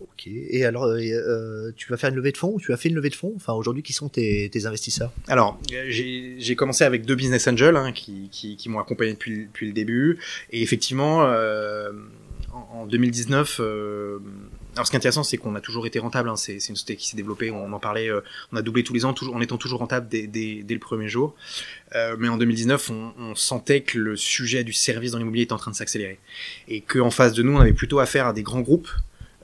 Ok. 0.00 0.26
Et 0.26 0.64
alors, 0.64 0.84
euh, 0.84 0.98
euh, 0.98 1.72
tu 1.76 1.88
vas 1.88 1.96
faire 1.96 2.10
une 2.10 2.16
levée 2.16 2.32
de 2.32 2.36
fonds 2.36 2.52
ou 2.54 2.60
tu 2.60 2.72
as 2.72 2.76
fait 2.76 2.88
une 2.88 2.94
levée 2.94 3.10
de 3.10 3.14
fonds 3.14 3.32
Enfin, 3.36 3.52
aujourd'hui, 3.52 3.82
qui 3.82 3.92
sont 3.92 4.08
tes, 4.08 4.50
investisseurs? 4.64 5.12
Alors, 5.28 5.60
j'ai 5.88 6.56
commencé 6.56 6.84
avec 6.84 7.04
deux 7.04 7.14
business 7.14 7.46
angels 7.48 7.76
hein, 7.76 7.92
qui, 7.92 8.28
qui, 8.30 8.56
qui 8.56 8.68
m'ont 8.68 8.80
accompagné 8.80 9.12
depuis, 9.12 9.46
depuis, 9.46 9.66
le 9.66 9.72
début. 9.72 10.18
Et 10.50 10.62
effectivement, 10.62 11.24
euh, 11.24 11.92
en, 12.52 12.80
en, 12.80 12.86
2019, 12.86 13.60
euh, 13.60 14.18
alors 14.74 14.86
ce 14.86 14.90
qui 14.90 14.96
est 14.96 14.98
intéressant, 14.98 15.22
c'est 15.22 15.36
qu'on 15.36 15.54
a 15.54 15.60
toujours 15.60 15.86
été 15.86 15.98
rentable. 15.98 16.28
Hein, 16.28 16.36
c'est 16.36 16.54
une 16.54 16.76
société 16.76 16.96
qui 16.96 17.08
s'est 17.08 17.16
développée. 17.16 17.50
On 17.50 17.72
en 17.72 17.78
parlait. 17.78 18.10
Euh, 18.10 18.20
on 18.52 18.56
a 18.56 18.62
doublé 18.62 18.84
tous 18.84 18.94
les 18.94 19.04
ans, 19.04 19.12
toujours, 19.12 19.34
en 19.34 19.40
étant 19.40 19.56
toujours 19.56 19.80
rentable 19.80 20.08
dès, 20.08 20.26
dès, 20.26 20.62
dès 20.62 20.74
le 20.74 20.80
premier 20.80 21.08
jour. 21.08 21.34
Euh, 21.94 22.16
mais 22.18 22.28
en 22.28 22.36
2019, 22.36 22.90
on, 22.90 23.12
on, 23.18 23.34
sentait 23.34 23.82
que 23.82 23.98
le 23.98 24.16
sujet 24.16 24.64
du 24.64 24.72
service 24.72 25.12
dans 25.12 25.18
l'immobilier 25.18 25.44
était 25.44 25.52
en 25.52 25.58
train 25.58 25.70
de 25.70 25.76
s'accélérer 25.76 26.18
et 26.68 26.80
qu'en 26.80 27.10
face 27.10 27.32
de 27.32 27.42
nous, 27.42 27.56
on 27.56 27.60
avait 27.60 27.72
plutôt 27.72 27.98
affaire 27.98 28.26
à 28.26 28.32
des 28.32 28.42
grands 28.42 28.60
groupes 28.60 28.90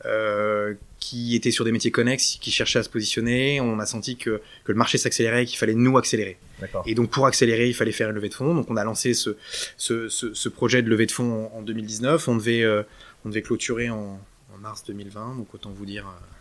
euh, 0.06 0.74
qui 0.98 1.36
étaient 1.36 1.50
sur 1.50 1.64
des 1.64 1.72
métiers 1.72 1.90
connexes, 1.90 2.38
qui 2.40 2.50
cherchaient 2.50 2.78
à 2.78 2.82
se 2.82 2.88
positionner. 2.88 3.60
On 3.60 3.78
a 3.78 3.86
senti 3.86 4.16
que, 4.16 4.40
que 4.64 4.72
le 4.72 4.74
marché 4.74 4.98
s'accélérait 4.98 5.42
et 5.42 5.46
qu'il 5.46 5.58
fallait 5.58 5.74
nous 5.74 5.96
accélérer. 5.98 6.38
Et 6.86 6.94
donc 6.94 7.10
pour 7.10 7.26
accélérer, 7.26 7.68
il 7.68 7.74
fallait 7.74 7.92
faire 7.92 8.08
une 8.08 8.14
levée 8.14 8.28
de 8.28 8.34
fonds. 8.34 8.54
Donc 8.54 8.70
on 8.70 8.76
a 8.76 8.84
lancé 8.84 9.14
ce, 9.14 9.36
ce, 9.76 10.08
ce, 10.08 10.34
ce 10.34 10.48
projet 10.48 10.82
de 10.82 10.88
levée 10.88 11.06
de 11.06 11.12
fonds 11.12 11.50
en, 11.52 11.62
2019. 11.62 12.28
On 12.28 12.36
devait, 12.36 12.62
euh, 12.62 12.82
qu'on 13.22 13.28
devait 13.28 13.42
clôturer 13.42 13.90
en, 13.90 14.20
en 14.54 14.58
mars 14.58 14.84
2020, 14.84 15.36
donc 15.36 15.54
autant 15.54 15.70
vous 15.70 15.86
dire 15.86 16.06
euh, 16.06 16.35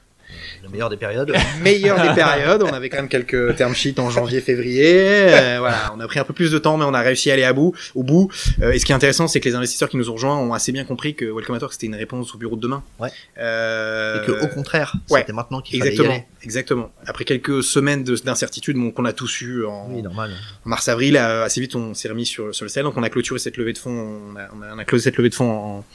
La 0.63 0.69
meilleure 0.69 0.89
des 0.89 0.97
périodes. 0.97 1.33
meilleure 1.61 2.01
des 2.01 2.13
périodes. 2.15 2.63
On 2.63 2.73
avait 2.73 2.89
quand 2.89 2.97
même 2.97 3.07
quelques 3.09 3.55
term 3.55 3.73
sheets 3.75 3.99
en 3.99 4.09
janvier, 4.09 4.41
février. 4.41 4.85
Euh, 5.33 5.57
voilà, 5.59 5.93
on 5.95 5.99
a 5.99 6.07
pris 6.07 6.19
un 6.19 6.23
peu 6.23 6.33
plus 6.33 6.51
de 6.51 6.57
temps, 6.57 6.77
mais 6.77 6.85
on 6.85 6.93
a 6.93 7.01
réussi 7.01 7.29
à 7.29 7.33
aller 7.33 7.43
à 7.43 7.53
bout, 7.53 7.73
au 7.93 8.03
bout. 8.03 8.31
Euh, 8.61 8.71
et 8.71 8.79
ce 8.79 8.85
qui 8.85 8.91
est 8.91 8.95
intéressant, 8.95 9.27
c'est 9.27 9.39
que 9.39 9.47
les 9.47 9.55
investisseurs 9.55 9.89
qui 9.89 9.97
nous 9.97 10.09
ont 10.09 10.13
rejoints 10.13 10.37
ont 10.37 10.53
assez 10.53 10.71
bien 10.71 10.83
compris 10.85 11.15
que 11.15 11.25
Welcome 11.25 11.57
Work 11.57 11.73
c'était 11.73 11.87
une 11.87 11.95
réponse 11.95 12.33
au 12.33 12.37
bureau 12.37 12.55
de 12.55 12.61
demain. 12.61 12.83
Ouais. 12.99 13.09
Euh, 13.37 14.21
Et 14.23 14.25
que, 14.25 14.31
au 14.43 14.47
contraire, 14.47 14.93
ouais. 15.09 15.19
c'était 15.21 15.33
maintenant 15.33 15.61
qu'il 15.61 15.79
fallait 15.79 15.91
y 15.91 15.93
Exactement, 15.93 16.15
aller. 16.15 16.25
exactement. 16.43 16.91
Après 17.05 17.25
quelques 17.25 17.63
semaines 17.63 18.03
de- 18.03 18.15
d'incertitude 18.15 18.77
qu'on 18.93 19.05
a 19.05 19.13
tous 19.13 19.41
eu 19.41 19.65
en, 19.65 19.89
Oui, 19.91 20.01
normal. 20.01 20.31
en 20.65 20.69
mars-avril, 20.69 21.17
euh, 21.17 21.45
assez 21.45 21.61
vite 21.61 21.75
on 21.75 21.93
s'est 21.93 22.09
remis 22.09 22.25
sur, 22.25 22.53
sur 22.53 22.65
le 22.65 22.69
sel. 22.69 22.83
Donc 22.83 22.97
on 22.97 23.03
a 23.03 23.09
clôturé 23.09 23.39
cette 23.39 23.57
levée 23.57 23.73
de 23.73 23.77
fonds, 23.77 23.91
on 24.33 24.35
a, 24.37 24.47
on 24.57 24.61
a, 24.61 24.75
on 24.75 24.77
a 24.79 24.85
closé 24.85 25.03
cette 25.05 25.17
levée 25.17 25.29
de 25.29 25.35
fonds 25.35 25.51
en, 25.51 25.85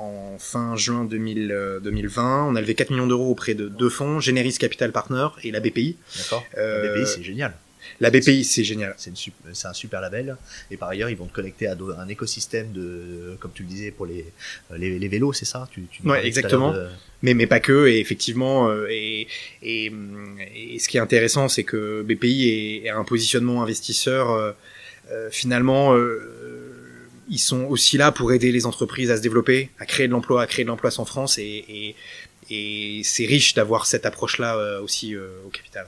en 0.00 0.38
fin 0.38 0.76
juin 0.76 1.04
2000, 1.04 1.50
euh, 1.52 1.80
2020. 1.80 2.46
On 2.48 2.56
a 2.56 2.60
levé 2.60 2.74
4 2.74 2.90
millions 2.90 3.06
d'euros 3.06 3.30
auprès 3.30 3.54
de 3.54 3.68
deux 3.68 3.90
fonds, 3.90 4.20
Generis 4.20 4.54
Capital 4.58 4.92
Partner 4.92 5.28
et 5.44 5.50
la 5.50 5.60
BPI. 5.60 5.96
D'accord. 6.18 6.44
Euh, 6.58 6.82
La 6.86 6.92
BPI, 6.94 7.06
c'est 7.06 7.22
génial. 7.22 7.54
La 8.00 8.10
BPI, 8.10 8.44
c'est 8.44 8.62
génial. 8.64 8.94
C'est 8.98 9.66
un 9.66 9.72
super 9.72 10.00
label. 10.00 10.36
Et 10.70 10.76
par 10.76 10.88
ailleurs, 10.90 11.10
ils 11.10 11.16
vont 11.16 11.26
te 11.26 11.32
connecter 11.34 11.66
à 11.66 11.76
un 11.98 12.08
écosystème 12.08 12.72
de, 12.72 13.36
comme 13.40 13.52
tu 13.52 13.62
le 13.62 13.68
disais, 13.68 13.90
pour 13.90 14.06
les, 14.06 14.24
les, 14.76 14.98
les 14.98 15.08
vélos, 15.08 15.32
c'est 15.32 15.44
ça? 15.46 15.68
Tu, 15.72 15.82
Ouais, 16.04 16.26
exactement. 16.26 16.72
de- 16.72 16.86
mais 17.22 17.34
mais 17.34 17.46
pas 17.46 17.60
que 17.60 17.86
et 17.86 17.98
effectivement 18.00 18.70
euh, 18.70 18.86
et, 18.88 19.28
et 19.62 19.92
et 20.54 20.78
ce 20.78 20.88
qui 20.88 20.96
est 20.96 21.00
intéressant 21.00 21.48
c'est 21.50 21.64
que 21.64 22.00
BPI 22.02 22.48
est, 22.48 22.86
est 22.86 22.88
un 22.88 23.04
positionnement 23.04 23.62
investisseur 23.62 24.30
euh, 24.30 24.52
euh, 25.10 25.28
finalement 25.30 25.94
euh, 25.94 26.39
ils 27.30 27.38
sont 27.38 27.64
aussi 27.64 27.96
là 27.96 28.12
pour 28.12 28.32
aider 28.32 28.52
les 28.52 28.66
entreprises 28.66 29.10
à 29.10 29.16
se 29.16 29.22
développer 29.22 29.70
à 29.78 29.86
créer 29.86 30.06
de 30.08 30.12
l'emploi 30.12 30.42
à 30.42 30.46
créer 30.46 30.64
de 30.64 30.70
l'emploi 30.70 30.90
en 30.98 31.04
France 31.04 31.38
et 31.38 31.64
et, 31.68 31.94
et 32.50 33.02
c'est 33.04 33.26
riche 33.26 33.54
d'avoir 33.54 33.86
cette 33.86 34.04
approche 34.04 34.38
là 34.38 34.80
aussi 34.82 35.14
euh, 35.14 35.28
au 35.46 35.50
capital 35.50 35.86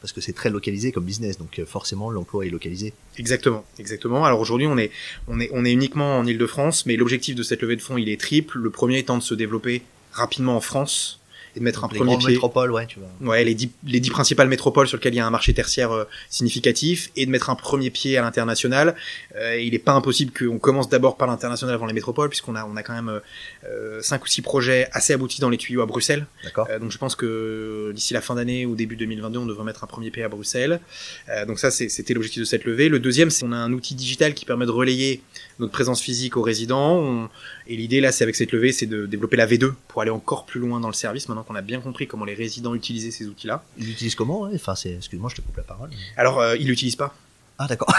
Parce 0.00 0.12
que 0.12 0.20
c'est 0.20 0.32
très 0.32 0.50
localisé 0.50 0.90
comme 0.90 1.04
business, 1.04 1.38
donc 1.38 1.58
euh, 1.58 1.66
forcément 1.66 2.10
l'emploi 2.10 2.44
est 2.46 2.50
localisé. 2.50 2.92
Exactement, 3.18 3.64
exactement. 3.78 4.24
Alors 4.24 4.40
aujourd'hui, 4.40 4.66
on 4.66 4.76
est, 4.78 4.90
on 5.28 5.38
est, 5.38 5.50
on 5.52 5.64
est 5.64 5.72
uniquement 5.72 6.18
en 6.18 6.26
Île-de-France, 6.26 6.86
mais 6.86 6.96
l'objectif 6.96 7.36
de 7.36 7.42
cette 7.42 7.62
levée 7.62 7.76
de 7.76 7.82
fonds, 7.82 7.98
il 7.98 8.08
est 8.08 8.20
triple. 8.20 8.58
Le 8.58 8.70
premier 8.70 8.98
étant 8.98 9.18
de 9.18 9.22
se 9.22 9.34
développer 9.34 9.82
rapidement 10.12 10.56
en 10.56 10.60
France 10.60 11.20
et 11.54 11.60
de 11.60 11.64
mettre 11.64 11.84
un 11.84 11.88
les 11.92 11.98
premier 11.98 12.16
pied. 12.16 12.28
métropoles, 12.28 12.72
ouais, 12.72 12.86
tu 12.86 12.98
vois. 12.98 13.30
Ouais, 13.32 13.44
les 13.44 13.54
dix, 13.54 13.70
les 13.86 14.00
dix 14.00 14.10
principales 14.10 14.48
métropoles 14.48 14.88
sur 14.88 14.96
lesquelles 14.96 15.14
il 15.14 15.18
y 15.18 15.20
a 15.20 15.26
un 15.26 15.30
marché 15.30 15.52
tertiaire 15.54 15.92
euh, 15.92 16.04
significatif 16.30 17.10
et 17.16 17.26
de 17.26 17.30
mettre 17.30 17.50
un 17.50 17.54
premier 17.54 17.90
pied 17.90 18.16
à 18.16 18.22
l'international. 18.22 18.94
Euh, 19.36 19.60
il 19.60 19.72
n'est 19.72 19.78
pas 19.78 19.92
impossible 19.92 20.32
qu'on 20.32 20.58
commence 20.58 20.88
d'abord 20.88 21.16
par 21.16 21.28
l'international 21.28 21.74
avant 21.74 21.86
les 21.86 21.92
métropoles, 21.92 22.28
puisqu'on 22.28 22.54
a, 22.54 22.64
on 22.64 22.76
a 22.76 22.82
quand 22.82 22.94
même 22.94 23.20
euh, 23.64 24.00
cinq 24.02 24.24
ou 24.24 24.26
six 24.26 24.42
projets 24.42 24.88
assez 24.92 25.12
aboutis 25.12 25.40
dans 25.40 25.50
les 25.50 25.56
tuyaux 25.58 25.82
à 25.82 25.86
Bruxelles. 25.86 26.26
D'accord. 26.44 26.66
Euh, 26.70 26.78
donc 26.78 26.90
je 26.90 26.98
pense 26.98 27.14
que 27.16 27.92
d'ici 27.94 28.12
la 28.14 28.20
fin 28.20 28.34
d'année 28.34 28.66
ou 28.66 28.74
début 28.74 28.96
2022, 28.96 29.38
on 29.38 29.46
devrait 29.46 29.64
mettre 29.64 29.84
un 29.84 29.86
premier 29.86 30.10
pied 30.10 30.22
à 30.24 30.28
Bruxelles. 30.28 30.80
Euh, 31.28 31.46
donc 31.46 31.58
ça, 31.58 31.70
c'était 31.70 32.14
l'objectif 32.14 32.40
de 32.40 32.44
cette 32.44 32.64
levée. 32.64 32.88
Le 32.88 32.98
deuxième, 32.98 33.30
c'est 33.30 33.44
qu'on 33.44 33.52
a 33.52 33.56
un 33.56 33.72
outil 33.72 33.94
digital 33.94 34.34
qui 34.34 34.44
permet 34.44 34.66
de 34.66 34.70
relayer 34.72 35.22
notre 35.58 35.72
présence 35.72 36.00
physique 36.00 36.36
aux 36.36 36.42
résidents. 36.42 36.96
On- 36.98 37.28
Et 37.68 37.76
l'idée 37.76 38.00
là, 38.00 38.10
c'est 38.12 38.24
avec 38.24 38.34
cette 38.34 38.52
levée, 38.52 38.72
c'est 38.72 38.86
de 38.86 39.06
développer 39.06 39.36
la 39.36 39.46
V2 39.46 39.72
pour 39.88 40.02
aller 40.02 40.10
encore 40.10 40.44
plus 40.46 40.58
loin 40.60 40.80
dans 40.80 40.88
le 40.88 40.94
service. 40.94 41.28
Maintenant 41.28 41.44
qu'on 41.44 41.54
a 41.54 41.62
bien 41.62 41.80
compris 41.80 42.06
comment 42.08 42.24
les 42.24 42.34
résidents 42.34 42.74
utilisaient 42.74 43.10
ces 43.12 43.26
outils-là. 43.26 43.64
Ils 43.78 43.86
l'utilisent 43.86 44.14
comment 44.16 44.50
Enfin. 44.54 44.74
Excuse-moi, 44.74 45.30
je 45.30 45.36
te 45.36 45.40
coupe 45.40 45.56
la 45.56 45.62
parole. 45.62 45.90
Alors, 46.16 46.40
euh, 46.40 46.56
ils 46.56 46.66
l'utilisent 46.66 46.96
pas. 46.96 47.14
Ah, 47.62 47.66
d'accord. 47.68 47.94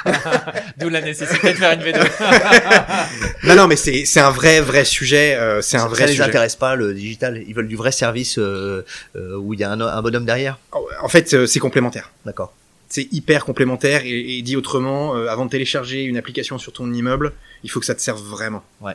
D'où 0.78 0.88
la 0.88 1.00
nécessité 1.00 1.52
de 1.52 1.58
faire 1.58 1.72
une 1.72 1.80
V2. 1.82 2.00
Non, 3.44 3.54
non, 3.56 3.66
mais 3.66 3.76
c'est 3.76 4.04
c'est 4.04 4.20
un 4.20 4.30
vrai 4.30 4.60
vrai 4.60 4.84
sujet. 4.84 5.34
euh, 5.34 5.62
c'est 5.62 5.76
un 5.76 5.80
ça, 5.82 5.88
vrai 5.88 6.00
ça 6.02 6.06
les 6.06 6.12
sujet. 6.12 6.24
intéresse 6.24 6.56
pas 6.56 6.74
le 6.76 6.94
digital. 6.94 7.42
Ils 7.46 7.54
veulent 7.54 7.68
du 7.68 7.76
vrai 7.76 7.90
service 7.92 8.38
euh, 8.38 8.84
euh, 9.16 9.36
où 9.36 9.54
il 9.54 9.60
y 9.60 9.64
a 9.64 9.70
un, 9.70 9.80
un 9.80 10.02
bonhomme 10.02 10.24
derrière. 10.26 10.58
En 11.02 11.08
fait, 11.08 11.46
c'est 11.46 11.58
complémentaire. 11.58 12.10
D'accord. 12.24 12.52
c'est 12.88 13.08
hyper 13.12 13.44
complémentaire 13.44 14.02
et, 14.04 14.38
et 14.38 14.42
dit 14.42 14.56
autrement, 14.56 15.16
euh, 15.16 15.26
avant 15.28 15.46
de 15.46 15.50
télécharger 15.50 16.02
une 16.04 16.16
application 16.16 16.58
sur 16.58 16.72
ton 16.72 16.92
immeuble, 16.92 17.32
il 17.64 17.70
faut 17.70 17.80
que 17.80 17.86
ça 17.86 17.94
te 17.94 18.00
serve 18.00 18.20
vraiment. 18.22 18.62
Ouais. 18.80 18.94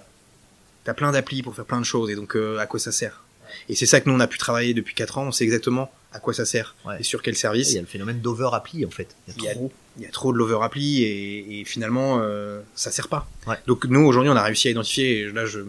T'as 0.86 0.94
plein 0.94 1.12
d'applis 1.12 1.42
pour 1.44 1.56
faire 1.56 1.66
plein 1.66 1.80
de 1.80 1.86
choses 1.86 2.10
et 2.12 2.16
donc 2.16 2.36
euh, 2.36 2.60
à 2.60 2.68
quoi 2.68 2.80
ça 2.80 2.92
sert? 2.92 3.24
Et 3.70 3.76
c'est 3.76 3.86
ça 3.88 4.00
que 4.02 4.08
nous 4.10 4.16
on 4.16 4.20
a 4.20 4.28
pu 4.28 4.38
travailler 4.38 4.74
depuis 4.74 4.94
4 4.94 5.18
ans, 5.18 5.24
on 5.28 5.32
sait 5.32 5.44
exactement 5.46 5.92
à 6.16 6.20
quoi 6.20 6.34
ça 6.34 6.46
sert 6.46 6.76
Ouais. 6.86 6.96
et 7.00 7.04
sur 7.04 7.22
quel 7.22 7.34
Il 7.34 7.38
service. 7.38 7.74
y 7.74 7.78
a 7.78 7.82
le 7.82 7.88
phénomène 7.88 8.20
d'over 8.22 8.50
appli 8.54 8.86
en 8.86 8.90
fait. 8.90 9.16
Il 9.28 9.34
Il 9.38 9.44
y 9.44 9.48
a 9.50 9.54
trop. 9.54 9.72
Il 9.98 10.04
y 10.04 10.06
a 10.06 10.10
trop 10.10 10.34
de 10.34 10.38
l'over 10.38 10.60
appli 10.62 11.04
et, 11.04 11.60
et 11.62 11.66
finalement 11.66 12.20
euh, 12.22 12.62
ça 12.76 12.92
sert 12.92 13.08
pas. 13.08 13.28
Ouais. 13.48 13.56
Donc 13.68 13.86
nous 13.86 14.02
aujourd'hui 14.02 14.30
on 14.32 14.36
a 14.36 14.44
réussi 14.44 14.68
à 14.68 14.72
identifier 14.72 15.20
et 15.22 15.32
là 15.32 15.46
je 15.46 15.60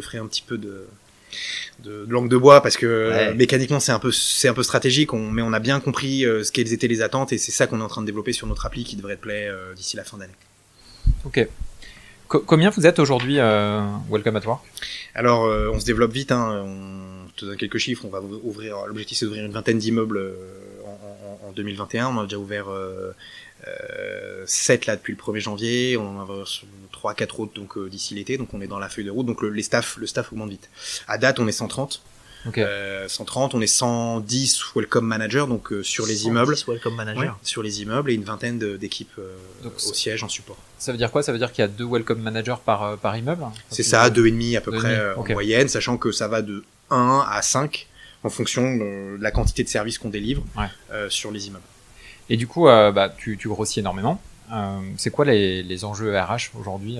ferai 0.00 0.18
un 0.18 0.26
petit 0.26 0.42
peu 0.42 0.58
de 0.58 0.86
de, 1.84 2.04
de 2.06 2.10
langue 2.12 2.28
de 2.30 2.36
bois 2.36 2.62
parce 2.62 2.76
que 2.76 2.86
Ouais. 3.10 3.28
euh, 3.28 3.34
mécaniquement 3.34 3.80
c'est 3.80 3.92
un 3.92 3.98
peu 3.98 4.10
c'est 4.12 4.48
un 4.48 4.54
peu 4.54 4.62
stratégique 4.62 5.12
on, 5.12 5.30
mais 5.30 5.42
on 5.42 5.52
a 5.52 5.58
bien 5.60 5.78
compris 5.80 6.24
euh, 6.24 6.42
ce 6.44 6.50
quelles 6.52 6.72
étaient 6.72 6.88
les 6.88 7.02
attentes 7.02 7.32
et 7.32 7.38
c'est 7.38 7.52
ça 7.52 7.66
qu'on 7.66 7.80
est 7.80 7.84
en 7.84 7.88
train 7.88 8.00
de 8.02 8.06
développer 8.06 8.32
sur 8.32 8.46
notre 8.46 8.64
appli 8.66 8.84
qui 8.84 8.96
devrait 8.96 9.14
être 9.14 9.20
play 9.20 9.46
euh, 9.48 9.74
d'ici 9.74 9.96
la 9.96 10.04
fin 10.04 10.16
d'année. 10.16 10.32
ok. 11.24 11.46
Co- 12.28 12.40
combien 12.40 12.70
vous 12.70 12.86
êtes 12.86 12.98
aujourd'hui, 12.98 13.36
Welcome 13.36 14.34
at 14.36 14.46
Work? 14.46 14.60
Alors 15.14 15.42
on 15.72 15.78
se 15.78 15.84
développe 15.84 16.12
vite 16.12 16.32
hein, 16.32 16.64
on 16.64 17.15
te 17.36 17.44
donne 17.44 17.56
quelques 17.56 17.78
chiffres 17.78 18.04
on 18.04 18.08
va 18.08 18.20
ouvrir 18.20 18.86
l'objectif 18.86 19.18
c'est 19.18 19.26
d'ouvrir 19.26 19.44
une 19.44 19.52
vingtaine 19.52 19.78
d'immeubles 19.78 20.18
euh, 20.18 20.34
en, 20.84 21.46
en, 21.46 21.48
en 21.48 21.52
2021 21.52 22.08
on 22.08 22.20
a 22.20 22.22
déjà 22.24 22.38
ouvert 22.38 22.68
euh, 22.68 23.12
euh, 23.66 24.44
7 24.46 24.86
là 24.86 24.96
depuis 24.96 25.14
le 25.14 25.18
1er 25.18 25.40
janvier, 25.40 25.96
on 25.96 26.18
en 26.18 26.20
avoir 26.20 26.46
3 26.92 27.14
4 27.14 27.40
autres 27.40 27.54
donc 27.54 27.76
euh, 27.78 27.88
d'ici 27.88 28.14
l'été. 28.14 28.36
Donc 28.38 28.52
on 28.52 28.60
est 28.60 28.66
dans 28.66 28.78
la 28.78 28.88
feuille 28.88 29.04
de 29.04 29.10
route. 29.10 29.26
Donc 29.26 29.42
le, 29.42 29.50
les 29.50 29.62
staff 29.62 29.96
le 29.96 30.06
staff 30.06 30.32
augmente 30.32 30.50
vite. 30.50 30.68
À 31.08 31.18
date, 31.18 31.40
on 31.40 31.48
est 31.48 31.52
130 31.52 32.02
Ok. 32.46 32.58
Euh, 32.58 33.08
130, 33.08 33.54
on 33.54 33.60
est 33.60 33.66
110 33.66 34.60
welcome 34.76 35.04
managers 35.04 35.46
donc 35.48 35.72
euh, 35.72 35.82
sur 35.82 36.06
les 36.06 36.14
110 36.14 36.26
immeubles, 36.28 36.56
Welcome 36.68 36.94
manager. 36.94 37.22
Ouais, 37.22 37.30
sur 37.42 37.62
les 37.62 37.82
immeubles 37.82 38.10
et 38.10 38.14
une 38.14 38.22
vingtaine 38.22 38.58
d'équipes 38.76 39.18
euh, 39.18 39.34
au 39.64 39.78
siège 39.78 40.22
en 40.22 40.28
support. 40.28 40.56
Ça 40.78 40.92
veut 40.92 40.98
dire 40.98 41.10
quoi? 41.10 41.22
Ça 41.24 41.32
veut 41.32 41.38
dire 41.38 41.50
qu'il 41.50 41.62
y 41.62 41.64
a 41.64 41.68
deux 41.68 41.86
Welcome 41.86 42.20
Managers 42.20 42.56
par, 42.64 42.82
euh, 42.84 42.96
par 42.96 43.16
immeuble? 43.16 43.44
C'est 43.68 43.82
ça, 43.82 44.10
deux 44.10 44.26
et 44.26 44.30
demi 44.30 44.56
à 44.56 44.60
peu 44.60 44.70
Deux 44.70 44.78
près 44.78 44.96
euh, 44.96 45.16
en 45.16 45.24
moyenne, 45.24 45.68
sachant 45.68 45.96
que 45.96 46.12
ça 46.12 46.28
va 46.28 46.42
de 46.42 46.62
1 46.90 47.26
à 47.28 47.42
5 47.42 47.86
en 48.24 48.30
fonction 48.30 48.76
de 48.76 49.16
la 49.20 49.30
quantité 49.30 49.62
de 49.64 49.68
services 49.68 49.98
qu'on 49.98 50.08
délivre 50.08 50.42
Ouais. 50.56 50.66
euh, 50.92 51.08
sur 51.10 51.30
les 51.30 51.46
immeubles. 51.48 51.64
Et 52.28 52.36
du 52.36 52.46
coup, 52.46 52.66
euh, 52.68 52.90
bah, 52.92 53.14
tu, 53.16 53.36
tu 53.36 53.48
grossis 53.48 53.80
énormément. 53.80 54.20
Euh, 54.52 54.78
c'est 54.96 55.10
quoi 55.10 55.24
les, 55.24 55.62
les 55.62 55.84
enjeux 55.84 56.16
RH 56.18 56.50
aujourd'hui 56.58 56.94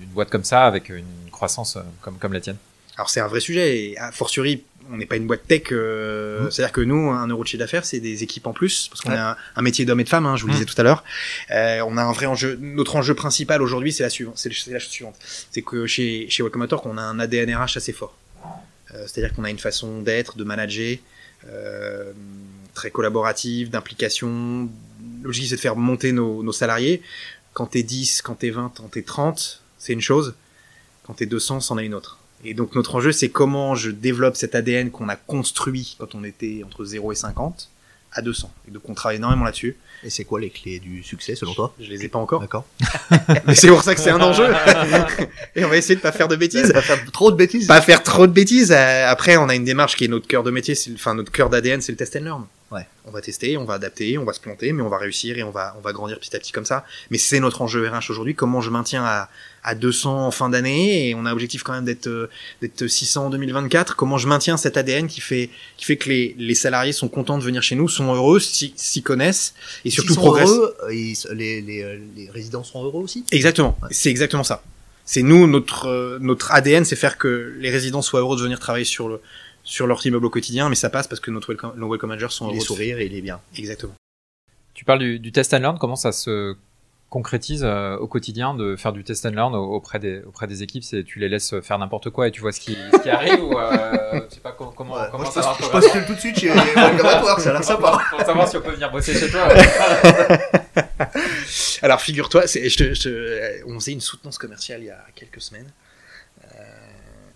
d'une 0.00 0.08
boîte 0.10 0.30
comme 0.30 0.44
ça, 0.44 0.64
avec 0.66 0.88
une 0.88 1.04
croissance 1.32 1.78
comme, 2.00 2.16
comme 2.18 2.32
la 2.32 2.40
tienne? 2.40 2.56
Alors 2.96 3.10
c'est 3.10 3.20
un 3.20 3.26
vrai 3.26 3.40
sujet 3.40 3.76
et 3.90 3.98
a 3.98 4.12
fortiori 4.12 4.62
on 4.92 4.98
n'est 4.98 5.06
pas 5.06 5.16
une 5.16 5.26
boîte 5.26 5.46
tech, 5.48 5.62
euh, 5.72 6.42
Mhm. 6.44 6.50
c'est-à-dire 6.50 6.72
que 6.72 6.80
nous 6.82 7.10
un 7.10 7.26
euro 7.28 7.42
de 7.42 7.48
chiffre 7.48 7.58
d'affaires 7.60 7.84
c'est 7.86 8.00
des 8.00 8.22
équipes 8.22 8.46
en 8.46 8.52
plus 8.52 8.88
parce 8.88 9.00
qu'on 9.00 9.10
Ouais. 9.12 9.16
a 9.16 9.30
un, 9.30 9.36
un 9.56 9.62
métier 9.62 9.84
d'homme 9.86 9.98
et 10.00 10.04
de 10.04 10.08
femme, 10.10 10.26
hein, 10.26 10.36
je 10.36 10.42
vous 10.42 10.48
le 10.48 10.52
Mhm. 10.54 10.58
disais 10.60 10.72
tout 10.72 10.78
à 10.80 10.84
l'heure. 10.84 11.02
Euh, 11.50 11.80
on 11.88 11.96
a 11.96 12.02
un 12.02 12.12
vrai 12.12 12.26
enjeu. 12.26 12.58
Notre 12.60 12.94
enjeu 12.96 13.14
principal 13.14 13.62
aujourd'hui 13.62 13.92
c'est 13.92 14.02
la 14.02 14.10
suivante, 14.10 14.34
c'est 14.36 14.50
la 14.70 14.78
chose 14.78 14.90
suivante, 14.92 15.16
c'est 15.50 15.62
que 15.62 15.86
chez 15.86 16.26
chez 16.28 16.42
Welcome 16.42 16.62
at 16.62 16.68
Work, 16.72 16.84
on 16.86 16.98
a 16.98 17.02
un 17.02 17.18
ADN 17.18 17.52
RH 17.54 17.76
assez 17.78 17.92
fort. 17.94 18.14
Euh, 18.94 19.06
c'est-à-dire 19.06 19.34
qu'on 19.34 19.44
a 19.44 19.50
une 19.50 19.58
façon 19.58 20.02
d'être, 20.02 20.36
de 20.36 20.44
manager 20.44 20.98
euh, 21.48 22.12
très 22.74 22.90
collaborative, 22.90 23.70
d'implication. 23.70 24.68
L'objectif 25.22 25.50
c'est 25.50 25.56
de 25.56 25.60
faire 25.60 25.76
monter 25.76 26.12
nos, 26.12 26.42
nos 26.42 26.52
salariés. 26.52 27.02
Quand 27.52 27.66
t'es 27.66 27.82
10, 27.82 28.22
quand 28.22 28.34
t'es 28.34 28.50
20, 28.50 28.72
quand 28.76 28.90
t'es 28.90 29.02
30, 29.02 29.62
c'est 29.78 29.92
une 29.92 30.00
chose. 30.00 30.34
Quand 31.06 31.14
t'es 31.14 31.26
200, 31.26 31.60
c'en 31.60 31.78
est 31.78 31.86
une 31.86 31.94
autre. 31.94 32.18
Et 32.44 32.54
donc 32.54 32.74
notre 32.74 32.94
enjeu, 32.94 33.12
c'est 33.12 33.30
comment 33.30 33.74
je 33.74 33.90
développe 33.90 34.36
cet 34.36 34.54
ADN 34.54 34.90
qu'on 34.90 35.08
a 35.08 35.16
construit 35.16 35.96
quand 35.98 36.14
on 36.14 36.24
était 36.24 36.62
entre 36.64 36.84
0 36.84 37.12
et 37.12 37.14
50 37.14 37.70
à 38.12 38.22
200. 38.22 38.52
Et 38.68 38.70
donc 38.70 38.88
on 38.88 38.94
travaille 38.94 39.16
énormément 39.16 39.44
là-dessus. 39.44 39.76
Et 40.04 40.10
c'est 40.10 40.24
quoi 40.24 40.38
les 40.38 40.50
clés 40.50 40.80
du 40.80 41.02
succès 41.02 41.34
selon 41.34 41.54
toi? 41.54 41.74
Je 41.80 41.88
les 41.88 42.04
ai 42.04 42.08
pas 42.08 42.18
encore, 42.18 42.40
D'accord. 42.42 42.64
mais 43.46 43.54
c'est 43.54 43.68
pour 43.68 43.82
ça 43.82 43.94
que 43.94 44.00
c'est 44.00 44.10
un 44.10 44.20
enjeu. 44.20 44.46
et 45.56 45.64
on 45.64 45.68
va 45.68 45.78
essayer 45.78 45.96
de 45.96 46.00
pas 46.00 46.12
faire 46.12 46.28
de 46.28 46.36
bêtises. 46.36 46.72
Pas 46.72 46.82
faire 46.82 47.02
trop 47.10 47.30
de 47.30 47.36
bêtises. 47.36 47.66
Pas 47.66 47.80
faire 47.80 48.02
trop 48.02 48.26
de 48.26 48.32
bêtises. 48.32 48.70
Euh, 48.70 49.08
Après, 49.08 49.38
on 49.38 49.48
a 49.48 49.54
une 49.54 49.64
démarche 49.64 49.96
qui 49.96 50.04
est 50.04 50.08
notre 50.08 50.26
cœur 50.26 50.42
de 50.42 50.50
métier, 50.50 50.74
enfin 50.94 51.14
notre 51.14 51.32
cœur 51.32 51.48
d'ADN, 51.48 51.80
c'est 51.80 51.92
le 51.92 51.96
test 51.96 52.16
and 52.16 52.24
learn. 52.24 52.44
Ouais. 52.74 52.86
On 53.06 53.10
va 53.10 53.20
tester, 53.20 53.56
on 53.56 53.64
va 53.64 53.74
adapter, 53.74 54.18
on 54.18 54.24
va 54.24 54.32
se 54.32 54.40
planter, 54.40 54.72
mais 54.72 54.82
on 54.82 54.88
va 54.88 54.98
réussir 54.98 55.38
et 55.38 55.42
on 55.42 55.50
va 55.50 55.74
on 55.78 55.80
va 55.80 55.92
grandir 55.92 56.18
petit 56.18 56.34
à 56.34 56.38
petit 56.40 56.52
comme 56.52 56.64
ça. 56.64 56.84
Mais 57.10 57.18
c'est 57.18 57.38
notre 57.40 57.62
enjeu 57.62 57.86
RH 57.88 58.10
aujourd'hui. 58.10 58.34
Comment 58.34 58.60
je 58.60 58.70
maintiens 58.70 59.04
à 59.04 59.28
à 59.62 59.74
200 59.74 60.26
en 60.26 60.30
fin 60.30 60.50
d'année 60.50 61.08
et 61.08 61.14
on 61.14 61.24
a 61.24 61.32
objectif 61.32 61.62
quand 61.62 61.72
même 61.72 61.84
d'être 61.86 62.06
euh, 62.08 62.28
d'être 62.60 62.86
600 62.86 63.26
en 63.26 63.30
2024. 63.30 63.96
Comment 63.96 64.18
je 64.18 64.26
maintiens 64.28 64.56
cet 64.58 64.76
ADN 64.76 65.06
qui 65.06 65.20
fait 65.20 65.48
qui 65.76 65.84
fait 65.84 65.96
que 65.96 66.08
les 66.08 66.34
les 66.38 66.54
salariés 66.54 66.92
sont 66.92 67.08
contents 67.08 67.38
de 67.38 67.44
venir 67.44 67.62
chez 67.62 67.74
nous, 67.76 67.88
sont 67.88 68.12
heureux, 68.14 68.40
s'y 68.40 68.74
s'y 68.76 69.02
connaissent 69.02 69.54
et 69.84 69.90
surtout 69.90 70.14
progressent. 70.16 70.50
heureux, 70.50 70.76
euh, 70.84 70.94
ils- 70.94 71.16
les, 71.32 71.60
les, 71.62 71.82
euh, 71.82 71.98
les 72.16 72.28
résidents 72.30 72.64
sont 72.64 72.82
heureux 72.84 73.02
aussi? 73.02 73.24
Exactement. 73.30 73.78
Ouais. 73.82 73.88
C'est 73.92 74.10
exactement 74.10 74.44
ça. 74.44 74.62
C'est 75.06 75.22
nous 75.22 75.46
notre 75.46 76.18
notre 76.20 76.50
ADN, 76.52 76.84
c'est 76.86 76.96
faire 76.96 77.18
que 77.18 77.54
les 77.58 77.70
résidents 77.70 78.00
soient 78.02 78.20
heureux 78.20 78.36
de 78.38 78.42
venir 78.42 78.58
travailler 78.58 78.86
sur 78.86 79.08
le 79.08 79.20
sur 79.64 79.86
leur 79.86 80.04
immeuble 80.06 80.26
au 80.26 80.30
quotidien, 80.30 80.68
mais 80.68 80.74
ça 80.76 80.90
passe 80.90 81.08
parce 81.08 81.20
que 81.20 81.30
notre 81.30 81.48
welcome, 81.48 81.72
nos 81.76 81.88
welcome 81.90 82.10
managers 82.10 82.28
sont 82.30 82.46
Il 82.46 82.48
heureux. 82.50 82.56
est 82.56 82.60
de- 82.60 82.64
sourire 82.64 82.98
et 82.98 83.06
il 83.06 83.14
est 83.16 83.22
bien. 83.22 83.40
Exactement. 83.56 83.94
Tu 84.74 84.84
parles 84.84 84.98
du, 85.00 85.18
du 85.18 85.32
test 85.32 85.54
and 85.54 85.58
learn, 85.60 85.78
comment 85.78 85.96
ça 85.96 86.12
se 86.12 86.54
concrétises 87.10 87.62
euh, 87.62 87.96
au 87.98 88.08
quotidien 88.08 88.54
de 88.54 88.74
faire 88.74 88.92
du 88.92 89.04
test 89.04 89.24
and 89.24 89.30
learn 89.30 89.54
au- 89.54 89.74
auprès 89.74 90.00
des 90.00 90.20
auprès 90.24 90.48
des 90.48 90.64
équipes? 90.64 90.82
C'est 90.82 91.04
tu 91.04 91.20
les 91.20 91.28
laisses 91.28 91.54
faire 91.60 91.78
n'importe 91.78 92.10
quoi 92.10 92.26
et 92.26 92.32
tu 92.32 92.40
vois 92.40 92.50
ce 92.50 92.58
qui, 92.58 92.76
ce 92.92 92.98
qui 93.02 93.08
arrive 93.08 93.40
ou 93.44 93.56
euh, 93.56 94.20
je 94.28 94.34
sais 94.34 94.40
pas 94.40 94.50
co- 94.52 94.72
comment 94.76 94.94
Ouais, 94.94 95.06
comment 95.12 95.22
moi, 95.22 95.32
ça 95.32 95.54
je 95.58 95.64
je 95.64 95.70
postule 95.70 96.04
tout 96.06 96.14
de 96.14 96.18
suite 96.20 96.38
chez 96.40 96.48
Welcome 96.48 97.06
at 97.06 97.22
Work, 97.22 97.40
ça 97.40 97.50
a 97.50 97.52
l'air 97.52 97.64
sympa. 97.64 98.00
pour 98.10 98.20
savoir 98.20 98.48
si 98.48 98.56
on 98.56 98.62
peut 98.62 98.72
venir 98.72 98.90
bosser 98.90 99.14
chez 99.14 99.30
toi. 99.30 99.48
Alors 101.82 102.00
figure-toi, 102.00 102.42
on 103.66 103.80
faisait 103.80 103.92
une 103.92 104.00
soutenance 104.00 104.38
commerciale 104.38 104.80
il 104.82 104.86
y 104.86 104.90
a 104.90 105.04
quelques 105.14 105.40
semaines. 105.40 105.70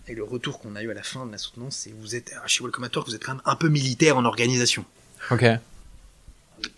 Euh, 0.09 0.12
et 0.12 0.14
le 0.14 0.25
retour 0.25 0.59
qu'on 0.59 0.77
a 0.77 0.83
eu 0.83 0.90
à 0.90 0.94
la 0.94 1.03
fin 1.03 1.27
de 1.27 1.33
la 1.33 1.38
soutenance, 1.38 1.77
c'est 1.77 1.92
vous 1.92 2.14
êtes 2.14 2.33
ah, 2.37 2.47
chez 2.47 2.62
Welcome 2.62 2.85
at 2.85 2.90
Work, 2.94 3.09
vous 3.09 3.14
êtes 3.14 3.25
quand 3.25 3.35
même 3.35 3.42
un 3.44 3.57
peu 3.57 3.68
militaire 3.68 4.16
en 4.16 4.25
organisation. 4.25 4.85
Ok. 5.31 5.44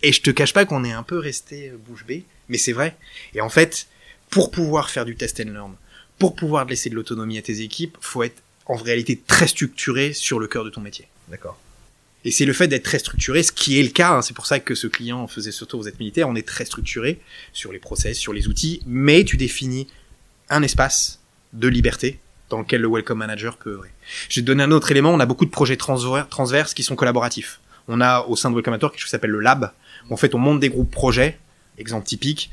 Et 0.03 0.13
je 0.13 0.21
te 0.21 0.29
cache 0.29 0.53
pas 0.53 0.65
qu'on 0.65 0.83
est 0.83 0.91
un 0.91 1.03
peu 1.03 1.17
resté 1.17 1.69
euh, 1.69 1.77
bouche 1.77 2.05
bée, 2.05 2.23
mais 2.49 2.57
c'est 2.57 2.73
vrai. 2.73 2.97
Et 3.33 3.41
en 3.41 3.49
fait, 3.49 3.87
pour 4.29 4.51
pouvoir 4.51 4.89
faire 4.89 5.05
du 5.05 5.15
test 5.15 5.39
and 5.39 5.51
learn, 5.51 5.75
pour 6.19 6.35
pouvoir 6.35 6.65
laisser 6.65 6.89
de 6.89 6.95
l'autonomie 6.95 7.37
à 7.37 7.41
tes 7.41 7.61
équipes, 7.61 7.97
faut 7.99 8.23
être 8.23 8.41
en 8.67 8.75
réalité 8.75 9.19
très 9.25 9.47
structuré 9.47 10.13
sur 10.13 10.39
le 10.39 10.47
cœur 10.47 10.63
de 10.63 10.69
ton 10.69 10.81
métier. 10.81 11.07
D'accord. 11.29 11.59
Et 12.23 12.29
c'est 12.29 12.45
le 12.45 12.53
fait 12.53 12.67
d'être 12.67 12.83
très 12.83 12.99
structuré, 12.99 13.41
ce 13.41 13.51
qui 13.51 13.79
est 13.79 13.83
le 13.83 13.89
cas. 13.89 14.11
hein, 14.11 14.21
c'est 14.21 14.35
pour 14.35 14.45
ça 14.45 14.59
que 14.59 14.75
ce 14.75 14.85
client 14.85 15.27
faisait 15.27 15.51
surtout 15.51 15.79
vous 15.79 15.87
êtes 15.87 15.99
militaire. 15.99 16.29
On 16.29 16.35
est 16.35 16.47
très 16.47 16.65
structuré 16.65 17.19
sur 17.51 17.71
les 17.71 17.79
process, 17.79 18.17
sur 18.17 18.31
les 18.31 18.47
outils, 18.47 18.81
mais 18.85 19.23
tu 19.23 19.37
définis 19.37 19.87
un 20.49 20.61
espace 20.61 21.19
de 21.53 21.67
liberté 21.67 22.19
dans 22.51 22.59
lequel 22.59 22.81
le 22.81 22.87
welcome 22.87 23.17
manager 23.17 23.57
peut 23.57 23.71
œuvrer. 23.71 23.89
Je 24.29 24.39
vais 24.39 24.41
te 24.43 24.47
donner 24.47 24.61
un 24.63 24.71
autre 24.71 24.91
élément. 24.91 25.11
On 25.11 25.19
a 25.19 25.25
beaucoup 25.25 25.45
de 25.45 25.49
projets 25.49 25.75
transver- 25.75 26.27
transverses 26.29 26.73
qui 26.75 26.83
sont 26.83 26.95
collaboratifs. 26.95 27.59
On 27.87 27.99
a 28.01 28.21
au 28.27 28.35
sein 28.35 28.49
de 28.51 28.55
Welcome 28.55 28.71
Manager 28.73 28.91
quelque 28.91 28.99
chose 28.99 29.05
qui 29.07 29.11
s'appelle 29.11 29.31
le 29.31 29.39
lab. 29.39 29.71
où 30.09 30.13
en 30.13 30.17
fait, 30.17 30.35
on 30.35 30.37
monte 30.39 30.59
des 30.59 30.69
groupes 30.69 30.91
projets. 30.91 31.39
Exemple 31.79 32.05
typique. 32.05 32.51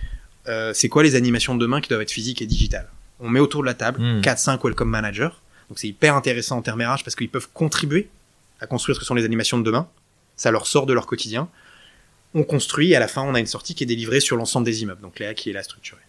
euh, 0.49 0.73
c'est 0.73 0.89
quoi 0.89 1.03
les 1.03 1.15
animations 1.15 1.55
de 1.55 1.61
demain 1.61 1.81
qui 1.83 1.89
doivent 1.91 2.01
être 2.01 2.11
physiques 2.11 2.41
et 2.41 2.47
digitales? 2.47 2.89
On 3.21 3.29
met 3.29 3.41
autour 3.41 3.61
de 3.63 3.67
la 3.67 3.75
table 3.75 4.01
Hmm. 4.01 4.21
4-5 4.23 4.61
welcome 4.65 4.89
managers. 4.89 5.29
Donc 5.69 5.79
c'est 5.79 5.89
hyper 5.89 6.15
intéressant 6.15 6.57
en 6.57 6.63
termes 6.63 6.81
RH 6.81 7.05
parce 7.05 7.15
qu'ils 7.17 7.29
peuvent 7.29 7.49
contribuer 7.53 8.09
à 8.61 8.67
construire 8.67 8.95
ce 8.97 9.01
que 9.01 9.05
sont 9.07 9.15
les 9.15 9.25
animations 9.27 9.59
de 9.59 9.63
demain. 9.65 9.87
Ça 10.37 10.51
leur 10.51 10.67
sort 10.67 10.87
de 10.87 10.93
leur 10.95 11.07
quotidien. 11.07 11.49
On 12.35 12.45
construit 12.45 12.93
et 12.93 12.97
à 12.97 13.01
la 13.01 13.09
fin, 13.09 13.23
on 13.23 13.35
a 13.35 13.41
une 13.41 13.47
sortie 13.47 13.75
qui 13.75 13.83
est 13.85 13.87
délivrée 13.87 14.21
sur 14.21 14.37
l'ensemble 14.37 14.65
des 14.65 14.83
immeubles. 14.83 15.01
Donc 15.03 15.19
Léa 15.19 15.35
qui 15.35 15.51
est 15.51 15.53
la 15.53 15.63
structurée. 15.63 16.01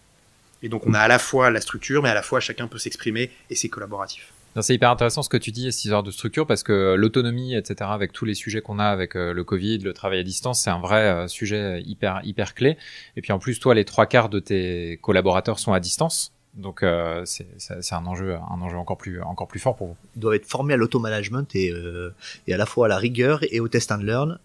Et 0.62 0.68
donc 0.68 0.86
on 0.86 0.94
a 0.94 1.00
à 1.00 1.08
la 1.08 1.18
fois 1.18 1.50
la 1.50 1.60
structure, 1.60 2.02
mais 2.02 2.08
à 2.10 2.14
la 2.14 2.22
fois 2.22 2.40
chacun 2.40 2.66
peut 2.68 2.78
s'exprimer 2.78 3.30
et 3.48 3.54
c'est 3.54 3.68
collaboratif. 3.68 4.32
C'est 4.60 4.74
hyper 4.74 4.90
intéressant 4.90 5.22
ce 5.22 5.28
que 5.28 5.36
tu 5.36 5.52
dis, 5.52 5.70
ces 5.70 5.84
histoires 5.86 6.02
de 6.02 6.10
structure, 6.10 6.44
parce 6.44 6.64
que 6.64 6.94
l'autonomie, 6.98 7.54
etc., 7.54 7.88
avec 7.92 8.12
tous 8.12 8.24
les 8.24 8.34
sujets 8.34 8.60
qu'on 8.60 8.80
a 8.80 8.84
avec 8.86 9.14
euh, 9.14 9.32
le 9.32 9.44
Covid, 9.44 9.78
le 9.78 9.92
travail 9.92 10.18
à 10.18 10.22
distance, 10.24 10.60
c'est 10.60 10.70
un 10.70 10.80
vrai 10.80 11.02
euh, 11.08 11.28
sujet 11.28 11.80
hyper 11.86 12.20
hyper 12.24 12.54
clé. 12.54 12.76
Et 13.16 13.22
puis 13.22 13.30
en 13.32 13.38
plus, 13.38 13.60
toi, 13.60 13.76
les 13.76 13.84
trois 13.84 14.06
quarts 14.06 14.28
de 14.28 14.40
tes 14.40 14.98
collaborateurs 15.02 15.60
sont 15.60 15.72
à 15.72 15.78
distance, 15.78 16.32
donc 16.54 16.82
euh, 16.82 17.22
c'est 17.26 17.46
c'est- 17.58 17.80
c'est 17.80 17.94
un 17.94 18.04
enjeu 18.06 18.34
un 18.34 18.60
enjeu 18.60 18.76
encore 18.76 18.98
plus 18.98 19.22
encore 19.22 19.46
plus 19.46 19.60
fort 19.60 19.76
pour 19.76 19.86
vous. 19.86 19.96
Ils 20.16 20.20
doivent 20.20 20.34
être 20.34 20.46
formés 20.46 20.74
à 20.74 20.76
l'automanagement 20.76 21.46
et, 21.54 21.70
euh, 21.70 22.12
et 22.48 22.52
à 22.52 22.56
la 22.56 22.66
fois 22.66 22.86
à 22.86 22.88
la 22.88 22.98
rigueur 22.98 23.38
et 23.52 23.60
au 23.60 23.68
test 23.68 23.92
and 23.92 23.98
learn. 23.98 24.38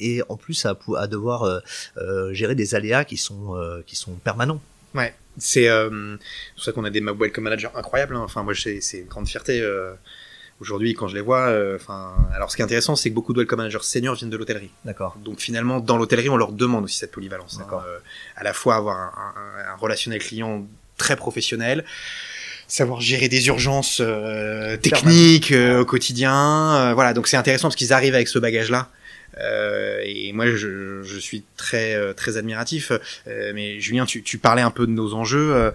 Et 0.00 0.22
en 0.28 0.36
plus 0.36 0.66
à, 0.66 0.76
à 0.98 1.06
devoir 1.06 1.44
euh, 1.44 1.60
euh, 1.98 2.32
gérer 2.34 2.56
des 2.56 2.74
aléas 2.74 3.04
qui 3.04 3.16
sont, 3.16 3.54
euh, 3.54 3.82
qui 3.86 3.94
sont 3.94 4.14
permanents. 4.14 4.60
Ouais, 4.94 5.14
c'est 5.38 5.68
euh, 5.68 6.16
pour 6.54 6.64
ça 6.64 6.72
qu'on 6.72 6.84
a 6.84 6.90
des 6.90 7.00
welcome 7.00 7.44
managers 7.44 7.68
incroyables. 7.74 8.16
hein. 8.16 8.22
Enfin, 8.24 8.42
moi, 8.42 8.54
c'est 8.54 8.80
c'est 8.80 8.98
une 8.98 9.06
grande 9.06 9.26
fierté 9.28 9.60
euh, 9.60 9.92
aujourd'hui 10.60 10.94
quand 10.94 11.08
je 11.08 11.14
les 11.14 11.20
vois. 11.22 11.46
euh, 11.48 11.76
Enfin, 11.76 12.12
alors, 12.34 12.50
ce 12.50 12.56
qui 12.56 12.62
est 12.62 12.64
intéressant, 12.64 12.94
c'est 12.96 13.08
que 13.10 13.14
beaucoup 13.14 13.32
de 13.32 13.38
welcome 13.38 13.58
managers 13.58 13.78
seniors 13.82 14.14
viennent 14.14 14.30
de 14.30 14.36
l'hôtellerie. 14.36 14.70
D'accord. 14.84 15.16
Donc, 15.24 15.40
finalement, 15.40 15.80
dans 15.80 15.96
l'hôtellerie, 15.96 16.28
on 16.28 16.36
leur 16.36 16.52
demande 16.52 16.84
aussi 16.84 16.96
cette 16.98 17.12
polyvalence. 17.12 17.56
hein. 17.56 17.62
D'accord. 17.64 17.84
Euh, 17.86 17.98
à 18.36 18.44
la 18.44 18.52
fois 18.52 18.74
avoir 18.76 18.96
un, 18.98 19.12
un- 19.36 19.72
un 19.72 19.76
relationnel 19.76 20.20
client 20.20 20.66
très 20.98 21.16
professionnel, 21.16 21.84
savoir 22.68 23.00
gérer 23.00 23.28
des 23.28 23.46
urgences 23.48 24.00
euh, 24.00 24.76
techniques 24.76 25.52
euh, 25.52 25.80
au 25.80 25.84
quotidien. 25.84 26.74
euh, 26.76 26.94
voilà, 26.94 27.12
donc 27.14 27.26
c'est 27.28 27.36
intéressant 27.36 27.68
parce 27.68 27.76
qu'ils 27.76 27.92
arrivent 27.92 28.14
avec 28.14 28.28
ce 28.28 28.38
bagage-là. 28.38 28.88
Euh, 29.38 30.00
et 30.04 30.32
moi, 30.32 30.46
je, 30.46 31.02
je 31.02 31.18
suis 31.18 31.44
très 31.56 31.94
euh, 31.94 32.12
très 32.12 32.36
admiratif. 32.36 32.92
Euh, 33.26 33.52
mais 33.54 33.80
Julien, 33.80 34.04
tu, 34.06 34.22
tu 34.22 34.38
parlais 34.38 34.62
un 34.62 34.70
peu 34.70 34.86
de 34.86 34.92
nos 34.92 35.14
enjeux. 35.14 35.72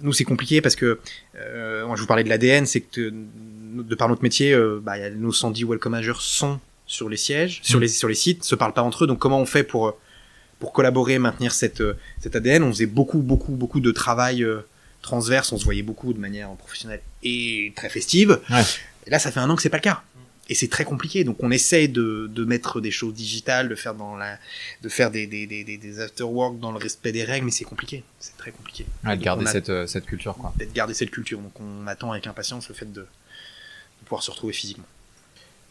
Nous, 0.00 0.12
c'est 0.12 0.24
compliqué 0.24 0.60
parce 0.60 0.76
que 0.76 1.00
moi, 1.34 1.96
je 1.96 2.00
vous 2.00 2.06
parlais 2.06 2.24
de 2.24 2.28
l'ADN, 2.28 2.66
c'est 2.66 2.80
que 2.80 3.12
de 3.12 3.94
par 3.94 4.08
notre 4.08 4.22
métier, 4.22 4.56
bah, 4.82 5.10
nos 5.10 5.32
110 5.32 5.64
welcome 5.64 5.92
managers 5.92 6.18
sont 6.20 6.60
sur 6.86 7.08
les 7.08 7.16
sièges, 7.16 7.60
sur 7.62 7.78
Mm. 7.78 7.82
les 7.82 7.88
sur 7.88 8.08
les 8.08 8.14
sites, 8.14 8.44
se 8.44 8.54
parlent 8.54 8.72
pas 8.72 8.82
entre 8.82 9.04
eux. 9.04 9.06
Donc, 9.06 9.18
comment 9.18 9.40
on 9.40 9.46
fait 9.46 9.62
pour 9.64 9.96
pour 10.58 10.72
collaborer, 10.72 11.18
maintenir 11.18 11.52
cette 11.52 11.80
euh, 11.80 11.96
cet 12.20 12.34
ADN 12.34 12.64
On 12.64 12.72
faisait 12.72 12.86
beaucoup 12.86 13.18
beaucoup 13.18 13.52
beaucoup 13.52 13.80
de 13.80 13.90
travail 13.92 14.42
euh, 14.42 14.60
transverse. 15.02 15.52
On 15.52 15.58
se 15.58 15.64
voyait 15.64 15.82
beaucoup 15.82 16.12
de 16.12 16.18
manière 16.18 16.48
professionnelle 16.56 17.00
et 17.22 17.72
très 17.76 17.88
festive. 17.88 18.40
Ouais. 18.50 18.62
Et 19.06 19.10
là, 19.10 19.18
ça 19.18 19.30
fait 19.30 19.40
un 19.40 19.48
an 19.50 19.56
que 19.56 19.62
c'est 19.62 19.68
pas 19.68 19.76
le 19.76 19.82
cas. 19.82 20.02
Et 20.50 20.54
c'est 20.54 20.68
très 20.68 20.84
compliqué. 20.84 21.24
Donc, 21.24 21.36
on 21.40 21.50
essaye 21.50 21.88
de, 21.90 22.26
de 22.32 22.44
mettre 22.44 22.80
des 22.80 22.90
choses 22.90 23.12
digitales, 23.12 23.68
de 23.68 23.74
faire 23.74 23.94
dans 23.94 24.16
la, 24.16 24.38
de 24.82 24.88
faire 24.88 25.10
des, 25.10 25.26
des, 25.26 25.46
des, 25.46 25.62
des, 25.62 25.76
des 25.76 26.00
after 26.00 26.24
work 26.24 26.58
dans 26.58 26.72
le 26.72 26.78
respect 26.78 27.12
des 27.12 27.24
règles, 27.24 27.44
mais 27.46 27.50
c'est 27.52 27.64
compliqué. 27.64 28.02
C'est 28.18 28.36
très 28.38 28.50
compliqué. 28.50 28.86
Ouais, 29.04 29.16
de 29.16 29.22
garder 29.22 29.46
a- 29.46 29.50
cette 29.52 29.68
euh, 29.68 29.86
cette 29.86 30.06
culture 30.06 30.34
quoi. 30.36 30.54
D'être 30.56 30.72
garder 30.72 30.94
cette 30.94 31.10
culture. 31.10 31.38
Donc, 31.38 31.52
on 31.60 31.86
attend 31.86 32.12
avec 32.12 32.26
impatience 32.26 32.68
le 32.68 32.74
fait 32.74 32.90
de, 32.90 33.00
de 33.02 33.06
pouvoir 34.04 34.22
se 34.22 34.30
retrouver 34.30 34.54
physiquement. 34.54 34.86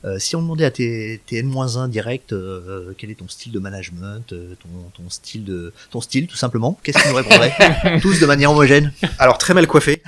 Euh, 0.05 0.19
si 0.19 0.35
on 0.35 0.43
demandait 0.43 0.63
à 0.65 0.69
tes, 0.69 1.19
tes 1.25 1.37
N-1 1.39 1.89
direct 1.89 2.31
euh, 2.31 2.93
quel 2.99 3.09
est 3.09 3.15
ton 3.15 3.27
style 3.27 3.51
de 3.51 3.57
management, 3.57 4.31
euh, 4.31 4.53
ton, 4.61 4.69
ton 5.03 5.09
style 5.09 5.43
de 5.43 5.73
ton 5.89 6.01
style 6.01 6.27
tout 6.27 6.35
simplement, 6.37 6.79
qu'est-ce 6.83 6.99
qu'ils 6.99 7.09
nous 7.09 7.15
répondraient 7.17 7.99
Tous 8.01 8.19
de 8.19 8.25
manière 8.27 8.51
homogène. 8.51 8.93
Alors, 9.17 9.39
très 9.39 9.55
mal 9.55 9.65
coiffé. 9.65 10.03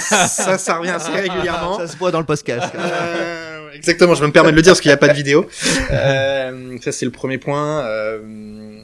ça, 0.00 0.56
ça 0.56 0.78
revient 0.78 0.92
assez 0.92 1.10
régulièrement. 1.28 1.76
Ça 1.76 1.86
se 1.88 1.96
voit 1.98 2.10
dans 2.10 2.20
le 2.20 2.24
podcast. 2.24 2.72
Exactement, 3.74 4.14
je 4.14 4.20
vais 4.20 4.26
me 4.26 4.32
permettre 4.32 4.52
de 4.52 4.56
le 4.56 4.62
dire 4.62 4.72
parce 4.72 4.80
qu'il 4.80 4.88
n'y 4.88 4.94
a 4.94 4.98
pas 4.98 5.08
de 5.08 5.14
vidéo. 5.14 5.48
Euh, 5.90 6.78
ça, 6.80 6.92
c'est 6.92 7.04
le 7.04 7.10
premier 7.10 7.38
point. 7.38 7.84
Euh, 7.84 8.80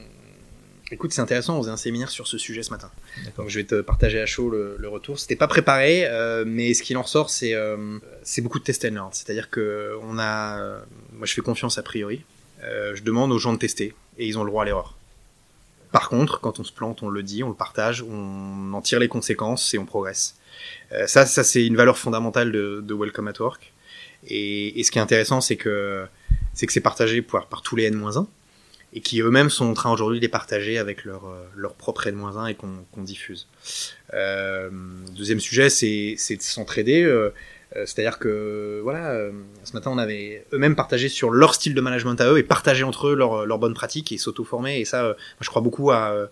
écoute, 0.91 1.13
c'est 1.13 1.21
intéressant, 1.21 1.57
on 1.57 1.61
faisait 1.61 1.71
un 1.71 1.77
séminaire 1.77 2.09
sur 2.09 2.27
ce 2.27 2.37
sujet 2.37 2.63
ce 2.63 2.71
matin. 2.71 2.91
Donc, 3.37 3.49
je 3.49 3.59
vais 3.59 3.65
te 3.65 3.81
partager 3.81 4.19
à 4.19 4.25
chaud 4.25 4.49
le, 4.49 4.75
le 4.77 4.87
retour. 4.87 5.19
C'était 5.19 5.35
pas 5.35 5.47
préparé, 5.47 6.05
euh, 6.05 6.43
mais 6.45 6.73
ce 6.73 6.83
qu'il 6.83 6.97
en 6.97 7.03
ressort, 7.03 7.29
c'est 7.29 7.55
c'est 8.23 8.41
beaucoup 8.41 8.59
de 8.59 8.63
test 8.63 8.85
and 8.85 8.93
learn. 8.93 9.09
C'est-à-dire 9.11 9.49
que 9.49 9.97
on 10.03 10.19
a, 10.19 10.81
moi, 11.13 11.25
je 11.25 11.33
fais 11.33 11.41
confiance 11.41 11.77
a 11.77 11.83
priori. 11.83 12.23
Je 12.61 13.01
demande 13.01 13.31
aux 13.31 13.39
gens 13.39 13.53
de 13.53 13.57
tester 13.59 13.95
et 14.17 14.27
ils 14.27 14.37
ont 14.37 14.43
le 14.43 14.49
droit 14.49 14.63
à 14.63 14.65
l'erreur. 14.65 14.95
Par 15.91 16.07
contre, 16.07 16.39
quand 16.39 16.59
on 16.59 16.63
se 16.63 16.71
plante, 16.71 17.03
on 17.03 17.09
le 17.09 17.21
dit, 17.21 17.43
on 17.43 17.49
le 17.49 17.55
partage, 17.55 18.01
on 18.03 18.71
en 18.73 18.81
tire 18.81 18.99
les 18.99 19.09
conséquences 19.09 19.73
et 19.73 19.77
on 19.77 19.85
progresse. 19.85 20.35
Euh, 20.93 21.05
ça, 21.05 21.25
ça 21.25 21.43
c'est 21.43 21.65
une 21.65 21.75
valeur 21.75 21.97
fondamentale 21.97 22.51
de, 22.51 22.81
de 22.81 22.93
Welcome 22.93 23.27
at 23.27 23.39
Work. 23.39 23.73
Et, 24.27 24.79
et 24.79 24.83
ce 24.83 24.91
qui 24.91 24.99
est 24.99 25.01
intéressant, 25.01 25.41
c'est 25.41 25.55
que 25.57 26.05
c'est 26.53 26.67
que 26.67 26.73
c'est 26.73 26.81
partagé 26.81 27.21
par, 27.21 27.47
par 27.47 27.61
tous 27.61 27.75
les 27.75 27.85
N-1 27.85 28.27
et 28.93 28.99
qui 28.99 29.21
eux-mêmes 29.21 29.49
sont 29.49 29.65
en 29.67 29.73
train 29.73 29.89
aujourd'hui 29.91 30.19
de 30.19 30.23
les 30.23 30.29
partager 30.29 30.77
avec 30.77 31.05
leur, 31.05 31.25
euh, 31.25 31.45
leur 31.55 31.73
propre 31.75 32.07
N-1 32.07 32.49
et 32.49 32.55
qu'on 32.55 32.85
qu'on 32.91 33.03
diffuse. 33.03 33.47
Euh, 34.13 34.69
deuxième 35.15 35.39
sujet, 35.39 35.69
c'est 35.69 36.15
de 36.35 36.41
s'entraider. 36.41 37.01
euh, 37.03 37.33
euh, 37.77 37.85
C'est-à-dire 37.85 38.19
que 38.19 38.81
voilà, 38.83 39.11
euh, 39.11 39.31
ce 39.63 39.71
matin 39.73 39.91
on 39.93 39.97
avait 39.97 40.45
eux-mêmes 40.51 40.75
partagé 40.75 41.07
sur 41.07 41.31
leur 41.31 41.55
style 41.55 41.73
de 41.73 41.79
management 41.81 42.19
à 42.19 42.31
eux 42.31 42.37
et 42.37 42.43
partagé 42.43 42.83
entre 42.83 43.07
eux 43.07 43.15
leurs 43.15 43.45
leurs 43.45 43.59
bonnes 43.59 43.73
pratiques 43.73 44.11
et 44.11 44.17
s'auto-former. 44.17 44.79
Et 44.81 44.85
ça, 44.85 45.03
moi, 45.03 45.15
je 45.39 45.49
crois 45.49 45.61
beaucoup 45.61 45.89
à 45.91 46.29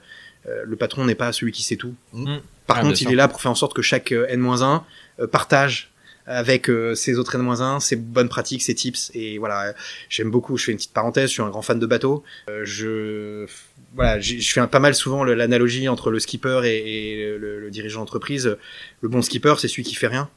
le 0.65 0.75
patron 0.77 1.05
n'est 1.05 1.15
pas 1.15 1.31
celui 1.31 1.51
qui 1.51 1.63
sait 1.63 1.75
tout. 1.75 1.93
Mm. 2.13 2.37
Par 2.65 2.77
Ah, 2.77 2.81
contre, 2.81 3.01
il 3.01 3.11
est 3.11 3.15
là 3.15 3.27
pour 3.27 3.41
faire 3.41 3.51
en 3.51 3.55
sorte 3.55 3.73
que 3.73 3.81
chaque 3.81 4.11
euh, 4.11 4.25
N-1 4.29 4.83
euh, 5.19 5.27
partage 5.27 5.88
avec 6.29 6.69
euh, 6.69 6.95
ses 6.95 7.17
autres 7.17 7.35
N-1 7.35 7.79
ses 7.79 7.95
bonnes 7.95 8.29
pratiques, 8.29 8.61
ses 8.61 8.75
tips. 8.75 9.11
Et 9.13 9.37
voilà, 9.39 9.73
j'aime 10.09 10.29
beaucoup. 10.31 10.57
Je 10.57 10.65
fais 10.65 10.71
une 10.71 10.77
petite 10.77 10.93
parenthèse. 10.93 11.29
Je 11.29 11.33
suis 11.33 11.41
un 11.41 11.49
grand 11.49 11.61
fan 11.63 11.79
de 11.79 11.85
bateau. 11.85 12.23
Euh, 12.49 12.61
je 12.63 13.47
voilà, 13.95 14.19
je 14.19 14.39
fais 14.39 14.59
un- 14.59 14.67
pas 14.67 14.79
mal 14.79 14.93
souvent 14.93 15.23
l'analogie 15.23 15.89
entre 15.89 16.11
le 16.11 16.19
skipper 16.19 16.61
et, 16.65 17.13
et 17.13 17.37
le, 17.37 17.59
le 17.59 17.71
dirigeant 17.71 18.01
d'entreprise. 18.01 18.55
Le 19.01 19.09
bon 19.09 19.21
skipper, 19.23 19.55
c'est 19.57 19.67
celui 19.67 19.83
qui 19.83 19.95
fait 19.95 20.07
rien, 20.07 20.29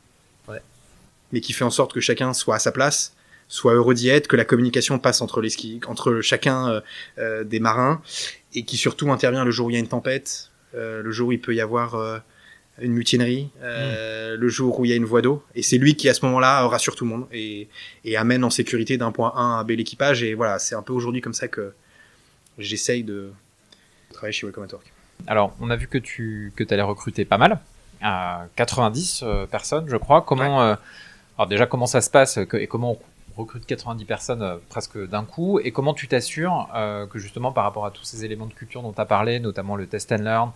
Ouais. 0.48 0.60
mais 1.32 1.40
qui 1.42 1.52
fait 1.52 1.64
en 1.64 1.70
sorte 1.70 1.92
que 1.92 2.00
chacun 2.00 2.32
soit 2.32 2.54
à 2.54 2.58
sa 2.58 2.72
place, 2.72 3.14
soit 3.48 3.74
heureux 3.74 3.92
d'y 3.92 4.08
être, 4.08 4.26
que 4.26 4.36
la 4.36 4.46
communication 4.46 4.98
passe 4.98 5.20
entre 5.20 5.42
les 5.42 5.50
skis, 5.50 5.80
entre 5.86 6.22
chacun 6.22 6.70
euh, 6.70 6.80
euh, 7.18 7.44
des 7.44 7.60
marins, 7.60 8.00
et 8.54 8.62
qui 8.62 8.78
surtout 8.78 9.12
intervient 9.12 9.44
le 9.44 9.50
jour 9.50 9.66
où 9.66 9.70
il 9.70 9.74
y 9.74 9.76
a 9.76 9.80
une 9.80 9.88
tempête, 9.88 10.50
euh, 10.74 11.02
le 11.02 11.10
jour 11.12 11.28
où 11.28 11.32
il 11.32 11.40
peut 11.40 11.54
y 11.54 11.60
avoir 11.60 11.94
euh, 11.96 12.18
une 12.82 12.92
mutinerie, 12.92 13.48
euh, 13.62 14.36
le 14.36 14.48
jour 14.48 14.78
où 14.80 14.84
il 14.84 14.90
y 14.90 14.92
a 14.92 14.96
une 14.96 15.04
voie 15.04 15.22
d'eau, 15.22 15.42
et 15.54 15.62
c'est 15.62 15.78
lui 15.78 15.94
qui 15.96 16.08
à 16.08 16.14
ce 16.14 16.24
moment-là 16.26 16.66
rassure 16.66 16.94
tout 16.96 17.04
le 17.04 17.10
monde 17.10 17.26
et, 17.32 17.68
et 18.04 18.16
amène 18.16 18.44
en 18.44 18.50
sécurité 18.50 18.96
d'un 18.98 19.12
point 19.12 19.32
A 19.36 19.60
à 19.60 19.64
B 19.64 19.70
l'équipage. 19.70 20.22
Et 20.22 20.34
voilà, 20.34 20.58
c'est 20.58 20.74
un 20.74 20.82
peu 20.82 20.92
aujourd'hui 20.92 21.20
comme 21.20 21.34
ça 21.34 21.48
que 21.48 21.72
j'essaye 22.58 23.02
de 23.04 23.32
travailler 24.12 24.32
chez 24.32 24.46
Welcome 24.46 24.64
at 24.64 24.72
Work. 24.72 24.92
Alors, 25.26 25.54
on 25.60 25.70
a 25.70 25.76
vu 25.76 25.86
que 25.86 25.98
tu 25.98 26.52
que 26.56 26.64
allais 26.72 26.82
recruter 26.82 27.24
pas 27.24 27.38
mal, 27.38 27.60
à 28.02 28.46
90 28.56 29.22
euh, 29.22 29.46
personnes, 29.46 29.88
je 29.88 29.96
crois. 29.96 30.22
Comment, 30.22 30.62
euh, 30.62 30.74
alors 31.38 31.46
déjà, 31.48 31.66
comment 31.66 31.86
ça 31.86 32.00
se 32.00 32.10
passe 32.10 32.40
que- 32.48 32.56
et 32.56 32.66
comment 32.66 32.98
recrutes 33.36 33.64
90 33.64 34.04
personnes 34.04 34.42
euh, 34.42 34.56
presque 34.68 34.98
d'un 35.08 35.24
coup? 35.24 35.60
Et 35.60 35.70
comment 35.70 35.94
tu 35.94 36.08
t'assures 36.08 36.68
euh, 36.74 37.06
que 37.06 37.18
justement 37.18 37.52
par 37.52 37.64
rapport 37.64 37.86
à 37.86 37.90
tous 37.92 38.04
ces 38.04 38.24
éléments 38.24 38.46
de 38.46 38.52
culture 38.54 38.82
dont 38.82 38.92
tu 38.92 39.00
as 39.00 39.06
parlé, 39.06 39.38
notamment 39.38 39.76
le 39.76 39.86
test 39.86 40.10
and 40.12 40.16
learn, 40.18 40.50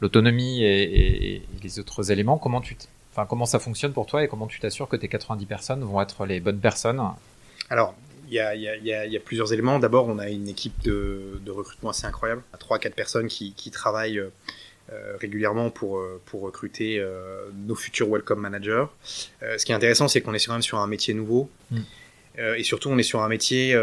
l'autonomie 0.00 0.62
et, 0.62 1.42
les 1.62 1.78
autres 1.78 2.10
éléments, 2.10 2.38
comment 2.38 2.60
tu 2.60 2.76
Enfin, 3.12 3.26
comment 3.26 3.46
ça 3.46 3.58
fonctionne 3.58 3.92
pour 3.92 4.06
toi 4.06 4.22
et 4.22 4.28
comment 4.28 4.46
tu 4.46 4.60
t'assures 4.60 4.88
que 4.88 4.94
tes 4.94 5.08
90 5.08 5.44
personnes 5.46 5.82
vont 5.82 6.00
être 6.00 6.24
les 6.24 6.38
bonnes 6.38 6.60
personnes? 6.60 7.02
Alors, 7.68 7.96
il 8.28 8.34
y 8.34 8.38
a, 8.38 8.54
y, 8.54 8.68
y, 8.84 9.14
y 9.14 9.18
plusieurs 9.18 9.52
éléments. 9.52 9.80
D'abord, 9.80 10.06
on 10.06 10.18
a 10.18 10.28
une 10.28 10.48
équipe 10.48 10.80
de, 10.84 11.40
de 11.44 11.50
recrutement 11.50 11.90
assez 11.90 12.06
incroyable. 12.06 12.42
À 12.52 12.58
3-4 12.58 12.92
personnes 12.92 13.26
qui, 13.26 13.54
qui 13.54 13.72
travaillent 13.72 14.22
euh, 14.92 15.16
régulièrement 15.20 15.68
pour, 15.68 15.98
euh, 15.98 16.18
pour 16.24 16.40
recruter 16.40 16.98
euh, 16.98 17.50
nos 17.66 17.74
futurs 17.74 18.08
welcome 18.08 18.40
managers. 18.40 18.86
Euh, 19.42 19.58
ce 19.58 19.66
qui 19.66 19.72
est 19.72 19.74
intéressant, 19.74 20.08
c'est 20.08 20.22
qu'on 20.22 20.32
est 20.32 20.46
quand 20.46 20.54
même 20.54 20.62
sur 20.62 20.78
un 20.78 20.86
métier 20.86 21.12
nouveau. 21.12 21.50
Mm. 21.70 21.80
Et 22.56 22.62
surtout, 22.62 22.88
on 22.88 22.96
est 22.98 23.02
sur 23.02 23.22
un 23.22 23.28
métier 23.28 23.76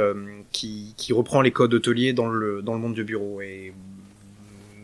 qui, 0.53 0.93
qui 0.95 1.11
reprend 1.11 1.41
les 1.41 1.51
codes 1.51 1.74
hôteliers 1.74 2.13
dans 2.13 2.30
le, 2.30 2.61
dans 2.61 2.74
le 2.74 2.80
monde 2.80 2.93
du 2.93 3.03
bureau. 3.03 3.41
Et 3.41 3.74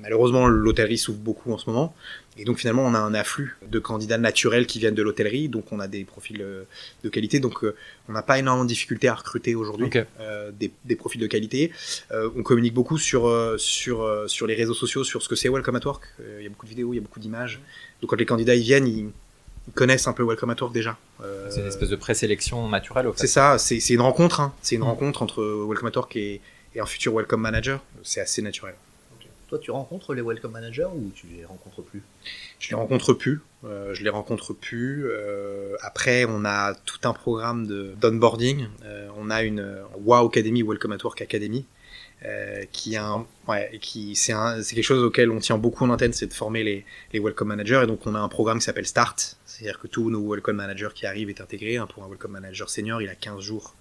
malheureusement, 0.01 0.47
l'hôtellerie 0.47 0.97
s'ouvre 0.97 1.19
beaucoup 1.19 1.53
en 1.53 1.57
ce 1.57 1.69
moment. 1.69 1.93
Et 2.37 2.45
donc 2.45 2.57
finalement, 2.59 2.83
on 2.85 2.93
a 2.93 2.99
un 2.99 3.13
afflux 3.13 3.57
de 3.67 3.77
candidats 3.79 4.17
naturels 4.17 4.65
qui 4.65 4.79
viennent 4.79 4.95
de 4.95 5.01
l'hôtellerie, 5.03 5.49
donc 5.49 5.71
on 5.71 5.79
a 5.79 5.87
des 5.87 6.05
profils 6.05 6.41
euh, 6.41 6.63
de 7.03 7.09
qualité. 7.09 7.39
Donc 7.39 7.63
euh, 7.63 7.75
on 8.07 8.13
n'a 8.13 8.21
pas 8.23 8.39
énormément 8.39 8.63
de 8.63 8.69
difficultés 8.69 9.09
à 9.09 9.13
recruter 9.15 9.53
aujourd'hui 9.53 9.89
euh, 10.19 10.51
des, 10.51 10.71
des 10.85 10.95
profils 10.95 11.19
de 11.19 11.27
qualité. 11.27 11.71
Euh, 12.11 12.29
on 12.37 12.43
communique 12.43 12.73
beaucoup 12.73 12.97
sur 12.97 13.23
sur 13.57 14.29
sur 14.29 14.47
les 14.47 14.55
réseaux 14.55 14.73
sociaux 14.73 15.03
sur 15.03 15.21
ce 15.21 15.29
que 15.29 15.35
c'est 15.35 15.49
Welcome 15.49 15.75
at 15.75 15.85
Work. 15.85 16.03
Il 16.37 16.43
y 16.43 16.45
a 16.45 16.49
beaucoup 16.49 16.65
de 16.65 16.69
vidéos, 16.69 16.93
il 16.93 16.97
y 16.97 16.99
a 16.99 17.01
beaucoup 17.01 17.19
d'images. 17.19 17.59
Donc 18.01 18.09
quand 18.09 18.15
les 18.15 18.25
candidats 18.25 18.55
ils 18.55 18.63
viennent, 18.63 18.87
ils, 18.87 19.09
ils 19.67 19.73
connaissent 19.73 20.07
un 20.07 20.13
peu 20.13 20.23
Welcome 20.25 20.51
at 20.51 20.61
Work 20.61 20.73
déjà. 20.73 20.97
C'est 21.49 21.59
une 21.59 21.67
espèce 21.67 21.89
de 21.89 21.95
présélection 21.97 22.67
naturelle 22.69 23.07
au 23.07 23.11
fait. 23.13 23.19
c'est 23.19 23.27
ça, 23.27 23.57
c'est 23.57 23.79
c'est 23.81 23.93
une 23.93 24.01
rencontre. 24.01 24.39
Hein. 24.39 24.53
C'est 24.61 24.75
une 24.75 24.81
Mm. 24.81 24.85
rencontre 24.85 25.21
entre 25.21 25.43
Welcome 25.67 25.89
at 25.89 25.97
Work 25.97 26.15
et, 26.15 26.39
et 26.75 26.79
un 26.79 26.85
futur 26.85 27.13
Welcome 27.13 27.41
Manager. 27.41 27.83
C'est 28.03 28.21
assez 28.21 28.41
naturel. 28.41 28.73
Toi, 29.51 29.59
tu 29.59 29.71
rencontres 29.71 30.13
les 30.13 30.21
welcome 30.21 30.53
managers 30.53 30.87
ou 30.95 31.11
tu 31.13 31.27
les 31.27 31.43
rencontres 31.43 31.81
plus? 31.81 32.01
Je 32.57 32.69
les 32.69 32.75
rencontre 32.75 33.11
plus. 33.11 33.41
Euh, 33.65 33.93
je 33.93 34.01
les 34.01 34.09
rencontre 34.09 34.53
plus. 34.53 35.03
Euh, 35.09 35.75
après, 35.81 36.23
on 36.23 36.45
a 36.45 36.73
tout 36.73 36.99
un 37.03 37.11
programme 37.11 37.67
de 37.67 37.93
d'onboarding. 37.99 38.69
Euh, 38.85 39.09
on 39.17 39.29
a 39.29 39.43
une 39.43 39.75
Wow 40.05 40.27
Academy, 40.27 40.63
Welcome 40.63 40.93
at 40.93 41.03
Work 41.03 41.21
Academy, 41.21 41.65
euh, 42.23 42.63
qui 42.71 42.93
est 42.93 42.97
un, 42.97 43.25
ouais, 43.49 43.77
qui 43.81 44.15
c'est 44.15 44.31
un, 44.31 44.63
c'est 44.63 44.73
quelque 44.73 44.85
chose 44.85 45.03
auquel 45.03 45.29
on 45.29 45.39
tient 45.39 45.57
beaucoup 45.57 45.83
en 45.83 45.89
antenne, 45.89 46.13
c'est 46.13 46.27
de 46.27 46.33
former 46.33 46.63
les 46.63 46.85
les 47.11 47.19
welcome 47.19 47.49
managers. 47.49 47.81
Et 47.83 47.87
donc, 47.87 48.07
on 48.07 48.15
a 48.15 48.19
un 48.19 48.29
programme 48.29 48.59
qui 48.59 48.63
s'appelle 48.63 48.87
Start. 48.87 49.35
C'est-à-dire 49.45 49.81
que 49.81 49.87
tous 49.87 50.09
nos 50.09 50.31
welcome 50.31 50.55
managers 50.55 50.91
qui 50.95 51.05
arrivent 51.05 51.29
est 51.29 51.41
intégré. 51.41 51.75
hein, 51.75 51.87
pour 51.87 52.05
un 52.05 52.07
welcome 52.07 52.31
manager 52.31 52.69
senior, 52.69 53.01
il 53.01 53.09
a 53.09 53.15
15 53.15 53.41
jours. 53.41 53.75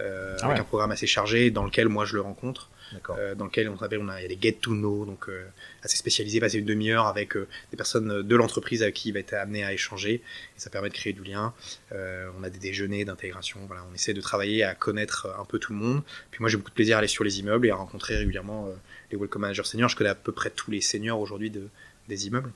Euh, 0.00 0.36
Ah 0.40 0.46
avec 0.46 0.58
un 0.58 0.64
programme 0.64 0.90
assez 0.90 1.06
chargé 1.06 1.52
dans 1.52 1.64
lequel 1.64 1.88
moi 1.88 2.06
je 2.06 2.16
le 2.16 2.22
rencontre. 2.22 2.70
Euh, 3.10 3.34
dans 3.34 3.44
lequel 3.46 3.68
on 3.68 3.78
s'appelle, 3.78 4.00
on 4.00 4.08
a, 4.08 4.20
il 4.20 4.22
y 4.22 4.26
a 4.26 4.28
des 4.28 4.38
get 4.40 4.58
to 4.60 4.72
know, 4.72 5.04
donc 5.04 5.28
euh, 5.28 5.44
assez 5.82 5.96
spécialisé, 5.96 6.40
passer 6.40 6.58
une 6.58 6.64
demi-heure 6.64 7.06
avec 7.06 7.36
euh, 7.36 7.48
des 7.70 7.76
personnes 7.76 8.22
de 8.22 8.36
l'entreprise 8.36 8.82
avec 8.82 8.94
qui 8.94 9.08
il 9.08 9.12
va 9.12 9.20
être 9.20 9.34
amené 9.34 9.64
à 9.64 9.72
échanger, 9.72 10.14
et 10.14 10.22
ça 10.56 10.70
permet 10.70 10.88
de 10.88 10.94
créer 10.94 11.12
du 11.12 11.22
lien. 11.22 11.54
On 11.90 12.42
a 12.42 12.50
des 12.50 12.58
déjeuners 12.58 13.04
d'intégration, 13.04 13.60
voilà, 13.66 13.84
on 13.90 13.94
essaie 13.94 14.14
de 14.14 14.20
travailler 14.20 14.64
à 14.64 14.74
connaître 14.74 15.34
un 15.38 15.44
peu 15.44 15.58
tout 15.58 15.72
le 15.72 15.78
monde. 15.78 16.02
Puis 16.30 16.40
moi 16.40 16.48
j'ai 16.48 16.56
beaucoup 16.56 16.70
de 16.70 16.74
plaisir 16.74 16.96
à 16.96 16.98
aller 16.98 17.08
sur 17.08 17.24
les 17.24 17.40
immeubles 17.40 17.66
et 17.66 17.70
à 17.70 17.76
rencontrer 17.76 18.16
régulièrement 18.16 18.68
les 19.10 19.18
welcome 19.18 19.42
managers 19.42 19.64
seniors. 19.64 19.88
Je 19.88 19.96
connais 19.96 20.10
à 20.10 20.14
peu 20.14 20.32
près 20.32 20.50
tous 20.50 20.70
les 20.70 20.80
seniors 20.80 21.20
aujourd'hui 21.20 21.50
de, 21.50 21.68
des 22.08 22.26
immeubles. 22.26 22.52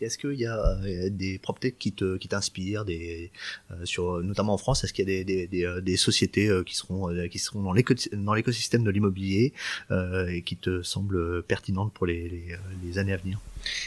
Est-ce 0.00 0.18
qu'il 0.18 0.34
y 0.34 0.46
a 0.46 0.56
euh, 0.82 1.10
des 1.10 1.38
proptech 1.38 1.78
qui 1.78 1.92
te 1.92 2.16
qui 2.16 2.28
t'inspirent, 2.28 2.84
des 2.84 3.30
euh, 3.70 3.84
sur 3.84 4.22
notamment 4.22 4.54
en 4.54 4.58
France, 4.58 4.84
est-ce 4.84 4.92
qu'il 4.92 5.08
y 5.08 5.12
a 5.12 5.24
des 5.24 5.24
des, 5.24 5.46
des, 5.46 5.64
euh, 5.64 5.80
des 5.80 5.96
sociétés 5.96 6.50
qui 6.66 6.74
seront 6.76 7.10
euh, 7.10 7.26
qui 7.28 7.38
seront 7.38 7.62
dans 7.62 7.72
l'éco 7.72 7.94
dans 8.12 8.34
l'écosystème 8.34 8.84
de 8.84 8.90
l'immobilier 8.90 9.52
euh, 9.90 10.26
et 10.28 10.42
qui 10.42 10.56
te 10.56 10.82
semblent 10.82 11.42
pertinentes 11.42 11.92
pour 11.92 12.06
les 12.06 12.28
les, 12.28 12.44
les 12.84 12.98
années 12.98 13.12
à 13.12 13.16
venir? 13.16 13.40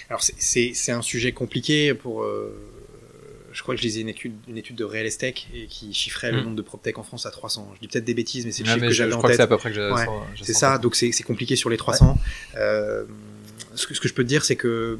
Alors 0.09 0.22
c'est- 0.24 0.36
c'est 0.38 0.72
c'est 0.74 0.91
un 0.91 1.01
sujet 1.01 1.32
compliqué 1.32 1.93
pour. 1.93 2.24
euh, 2.24 2.51
je 3.53 3.62
crois 3.64 3.76
que 3.76 3.82
je 3.82 3.86
lisais 3.86 3.99
une 3.99 4.07
étude, 4.07 4.34
une 4.47 4.57
étude 4.57 4.78
de 4.78 4.86
Real 4.86 5.05
Estate 5.05 5.45
et 5.53 5.66
qui 5.68 5.93
chiffrait 5.93 6.32
le 6.32 6.39
Mm. 6.39 6.43
nombre 6.45 6.55
de 6.55 6.62
PropTech 6.62 6.97
en 6.97 7.03
France 7.03 7.26
à 7.26 7.32
300. 7.32 7.70
Je 7.76 7.82
dis 7.82 7.89
peut-être 7.89 8.05
des 8.05 8.14
bêtises, 8.14 8.45
mais 8.45 8.53
c'est 8.53 8.64
le 8.64 8.70
Ah, 8.70 8.74
chiffre 8.76 8.86
que 8.86 8.91
je, 8.93 8.97
j'avais 8.97 9.12
je 9.12 9.16
en 9.16 9.18
crois 9.18 9.30
que 9.30 9.34
tête. 9.34 9.39
c'est 9.39 9.43
à 9.43 9.47
peu 9.47 9.57
près 9.57 9.70
que 9.72 9.76
j'ai 9.76 9.89
Ouais, 9.91 10.05
C'est 10.41 10.53
ça, 10.53 10.78
donc 10.78 10.95
c'est 10.95 11.12
c'est 11.12 11.24
compliqué 11.24 11.57
sur 11.57 11.70
les 11.70 11.76
300. 11.76 12.18
Euh, 12.55 13.03
ce, 13.76 13.88
que, 13.88 13.93
ce 13.93 13.99
que 13.99 14.07
je 14.07 14.14
peux 14.14 14.24
te 14.24 14.30
dire, 14.30 14.45
c'est 14.45 14.55
que 14.55 14.97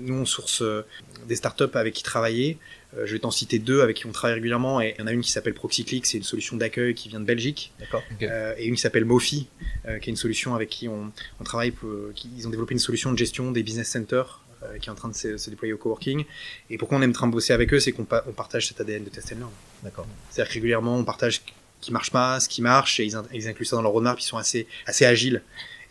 nous, 0.00 0.14
on 0.14 0.24
source 0.24 0.62
euh, 0.62 0.82
des 1.26 1.36
startups 1.36 1.64
avec 1.74 1.94
qui 1.94 2.02
travailler. 2.02 2.58
Euh, 2.96 3.06
je 3.06 3.12
vais 3.12 3.18
t'en 3.18 3.30
citer 3.30 3.58
deux 3.58 3.82
avec 3.82 3.96
qui 3.96 4.06
on 4.06 4.12
travaille 4.12 4.34
régulièrement. 4.34 4.80
Et 4.80 4.94
il 4.96 5.00
y 5.00 5.04
en 5.04 5.06
a 5.06 5.12
une 5.12 5.20
qui 5.20 5.30
s'appelle 5.30 5.54
ProxyClick, 5.54 6.06
c'est 6.06 6.16
une 6.18 6.22
solution 6.24 6.56
d'accueil 6.56 6.94
qui 6.94 7.08
vient 7.08 7.20
de 7.20 7.24
Belgique. 7.26 7.72
D'accord. 7.80 8.02
Ok. 8.12 8.22
Euh, 8.22 8.54
et 8.58 8.66
une 8.66 8.74
qui 8.76 8.80
s'appelle 8.80 9.04
Mofi, 9.04 9.48
qui 9.84 9.88
est 9.90 10.06
une 10.12 10.16
solution 10.16 10.54
avec 10.54 10.68
qui 10.70 10.88
on, 10.88 11.12
on 11.40 11.44
travaille. 11.44 11.70
Pour, 11.70 11.88
qui, 12.14 12.28
ils 12.36 12.46
ont 12.46 12.50
développé 12.50 12.72
une 12.72 12.78
solution 12.80 13.12
de 13.12 13.18
gestion 13.18 13.50
des 13.52 13.62
business 13.62 13.88
centers 13.90 14.42
qui 14.80 14.88
est 14.88 14.92
en 14.92 14.96
train 14.96 15.08
de 15.08 15.14
se, 15.14 15.36
se 15.36 15.50
déployer 15.50 15.72
au 15.72 15.76
coworking. 15.78 16.24
Et 16.68 16.78
pourquoi 16.78 16.98
on 16.98 17.02
aime 17.02 17.12
train 17.12 17.28
de 17.28 17.32
bosser 17.32 17.52
avec 17.52 17.72
eux, 17.72 17.78
c'est 17.78 17.92
qu'on 17.92 18.04
pa- 18.04 18.24
on 18.26 18.32
partage 18.32 18.66
cet 18.66 18.80
ADN 18.80 19.04
de 19.04 19.08
test 19.08 19.30
learn. 19.30 19.48
D'accord. 19.84 20.04
C'est-à-dire 20.30 20.48
que 20.50 20.54
régulièrement, 20.54 20.96
on 20.98 21.04
partage 21.04 21.36
ce 21.36 21.40
qui 21.80 21.92
marche 21.92 22.10
pas, 22.10 22.40
ce 22.40 22.48
qui 22.48 22.60
marche, 22.60 22.98
et 22.98 23.04
ils, 23.04 23.14
in- 23.14 23.24
ils 23.32 23.46
incluent 23.46 23.64
ça 23.66 23.76
dans 23.76 23.82
leur 23.82 23.92
roadmap, 23.92 24.18
ils 24.18 24.24
sont 24.24 24.36
assez, 24.36 24.66
assez 24.84 25.04
agiles. 25.06 25.42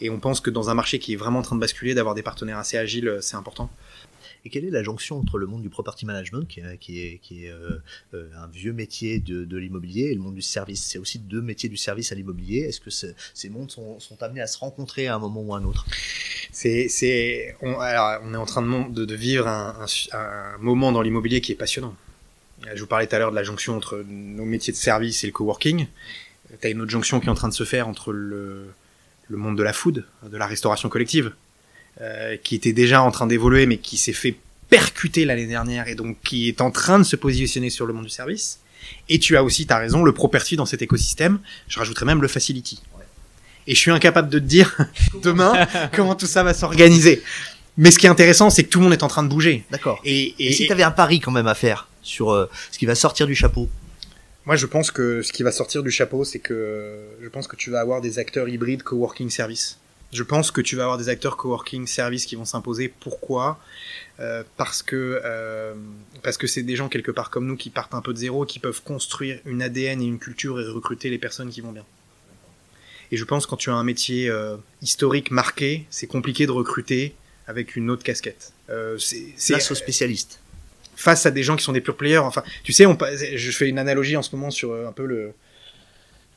Et 0.02 0.10
on 0.10 0.20
pense 0.20 0.42
que 0.42 0.50
dans 0.50 0.70
un 0.70 0.74
marché 0.74 1.00
qui 1.00 1.14
est 1.14 1.16
vraiment 1.16 1.40
en 1.40 1.44
train 1.44 1.56
de 1.56 1.62
basculer, 1.62 1.94
d'avoir 1.94 2.16
des 2.16 2.24
partenaires 2.24 2.58
assez 2.58 2.78
agiles, 2.78 3.08
euh, 3.08 3.22
c'est 3.22 3.36
important. 3.36 3.70
Et 4.46 4.50
quelle 4.50 4.66
est 4.66 4.70
la 4.70 4.84
jonction 4.84 5.18
entre 5.20 5.38
le 5.40 5.48
monde 5.48 5.62
du 5.64 5.70
property 5.70 6.06
management, 6.06 6.48
qui 6.48 6.60
est, 6.62 6.78
qui 6.78 7.02
est, 7.02 7.18
qui 7.22 7.46
est 7.46 7.50
euh, 7.52 7.78
euh, 8.14 8.30
un 8.38 8.48
vieux 8.48 8.72
métier 8.72 9.20
de, 9.20 9.44
de 9.44 9.58
l'immobilier, 9.58 10.06
et 10.12 10.14
le 10.16 10.22
monde 10.22 10.36
du 10.36 10.42
service? 10.42 10.84
C'est 10.86 11.00
aussi 11.00 11.20
deux 11.20 11.42
métiers 11.42 11.68
du 11.68 11.76
service 11.76 12.12
à 12.12 12.16
l'immobilier. 12.16 12.60
Est-ce 12.62 12.80
que 12.80 12.90
ce- 12.92 13.14
ces 13.34 13.50
mondes 13.50 13.72
sont, 13.72 14.00
sont 14.00 14.22
amenés 14.24 14.42
à 14.42 14.48
se 14.48 14.58
rencontrer 14.60 15.08
à 15.08 15.16
un 15.16 15.20
moment 15.20 15.42
ou 15.42 15.54
à 15.54 15.58
un 15.58 15.64
autre? 15.66 15.86
C'est, 16.52 17.56
on, 17.62 17.80
alors, 17.80 18.22
on 18.24 18.34
est 18.34 18.38
en 18.38 18.46
train 18.46 18.62
de, 18.62 18.68
mon- 18.68 18.88
de, 18.90 19.06
de 19.06 19.16
vivre 19.16 19.48
un, 19.48 19.86
un 20.14 20.58
moment 20.60 20.92
dans 20.92 21.02
l'immobilier 21.02 21.42
qui 21.42 21.52
est 21.52 21.56
passionnant. 21.56 21.96
Je 22.74 22.80
vous 22.80 22.88
parlais 22.88 23.08
tout 23.08 23.16
à 23.16 23.20
l'heure 23.20 23.32
de 23.32 23.36
la 23.36 23.44
jonction 23.44 23.76
entre 23.76 24.04
nos 24.08 24.46
métiers 24.46 24.72
de 24.74 24.78
service 24.78 25.24
et 25.24 25.28
le 25.28 25.34
coworking. 25.34 25.88
Tu 26.62 26.68
as 26.68 26.70
une 26.70 26.82
autre 26.82 26.92
jonction 26.92 27.20
qui 27.20 27.28
est 27.28 27.30
en 27.30 27.36
train 27.36 27.50
de 27.50 27.54
se 27.54 27.66
faire 27.66 27.88
entre 27.88 28.14
le, 28.14 28.68
le 29.30 29.38
monde 29.38 29.58
de 29.58 29.64
la 29.64 29.74
food, 29.74 30.06
de 30.30 30.38
la 30.38 30.48
restauration 30.48 30.90
collective, 30.90 31.32
euh, 32.02 32.38
qui 32.44 32.56
était 32.56 32.74
déjà 32.74 33.02
en 33.02 33.12
train 33.12 33.28
d'évoluer, 33.28 33.66
mais 33.66 33.78
qui 33.78 33.98
s'est 33.98 34.14
fait 34.14 34.36
percuter 34.70 35.26
l'année 35.26 35.48
dernière 35.48 35.88
et 35.88 35.96
donc 35.96 36.18
qui 36.24 36.48
est 36.50 36.62
en 36.62 36.72
train 36.72 37.00
de 37.00 37.04
se 37.04 37.16
positionner 37.16 37.70
sur 37.70 37.86
le 37.86 37.94
monde 37.94 38.04
du 38.06 38.10
service. 38.10 38.60
Et 39.10 39.20
tu 39.20 39.36
as 39.38 39.44
aussi, 39.44 39.66
tu 39.66 39.74
as 39.74 39.78
raison, 39.78 40.04
le 40.04 40.12
property 40.14 40.56
dans 40.56 40.66
cet 40.66 40.82
écosystème. 40.82 41.40
Je 41.68 41.80
rajouterais 41.80 42.06
même 42.06 42.22
le 42.22 42.28
facility. 42.28 42.82
Et 43.66 43.76
je 43.76 43.80
suis 43.80 43.92
incapable 43.92 44.30
de 44.30 44.40
te 44.40 44.44
dire 44.46 44.78
demain 45.24 45.68
comment 45.94 46.16
tout 46.16 46.26
ça 46.28 46.44
va 46.44 46.54
s'organiser. 46.54 47.22
Mais 47.78 47.92
ce 47.92 48.00
qui 48.00 48.06
est 48.06 48.10
intéressant, 48.10 48.50
c'est 48.50 48.64
que 48.64 48.70
tout 48.70 48.80
le 48.80 48.86
monde 48.86 48.94
est 48.94 49.04
en 49.04 49.08
train 49.10 49.24
de 49.24 49.28
bouger. 49.28 49.64
D'accord. 49.72 50.02
Et, 50.06 50.34
Et, 50.40 50.48
et- 50.48 50.54
si 50.54 50.66
tu 50.68 50.72
avais 50.72 50.84
un 50.84 50.92
pari 50.92 51.20
quand 51.20 51.32
même 51.32 51.48
à 51.48 51.54
faire 51.56 51.88
sur 52.02 52.32
euh, 52.32 52.50
ce 52.72 52.78
qui 52.78 52.86
va 52.86 52.96
sortir 52.96 53.28
du 53.28 53.36
chapeau 53.36 53.70
moi, 54.48 54.56
je 54.56 54.66
pense 54.66 54.90
que 54.92 55.22
ce 55.22 55.32
qui 55.34 55.44
va 55.44 55.52
sortir 55.52 55.84
du 55.84 55.92
chapeau, 55.92 56.24
c'est 56.24 56.40
que 56.40 56.96
je 57.22 57.28
pense 57.28 57.48
que 57.48 57.56
tu 57.56 57.70
vas 57.70 57.82
avoir 57.82 58.00
des 58.02 58.18
acteurs 58.18 58.48
hybrides 58.50 58.82
coworking 58.82 59.30
service. 59.30 59.78
Je 60.14 60.24
pense 60.24 60.52
que 60.52 60.62
tu 60.62 60.78
vas 60.78 60.84
avoir 60.84 60.98
des 60.98 61.10
acteurs 61.10 61.36
coworking 61.36 61.86
service 61.86 62.26
qui 62.26 62.38
vont 62.38 62.46
s'imposer. 62.46 62.88
Pourquoi? 63.02 63.60
Euh, 64.22 64.44
Parce 64.56 64.82
que 64.82 65.22
euh, 65.24 65.74
parce 66.24 66.38
que 66.38 66.48
c'est 66.48 66.64
des 66.64 66.78
gens 66.78 66.88
quelque 66.88 67.12
part 67.12 67.30
comme 67.30 67.46
nous 67.46 67.58
qui 67.58 67.70
partent 67.70 67.94
un 67.94 68.02
peu 68.02 68.14
de 68.14 68.18
zéro, 68.18 68.46
qui 68.46 68.60
peuvent 68.60 68.82
construire 68.82 69.40
une 69.46 69.62
ADN 69.62 70.02
et 70.02 70.06
une 70.06 70.18
culture 70.18 70.60
et 70.62 70.66
recruter 70.66 71.10
les 71.10 71.18
personnes 71.20 71.50
qui 71.50 71.60
vont 71.60 71.74
bien. 71.74 71.86
Et 73.12 73.18
je 73.18 73.24
pense 73.26 73.46
que 73.46 73.50
quand 73.52 73.58
tu 73.58 73.70
as 73.70 73.74
un 73.76 73.84
métier 73.84 74.30
euh, 74.30 74.56
historique 74.82 75.30
marqué, 75.30 75.86
c'est 75.90 76.08
compliqué 76.08 76.46
de 76.46 76.52
recruter 76.52 77.14
avec 77.46 77.76
une 77.76 77.90
autre 77.90 78.04
casquette. 78.04 78.54
Euh, 78.70 78.98
c'est 78.98 79.26
c'est- 79.36 79.54
Place 79.54 79.72
aux 79.72 79.76
spécialistes. 79.76 80.40
Face 80.98 81.28
à 81.28 81.32
des 81.32 81.44
gens 81.44 81.56
qui 81.56 81.64
sont 81.64 81.72
des 81.72 81.80
pure 81.80 81.96
players. 81.96 82.18
Enfin, 82.18 82.44
tu 82.64 82.74
sais, 82.74 82.86
on, 82.86 82.98
je 83.36 83.52
fais 83.52 83.70
une 83.70 83.80
analogie 83.80 84.18
en 84.18 84.24
ce 84.24 84.36
moment 84.36 84.50
sur 84.50 84.72
euh, 84.72 84.88
un 84.88 84.92
peu 84.92 85.06
le, 85.06 85.34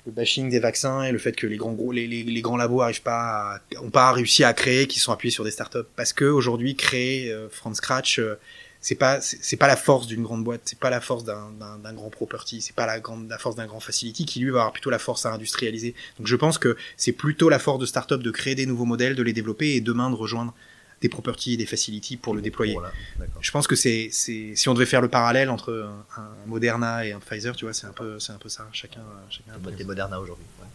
le 0.06 0.12
bashing 0.12 0.50
des 0.50 0.60
vaccins 0.60 1.02
et 1.02 1.12
le 1.12 1.18
fait 1.18 1.32
que 1.32 1.46
les 1.46 1.56
grands 1.56 1.72
gros, 1.72 1.92
les, 1.92 2.06
les, 2.06 2.42
grands 2.42 2.58
labos 2.58 2.82
arrivent 2.82 3.02
pas, 3.02 3.56
à, 3.56 3.60
ont 3.82 3.90
pas 3.90 4.12
réussi 4.12 4.44
à 4.44 4.52
créer, 4.52 4.86
qui 4.86 5.00
sont 5.00 5.12
appuyés 5.12 5.32
sur 5.32 5.44
des 5.44 5.50
startups. 5.50 5.88
Parce 5.96 6.12
que 6.12 6.26
aujourd'hui, 6.26 6.76
créer 6.76 7.32
euh, 7.32 7.48
from 7.48 7.74
scratch, 7.74 8.18
euh, 8.18 8.38
c'est 8.82 8.96
pas, 8.96 9.20
c'est 9.22 9.56
pas 9.56 9.66
la 9.66 9.76
force 9.76 10.06
d'une 10.06 10.22
grande 10.22 10.44
boîte, 10.44 10.62
c'est 10.64 10.78
pas 10.78 10.90
la 10.90 11.00
force 11.00 11.24
d'un 11.24 11.92
grand 11.94 12.10
property, 12.10 12.60
c'est 12.60 12.74
pas 12.74 12.86
la 12.86 13.00
grande, 13.00 13.28
la 13.28 13.38
force 13.38 13.56
d'un 13.56 13.66
grand 13.66 13.80
facility 13.80 14.24
qui 14.24 14.40
lui 14.40 14.50
va 14.50 14.60
avoir 14.60 14.72
plutôt 14.72 14.88
la 14.88 14.98
force 14.98 15.26
à 15.26 15.32
industrialiser. 15.32 15.94
Donc 16.18 16.26
je 16.26 16.36
pense 16.36 16.56
que 16.56 16.76
c'est 16.96 17.12
plutôt 17.12 17.50
la 17.50 17.58
force 17.58 17.78
de 17.78 17.84
startup 17.84 18.22
de 18.22 18.30
créer 18.30 18.54
des 18.54 18.64
nouveaux 18.64 18.86
modèles, 18.86 19.14
de 19.14 19.22
les 19.22 19.34
développer 19.34 19.74
et 19.74 19.82
demain 19.82 20.08
de 20.08 20.14
rejoindre 20.14 20.54
des 21.00 21.08
properties 21.08 21.54
et 21.54 21.56
des 21.56 21.66
facilities 21.66 22.16
pour 22.18 22.34
le 22.34 22.42
déployer. 22.42 22.74
Voilà. 22.74 22.92
Je 23.40 23.50
pense 23.50 23.66
que 23.66 23.74
c'est, 23.74 24.08
c'est, 24.12 24.52
si 24.54 24.68
on 24.68 24.74
devait 24.74 24.84
faire 24.86 25.00
le 25.00 25.08
parallèle 25.08 25.48
entre 25.48 25.88
un, 26.16 26.20
un 26.20 26.28
Moderna 26.46 27.06
et 27.06 27.12
un 27.12 27.20
Pfizer, 27.20 27.56
tu 27.56 27.64
vois, 27.64 27.72
c'est 27.72 27.86
un 27.86 27.92
peu, 27.92 28.18
c'est 28.20 28.32
un 28.32 28.38
peu 28.38 28.48
ça. 28.50 28.66
Chacun, 28.72 29.00
chacun. 29.30 29.52
a 29.52 29.56
un 29.56 29.58
peu- 29.58 29.72
T'es 29.72 29.84
Moderna 29.84 30.20
aujourd'hui. 30.20 30.44
ouais. 30.60 30.66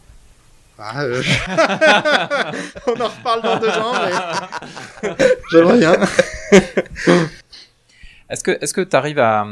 Ah, 0.78 1.03
euh, 1.03 1.21
on 2.88 2.99
en 2.99 3.07
reparle 3.07 3.41
dans 3.43 3.59
deux 3.59 3.69
ans, 3.69 3.93
mais 5.03 5.09
j'aimerais 5.51 5.78
bien. 5.78 5.95
Est-ce 8.28 8.43
que 8.43 8.51
est-ce 8.59 8.73
que 8.73 8.82
tu 8.82 8.95
arrives 8.95 9.19
à 9.19 9.45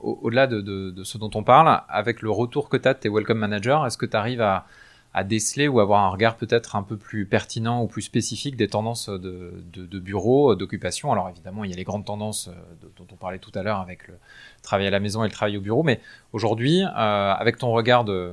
au- 0.00 0.20
au-delà 0.22 0.46
de, 0.46 0.60
de, 0.60 0.90
de 0.90 1.04
ce 1.04 1.18
dont 1.18 1.30
on 1.34 1.42
parle, 1.42 1.80
avec 1.88 2.22
le 2.22 2.30
retour 2.30 2.68
que 2.68 2.76
tu 2.76 2.86
as 2.88 2.94
de 2.94 3.00
tes 3.00 3.08
welcome 3.08 3.38
managers, 3.38 3.78
est-ce 3.86 3.98
que 3.98 4.06
tu 4.06 4.16
arrives 4.16 4.40
à 4.40 4.66
à 5.12 5.24
déceler 5.24 5.66
ou 5.66 5.80
avoir 5.80 6.04
un 6.04 6.08
regard 6.10 6.36
peut-être 6.36 6.76
un 6.76 6.82
peu 6.84 6.96
plus 6.96 7.26
pertinent 7.26 7.82
ou 7.82 7.88
plus 7.88 8.02
spécifique 8.02 8.56
des 8.56 8.68
tendances 8.68 9.08
de, 9.08 9.52
de, 9.72 9.84
de 9.84 9.98
bureau, 9.98 10.54
d'occupation. 10.54 11.10
Alors 11.10 11.28
évidemment, 11.28 11.64
il 11.64 11.70
y 11.70 11.74
a 11.74 11.76
les 11.76 11.82
grandes 11.84 12.04
tendances 12.04 12.48
euh, 12.48 12.86
dont 12.96 13.06
on 13.12 13.16
parlait 13.16 13.38
tout 13.40 13.50
à 13.56 13.62
l'heure 13.64 13.80
avec 13.80 14.06
le 14.06 14.14
travail 14.62 14.86
à 14.86 14.90
la 14.90 15.00
maison 15.00 15.24
et 15.24 15.26
le 15.26 15.32
travail 15.32 15.56
au 15.56 15.60
bureau, 15.60 15.82
mais 15.82 16.00
aujourd'hui, 16.32 16.82
euh, 16.84 16.86
avec 16.96 17.58
ton 17.58 17.72
regard 17.72 18.04
de 18.04 18.30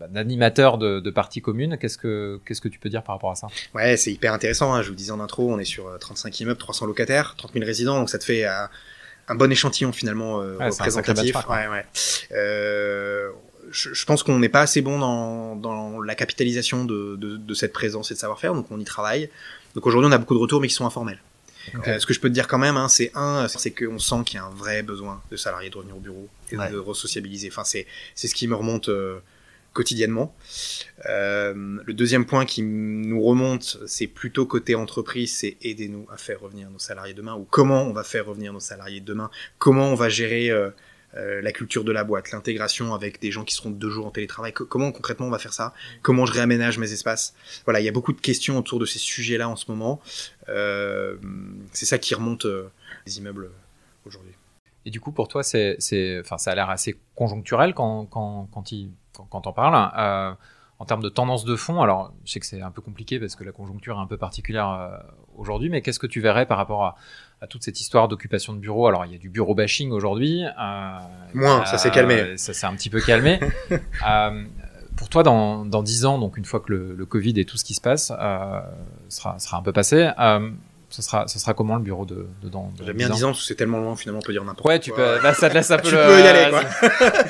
bah, 0.00 0.08
d'animateur 0.08 0.78
de, 0.78 1.00
de 1.00 1.10
parties 1.10 1.40
communes, 1.40 1.78
qu'est-ce 1.78 1.96
que 1.96 2.40
qu'est-ce 2.44 2.60
que 2.60 2.68
tu 2.68 2.78
peux 2.80 2.88
dire 2.90 3.02
par 3.04 3.14
rapport 3.14 3.30
à 3.30 3.34
ça? 3.36 3.46
Ouais, 3.74 3.96
c'est 3.96 4.12
hyper 4.12 4.32
intéressant. 4.34 4.74
hein. 4.74 4.82
Je 4.82 4.88
vous 4.88 4.92
le 4.92 4.98
disais 4.98 5.12
en 5.12 5.20
intro, 5.20 5.50
on 5.50 5.58
est 5.60 5.64
sur 5.64 5.86
euh, 5.86 5.96
35 5.96 6.40
immeubles, 6.40 6.58
300 6.58 6.86
locataires, 6.86 7.34
30 7.38 7.52
000 7.52 7.64
résidents, 7.64 7.98
donc 8.00 8.10
ça 8.10 8.18
te 8.18 8.24
fait 8.24 8.44
euh, 8.44 8.66
un 9.28 9.34
bon 9.36 9.50
échantillon 9.50 9.92
finalement 9.92 10.40
euh, 10.42 10.58
Ouais, 10.58 10.68
représentatif. 10.70 11.32
benchmark, 11.34 11.48
Ouais, 11.48 11.68
ouais. 11.68 11.84
Euh, 12.32 13.30
je, 13.70 13.92
je 13.94 14.04
pense 14.06 14.22
qu'on 14.22 14.38
n'est 14.38 14.48
pas 14.48 14.60
assez 14.62 14.80
bon 14.82 14.98
dans, 14.98 15.56
dans 15.56 16.00
la 16.00 16.14
capitalisation 16.14 16.84
de, 16.84 17.16
de, 17.16 17.36
de 17.36 17.54
cette 17.54 17.72
présence 17.72 18.10
et 18.10 18.14
de 18.14 18.18
savoir-faire, 18.18 18.54
donc 18.54 18.66
on 18.70 18.78
y 18.80 18.84
travaille. 18.84 19.30
Donc 19.74 19.86
aujourd'hui, 19.86 20.08
on 20.08 20.12
a 20.12 20.18
beaucoup 20.18 20.34
de 20.34 20.38
retours, 20.40 20.60
mais 20.60 20.68
qui 20.68 20.74
sont 20.74 20.86
informels. 20.86 21.20
Euh, 21.88 21.98
ce 21.98 22.06
que 22.06 22.14
je 22.14 22.20
peux 22.20 22.28
te 22.28 22.34
dire 22.34 22.46
quand 22.46 22.58
même, 22.58 22.76
hein, 22.76 22.88
c'est 22.88 23.10
un, 23.16 23.48
c'est 23.48 23.72
qu'on 23.72 23.98
sent 23.98 24.22
qu'il 24.24 24.36
y 24.36 24.38
a 24.38 24.44
un 24.44 24.50
vrai 24.50 24.82
besoin 24.84 25.20
de 25.32 25.36
salariés 25.36 25.68
de 25.68 25.76
revenir 25.76 25.96
au 25.96 26.00
bureau 26.00 26.28
et 26.52 26.56
Ouais. 26.56 26.70
de 26.70 26.76
resociabiliser. 26.78 27.48
Enfin, 27.50 27.64
c'est 27.64 27.86
c'est 28.14 28.28
ce 28.28 28.36
qui 28.36 28.46
me 28.46 28.54
remonte 28.54 28.88
euh, 28.88 29.18
quotidiennement. 29.72 30.32
Euh, 31.08 31.54
le 31.84 31.92
deuxième 31.92 32.24
point 32.24 32.46
qui 32.46 32.62
nous 32.62 33.20
remonte, 33.20 33.78
c'est 33.86 34.06
plutôt 34.06 34.46
côté 34.46 34.76
entreprise, 34.76 35.34
c'est 35.36 35.56
aidez-nous 35.60 36.06
à 36.12 36.16
faire 36.16 36.40
revenir 36.40 36.70
nos 36.70 36.78
salariés 36.78 37.14
demain, 37.14 37.34
ou 37.34 37.44
comment 37.50 37.82
on 37.82 37.92
va 37.92 38.04
faire 38.04 38.26
revenir 38.26 38.52
nos 38.52 38.60
salariés 38.60 39.00
demain, 39.00 39.28
comment 39.58 39.90
on 39.90 39.96
va 39.96 40.08
gérer 40.08 40.50
euh, 41.16 41.40
la 41.42 41.52
culture 41.52 41.84
de 41.84 41.92
la 41.92 42.04
boîte, 42.04 42.30
l'intégration 42.32 42.94
avec 42.94 43.20
des 43.20 43.30
gens 43.30 43.44
qui 43.44 43.54
seront 43.54 43.70
deux 43.70 43.90
jours 43.90 44.06
en 44.06 44.10
télétravail, 44.10 44.52
Co- 44.52 44.66
comment 44.66 44.92
concrètement 44.92 45.26
on 45.26 45.30
va 45.30 45.38
faire 45.38 45.52
ça, 45.52 45.72
comment 46.02 46.26
je 46.26 46.32
réaménage 46.32 46.78
mes 46.78 46.92
espaces? 46.92 47.34
Voilà, 47.64 47.80
il 47.80 47.84
y 47.84 47.88
a 47.88 47.92
beaucoup 47.92 48.12
de 48.12 48.20
questions 48.20 48.58
autour 48.58 48.78
de 48.78 48.86
ces 48.86 48.98
sujets-là 48.98 49.48
en 49.48 49.56
ce 49.56 49.70
moment. 49.70 50.00
Euh, 50.48 51.16
c'est 51.72 51.86
ça 51.86 51.98
qui 51.98 52.14
remonte 52.14 52.46
euh, 52.46 52.70
les 53.06 53.18
immeubles 53.18 53.50
aujourd'hui. 54.04 54.32
Et 54.84 54.90
du 54.90 55.00
coup, 55.00 55.10
pour 55.10 55.26
toi, 55.26 55.42
c'est, 55.42 55.76
enfin, 56.20 56.38
ça 56.38 56.52
a 56.52 56.54
l'air 56.54 56.70
assez 56.70 56.96
conjoncturel 57.14 57.74
quand, 57.74 58.06
quand, 58.06 58.48
quand, 58.52 58.70
il, 58.70 58.90
quand, 59.12 59.24
quand 59.24 59.40
t'en 59.40 59.52
parles. 59.52 59.90
Euh, 59.98 60.32
en 60.78 60.84
termes 60.84 61.02
de 61.02 61.08
tendance 61.08 61.46
de 61.46 61.56
fond, 61.56 61.80
alors 61.80 62.12
je 62.26 62.32
sais 62.32 62.38
que 62.38 62.44
c'est 62.44 62.60
un 62.60 62.70
peu 62.70 62.82
compliqué 62.82 63.18
parce 63.18 63.34
que 63.34 63.44
la 63.44 63.50
conjoncture 63.50 63.96
est 63.96 64.00
un 64.00 64.06
peu 64.06 64.18
particulière 64.18 65.02
aujourd'hui, 65.34 65.70
mais 65.70 65.80
qu'est-ce 65.80 65.98
que 65.98 66.06
tu 66.06 66.20
verrais 66.20 66.44
par 66.44 66.58
rapport 66.58 66.84
à, 66.84 66.96
à 67.42 67.46
toute 67.46 67.62
cette 67.62 67.80
histoire 67.80 68.08
d'occupation 68.08 68.52
de 68.54 68.58
bureaux 68.58 68.86
Alors, 68.86 69.04
il 69.04 69.12
y 69.12 69.14
a 69.14 69.18
du 69.18 69.28
bureau 69.28 69.54
bashing 69.54 69.90
aujourd'hui. 69.90 70.42
Euh, 70.44 70.98
Moins, 71.34 71.64
ça 71.66 71.76
s'est 71.78 71.90
calmé. 71.90 72.36
Ça 72.38 72.54
s'est 72.54 72.66
un 72.66 72.74
petit 72.74 72.90
peu 72.90 73.00
calmé. 73.00 73.40
Euh, 74.08 74.44
pour 74.96 75.10
toi, 75.10 75.22
dans, 75.22 75.66
dans 75.66 75.82
10 75.82 76.06
ans, 76.06 76.18
donc 76.18 76.38
une 76.38 76.46
fois 76.46 76.60
que 76.60 76.72
le, 76.72 76.94
le 76.94 77.04
Covid 77.06 77.38
et 77.38 77.44
tout 77.44 77.58
ce 77.58 77.64
qui 77.64 77.74
se 77.74 77.82
passe 77.82 78.10
euh, 78.18 78.60
sera, 79.10 79.38
sera 79.38 79.58
un 79.58 79.62
peu 79.62 79.72
passé, 79.72 80.08
euh, 80.18 80.50
ce 80.88 81.02
sera, 81.02 81.28
ce 81.28 81.38
sera 81.38 81.52
comment 81.52 81.76
le 81.76 81.82
bureau 81.82 82.06
de, 82.06 82.26
de 82.42 82.48
dans, 82.48 82.72
J'aime 82.82 82.96
bien 82.96 83.08
10 83.08 83.12
ans 83.12 83.16
10 83.16 83.24
ans, 83.24 83.28
parce 83.28 83.40
que 83.40 83.46
c'est 83.46 83.54
tellement 83.56 83.80
loin, 83.80 83.94
finalement, 83.96 84.20
on 84.22 84.26
peut 84.26 84.32
dire 84.32 84.42
n'importe 84.44 84.66
Ouais, 84.66 84.78
tu 84.78 84.92
quoi. 84.92 85.16
peux. 85.18 85.22
Là, 85.22 85.34
ça 85.34 85.50
te 85.50 85.54
laisse 85.54 85.70
un 85.70 85.76
peu 85.78 85.88
Tu 85.88 85.94
le- 85.94 86.02
peux 86.06 86.20
y 86.20 86.26
aller, 86.26 86.50
quoi. 86.50 86.62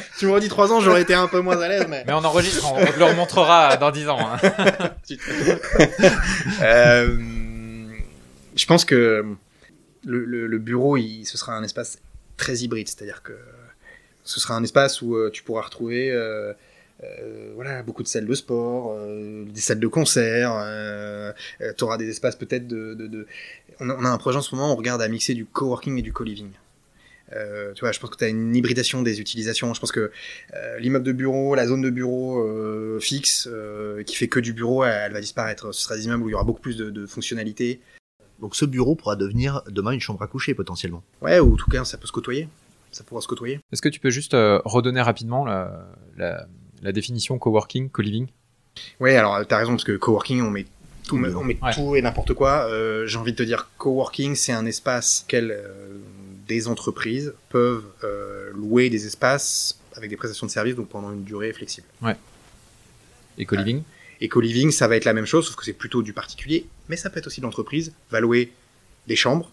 tu 0.19 0.27
me 0.27 0.31
redis 0.33 0.49
3 0.49 0.73
ans, 0.73 0.81
j'aurais 0.81 1.03
été 1.03 1.15
un 1.15 1.27
peu 1.27 1.41
moins 1.41 1.61
à 1.61 1.67
l'aise, 1.67 1.87
mais... 1.89 2.05
Mais 2.07 2.13
on 2.13 2.25
enregistre, 2.25 2.71
on, 2.73 2.77
on 2.81 2.87
te 2.87 2.99
le 2.99 3.05
remontrera 3.07 3.77
dans 3.79 3.91
10 3.91 4.09
ans. 4.11 4.19
hein. 4.21 4.39
Euh, 6.63 7.17
je 8.55 8.67
pense 8.67 8.85
que 8.85 9.25
le, 10.07 10.59
bureau, 10.59 10.97
ce 10.97 11.37
sera 11.37 11.57
un 11.57 11.63
espace 11.63 11.99
très 12.37 12.59
hybride, 12.59 12.89
c'est-à-dire 12.89 13.23
que 13.23 13.35
ce 14.25 14.41
sera 14.41 14.55
un 14.57 14.63
espace 14.63 15.03
où 15.03 15.15
euh, 15.15 15.31
tu 15.31 15.43
pourras 15.43 15.63
retrouver 15.63 16.11
euh, 16.11 16.53
euh, 17.05 17.53
voilà, 17.55 17.83
beaucoup 17.83 18.03
de 18.03 18.09
salles 18.09 18.27
de 18.27 18.35
sport, 18.35 18.97
des 19.09 19.61
salles 19.61 19.81
de 19.81 19.87
concert, 19.87 20.53
euh, 20.57 21.33
tu 21.77 21.85
auras 21.85 21.97
des 21.97 22.09
espaces 22.09 22.37
peut-être 22.37 22.67
de... 22.67 23.27
On, 23.79 23.91
a, 23.91 24.09
un 24.09 24.19
projet 24.19 24.39
en 24.39 24.43
ce 24.43 24.55
moment, 24.55 24.73
on 24.73 24.77
regarde 24.77 25.03
à 25.03 25.09
mixer 25.09 25.35
du 25.35 25.45
coworking 25.45 25.99
et 25.99 26.03
du 26.03 26.13
co-living. 26.13 26.51
Tu 27.31 27.81
vois, 27.81 27.93
je 27.93 27.99
pense 27.99 28.11
que 28.11 28.17
tu 28.17 28.25
as 28.25 28.29
une 28.29 28.55
hybridation 28.55 29.03
des 29.03 29.21
utilisations. 29.21 29.75
Je 29.75 29.81
pense 29.81 29.93
que 29.93 30.11
l'immeuble 30.79 31.05
de 31.05 31.13
bureau, 31.13 31.55
la 31.55 31.67
zone 31.67 31.83
de 31.83 31.91
bureau 31.91 32.99
fixe, 33.01 33.49
qui 34.07 34.17
fait 34.17 34.29
que 34.29 34.41
du 34.41 34.55
bureau, 34.55 34.85
elle, 34.85 35.13
va 35.13 35.21
disparaître. 35.21 35.73
Ce 35.73 35.83
sera 35.83 35.97
des 35.97 36.07
immeubles 36.07 36.23
où 36.23 36.29
il 36.29 36.33
y 36.33 36.35
aura 36.35 36.45
beaucoup 36.45 36.63
plus 36.63 36.79
de 36.79 37.07
fonctionnalités. 37.07 37.81
Donc 38.41 38.55
ce 38.57 38.65
bureau 38.65 38.95
pourra 38.95 39.17
devenir 39.17 39.63
demain 39.69 39.93
une 39.93 40.01
chambre 40.01 40.23
à 40.23 40.27
coucher 40.27 40.55
potentiellement. 40.55 41.03
Ouais, 41.23 41.39
ou 41.41 41.55
en 41.55 41.57
tout 41.57 41.71
cas, 41.71 41.85
ça 41.85 41.97
peut 41.97 42.07
se 42.07 42.13
côtoyer. 42.13 42.49
Ça 42.93 43.03
pourra 43.05 43.21
se 43.21 43.29
côtoyer. 43.29 43.61
Est-ce 43.73 43.83
que 43.83 43.89
tu 43.89 44.01
peux 44.01 44.11
juste 44.11 44.35
euh, 44.35 44.61
redonner 44.65 45.01
rapidement 45.03 45.45
la, 45.45 45.87
la, 46.17 46.47
la 46.83 46.93
définition 46.93 47.39
coworking, 47.39 47.91
co-living? 47.91 48.29
Ouais, 49.01 49.17
alors 49.17 49.47
t'as 49.47 49.59
raison, 49.59 49.73
parce 49.73 49.85
que 49.85 49.97
coworking, 49.97 50.43
on 50.43 50.51
met 50.51 50.67
tout, 51.07 51.17
on 51.17 51.45
met 51.45 51.59
Ouais. 51.63 51.73
tout 51.75 51.97
et 51.97 52.03
n'importe 52.03 52.35
quoi. 52.35 52.67
Euh, 52.69 53.07
J'ai 53.07 53.19
envie 53.19 53.33
de 53.33 53.37
te 53.37 53.43
dire, 53.43 53.71
coworking, 53.79 54.35
c'est 54.35 54.53
un 54.53 54.67
espace 54.67 55.25
quel 55.29 55.51
euh, 55.51 55.99
des 56.49 56.69
entreprises 56.69 57.33
peuvent 57.49 57.85
euh, 58.05 58.51
louer 58.55 58.91
des 58.91 59.07
espaces 59.07 59.79
avec 59.95 60.11
des 60.11 60.17
prestations 60.17 60.47
de 60.47 60.53
services, 60.53 60.75
donc 60.77 60.89
pendant 60.89 61.11
une 61.13 61.25
durée 61.25 61.53
flexible. 61.53 61.87
et 63.39 63.45
co-living? 63.47 63.83
Et 64.21 64.29
co-living, 64.29 64.71
ça 64.71 64.89
va 64.89 64.97
être 64.97 65.05
la 65.05 65.13
même 65.13 65.27
chose, 65.27 65.47
sauf 65.47 65.57
que 65.57 65.65
c'est 65.65 65.73
plutôt 65.73 66.03
du 66.03 66.13
particulier, 66.13 66.67
mais 66.89 66.97
ça 66.97 67.11
peut 67.11 67.19
être 67.19 67.27
aussi 67.27 67.41
de 67.41 67.47
l'entreprise, 67.47 67.93
va 68.11 68.21
louer 68.21 68.53
des 69.07 69.17
chambres 69.17 69.51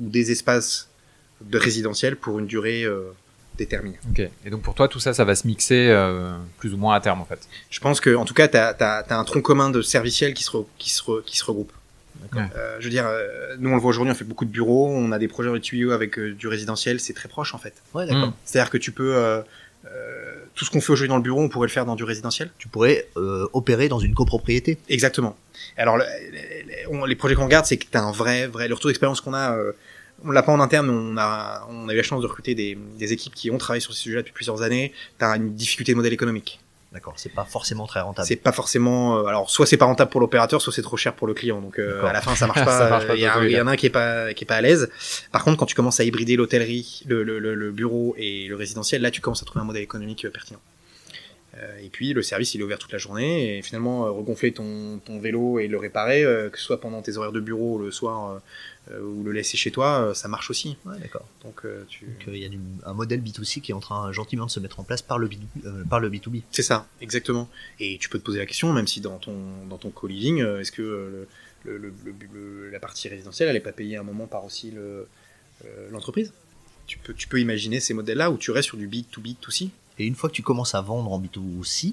ou 0.00 0.08
des 0.08 0.30
espaces 0.30 0.88
de 1.40 1.58
résidentiel 1.58 2.16
pour 2.16 2.38
une 2.38 2.46
durée 2.46 2.84
euh, 2.84 3.12
déterminée. 3.56 3.98
Ok. 4.10 4.28
Et 4.44 4.50
donc 4.50 4.62
pour 4.62 4.74
toi, 4.74 4.88
tout 4.88 5.00
ça, 5.00 5.14
ça 5.14 5.24
va 5.24 5.34
se 5.34 5.46
mixer 5.46 5.88
euh, 5.88 6.32
plus 6.58 6.74
ou 6.74 6.76
moins 6.76 6.94
à 6.94 7.00
terme 7.00 7.20
en 7.20 7.24
fait? 7.24 7.40
Je 7.70 7.80
pense 7.80 8.00
que, 8.00 8.14
en 8.14 8.24
tout 8.24 8.34
cas, 8.34 8.48
tu 8.48 8.56
as, 8.56 9.06
un 9.10 9.24
tronc 9.24 9.42
commun 9.42 9.70
de 9.70 9.82
serviciels 9.82 10.34
qui 10.34 10.44
se, 10.44 10.50
re- 10.50 10.66
qui 10.78 10.90
se, 10.90 11.02
re- 11.02 11.22
qui 11.24 11.36
se 11.36 11.44
regroupe. 11.44 11.72
D'accord. 12.22 12.48
Euh, 12.56 12.76
je 12.80 12.84
veux 12.84 12.90
dire, 12.90 13.06
euh, 13.06 13.56
nous 13.58 13.70
on 13.70 13.74
le 13.74 13.80
voit 13.80 13.90
aujourd'hui, 13.90 14.12
on 14.12 14.14
fait 14.14 14.24
beaucoup 14.24 14.44
de 14.44 14.50
bureaux, 14.50 14.88
on 14.88 15.10
a 15.12 15.18
des 15.18 15.28
projets 15.28 15.52
les 15.52 15.60
tuyaux 15.60 15.92
avec 15.92 16.18
euh, 16.18 16.34
du 16.34 16.48
résidentiel, 16.48 17.00
c'est 17.00 17.14
très 17.14 17.28
proche 17.28 17.54
en 17.54 17.58
fait. 17.58 17.74
Ouais, 17.94 18.06
d'accord. 18.06 18.28
Mm. 18.28 18.34
C'est-à-dire 18.44 18.70
que 18.70 18.78
tu 18.78 18.92
peux, 18.92 19.42
euh, 19.86 20.34
tout 20.54 20.64
ce 20.64 20.70
qu'on 20.70 20.80
fait 20.80 20.92
aujourd'hui 20.92 21.08
dans 21.08 21.16
le 21.16 21.22
bureau, 21.22 21.40
on 21.40 21.48
pourrait 21.48 21.66
le 21.68 21.72
faire 21.72 21.86
dans 21.86 21.96
du 21.96 22.04
résidentiel. 22.04 22.50
Tu 22.58 22.68
pourrais 22.68 23.06
euh, 23.16 23.46
opérer 23.52 23.88
dans 23.88 23.98
une 23.98 24.14
copropriété. 24.14 24.78
Exactement. 24.88 25.36
Alors, 25.76 25.96
le- 25.96 26.04
on- 26.90 27.04
les 27.04 27.16
projets 27.16 27.34
qu'on 27.34 27.44
regarde, 27.44 27.66
c'est 27.66 27.76
que 27.76 27.86
tu 27.90 27.96
as 27.96 28.02
un 28.02 28.12
vrai, 28.12 28.46
vrai, 28.46 28.68
le 28.68 28.74
retour 28.74 28.88
d'expérience 28.88 29.20
qu'on 29.20 29.34
a, 29.34 29.56
euh, 29.56 29.72
on 30.24 30.30
l'a 30.32 30.42
pas 30.42 30.52
en 30.52 30.60
interne, 30.60 30.86
mais 30.86 30.92
on 30.92 31.16
a, 31.16 31.66
on 31.70 31.88
a 31.88 31.94
eu 31.94 31.96
la 31.96 32.02
chance 32.02 32.20
de 32.20 32.26
recruter 32.26 32.54
des, 32.54 32.76
des 32.98 33.12
équipes 33.12 33.34
qui 33.34 33.50
ont 33.50 33.58
travaillé 33.58 33.80
sur 33.80 33.94
ces 33.94 34.00
sujets 34.00 34.18
depuis 34.18 34.32
plusieurs 34.32 34.60
années. 34.62 34.92
Tu 35.18 35.24
as 35.24 35.36
une 35.36 35.54
difficulté 35.54 35.92
de 35.92 35.96
modèle 35.96 36.12
économique. 36.12 36.60
D'accord, 36.92 37.14
c'est 37.16 37.32
pas 37.32 37.44
forcément 37.44 37.86
très 37.86 38.00
rentable. 38.00 38.26
C'est 38.26 38.34
pas 38.34 38.50
forcément, 38.50 39.18
euh, 39.18 39.26
alors 39.26 39.48
soit 39.48 39.64
c'est 39.64 39.76
pas 39.76 39.84
rentable 39.84 40.10
pour 40.10 40.20
l'opérateur, 40.20 40.60
soit 40.60 40.72
c'est 40.72 40.82
trop 40.82 40.96
cher 40.96 41.14
pour 41.14 41.28
le 41.28 41.34
client. 41.34 41.60
Donc 41.60 41.78
euh, 41.78 42.04
à 42.04 42.12
la 42.12 42.20
fin 42.20 42.34
ça 42.34 42.48
marche 42.48 42.64
pas. 42.64 43.00
Il 43.14 43.20
y, 43.20 43.28
il 43.44 43.50
y 43.52 43.60
en 43.60 43.68
a 43.68 43.72
un 43.72 43.76
qui 43.76 43.86
est 43.86 43.90
pas 43.90 44.34
qui 44.34 44.42
est 44.42 44.46
pas 44.46 44.56
à 44.56 44.60
l'aise. 44.60 44.90
Par 45.30 45.44
contre, 45.44 45.56
quand 45.56 45.66
tu 45.66 45.76
commences 45.76 46.00
à 46.00 46.04
hybrider 46.04 46.34
l'hôtellerie, 46.34 47.02
le, 47.06 47.22
le, 47.22 47.38
le, 47.38 47.54
le 47.54 47.70
bureau 47.70 48.14
et 48.18 48.48
le 48.48 48.56
résidentiel, 48.56 49.02
là 49.02 49.12
tu 49.12 49.20
commences 49.20 49.42
à 49.42 49.46
trouver 49.46 49.60
un 49.62 49.66
modèle 49.66 49.82
économique 49.82 50.24
euh, 50.24 50.30
pertinent. 50.30 50.58
Euh, 51.56 51.78
et 51.82 51.88
puis 51.88 52.12
le 52.12 52.22
service 52.22 52.54
il 52.54 52.60
est 52.60 52.64
ouvert 52.64 52.78
toute 52.78 52.92
la 52.92 52.98
journée 52.98 53.58
et 53.58 53.62
finalement 53.62 54.06
euh, 54.06 54.10
regonfler 54.10 54.52
ton, 54.52 54.98
ton 55.04 55.18
vélo 55.18 55.58
et 55.58 55.66
le 55.66 55.78
réparer, 55.78 56.22
euh, 56.22 56.48
que 56.48 56.56
ce 56.58 56.64
soit 56.64 56.80
pendant 56.80 57.02
tes 57.02 57.16
horaires 57.16 57.32
de 57.32 57.40
bureau 57.40 57.76
le 57.78 57.90
soir 57.90 58.40
ou 58.90 59.22
le 59.22 59.30
laisser 59.30 59.56
chez 59.56 59.70
toi, 59.70 60.12
ça 60.14 60.26
marche 60.26 60.50
aussi. 60.50 60.76
Ouais, 60.84 60.98
d'accord. 60.98 61.26
Donc 61.44 61.62
tu... 61.88 62.06
Il 62.26 62.36
y 62.38 62.44
a 62.46 62.50
un 62.86 62.92
modèle 62.92 63.20
B2C 63.20 63.60
qui 63.60 63.70
est 63.70 63.74
en 63.74 63.78
train 63.80 64.10
gentiment 64.12 64.46
de 64.46 64.50
se 64.50 64.58
mettre 64.58 64.80
en 64.80 64.84
place 64.84 65.02
par 65.02 65.18
le, 65.18 65.28
B, 65.28 65.34
euh, 65.64 65.84
par 65.84 66.00
le 66.00 66.08
B2B. 66.10 66.42
C'est 66.50 66.62
ça, 66.62 66.88
exactement. 67.00 67.48
Et 67.78 67.98
tu 67.98 68.08
peux 68.08 68.18
te 68.18 68.24
poser 68.24 68.38
la 68.38 68.46
question, 68.46 68.72
même 68.72 68.88
si 68.88 69.00
dans 69.00 69.18
ton, 69.18 69.36
dans 69.68 69.78
ton 69.78 69.90
co-living, 69.90 70.44
est-ce 70.58 70.72
que 70.72 70.82
le, 70.82 71.28
le- 71.64 71.78
le- 72.04 72.14
le- 72.32 72.70
la 72.70 72.80
partie 72.80 73.08
résidentielle, 73.08 73.48
elle 73.48 73.54
n'est 73.54 73.60
pas 73.60 73.70
payée 73.72 73.96
à 73.96 74.00
un 74.00 74.04
moment 74.04 74.26
par 74.26 74.44
aussi 74.44 74.70
le, 74.72 75.06
l'entreprise? 75.90 76.32
Tu 76.86 76.98
peux, 76.98 77.14
tu 77.14 77.28
peux 77.28 77.38
imaginer 77.40 77.78
ces 77.78 77.94
modèles-là 77.94 78.30
où 78.32 78.38
tu 78.38 78.50
restes 78.50 78.68
sur 78.68 78.76
du 78.78 78.88
B2B2C. 78.88 79.68
Et 80.00 80.06
une 80.06 80.14
fois 80.14 80.30
que 80.30 80.34
tu 80.34 80.42
commences 80.42 80.74
à 80.74 80.80
vendre 80.80 81.12
en 81.12 81.20
B2C 81.20 81.92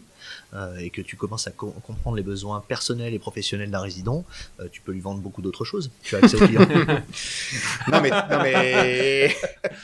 euh, 0.53 0.77
et 0.77 0.89
que 0.91 1.01
tu 1.01 1.17
commences 1.17 1.45
à 1.47 1.51
co- 1.51 1.75
comprendre 1.85 2.15
les 2.15 2.23
besoins 2.23 2.63
personnels 2.65 3.13
et 3.13 3.19
professionnels 3.19 3.69
d'un 3.69 3.81
résident, 3.81 4.23
euh, 4.61 4.67
tu 4.71 4.79
peux 4.79 4.93
lui 4.93 5.01
vendre 5.01 5.19
beaucoup 5.19 5.41
d'autres 5.41 5.65
choses. 5.65 5.91
Tu 6.03 6.15
as 6.15 6.19
accès 6.19 6.35
aux 6.41 6.47
clients. 6.47 6.65
Non 7.91 8.01
mais, 8.01 8.09
non 8.09 8.39
mais 8.43 9.35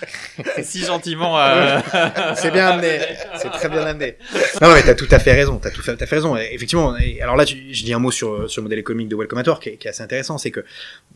si 0.64 0.80
gentiment. 0.86 1.38
euh, 1.40 1.80
c'est 2.36 2.52
bien 2.52 2.68
amené, 2.68 3.00
c'est 3.36 3.50
très 3.50 3.68
bien 3.70 3.82
amené. 3.86 4.16
Non 4.62 4.74
mais 4.74 4.82
t'as 4.84 4.96
tout 4.96 5.08
à 5.12 5.20
fait 5.20 5.34
raison, 5.34 5.58
t'as 5.58 5.72
tout 5.72 5.82
fait, 5.82 5.96
t'as 5.98 6.06
fait 6.06 6.16
raison. 6.16 6.38
Et 6.38 6.50
effectivement, 6.54 6.96
et 6.98 7.22
alors 7.22 7.36
là, 7.36 7.46
tu- 7.46 7.74
je 7.74 7.84
dis 7.84 7.94
un 7.94 8.00
mot 8.00 8.12
sur, 8.12 8.50
sur 8.50 8.62
le 8.62 8.64
modèle 8.64 8.80
économique 8.80 9.10
de 9.10 9.16
Welcome 9.16 9.40
at 9.40 9.48
Work 9.48 9.64
qui 9.64 9.70
est, 9.70 9.78
qui 9.78 9.88
est 9.88 9.92
assez 9.92 10.04
intéressant, 10.04 10.38
c'est 10.38 10.52
que 10.52 10.64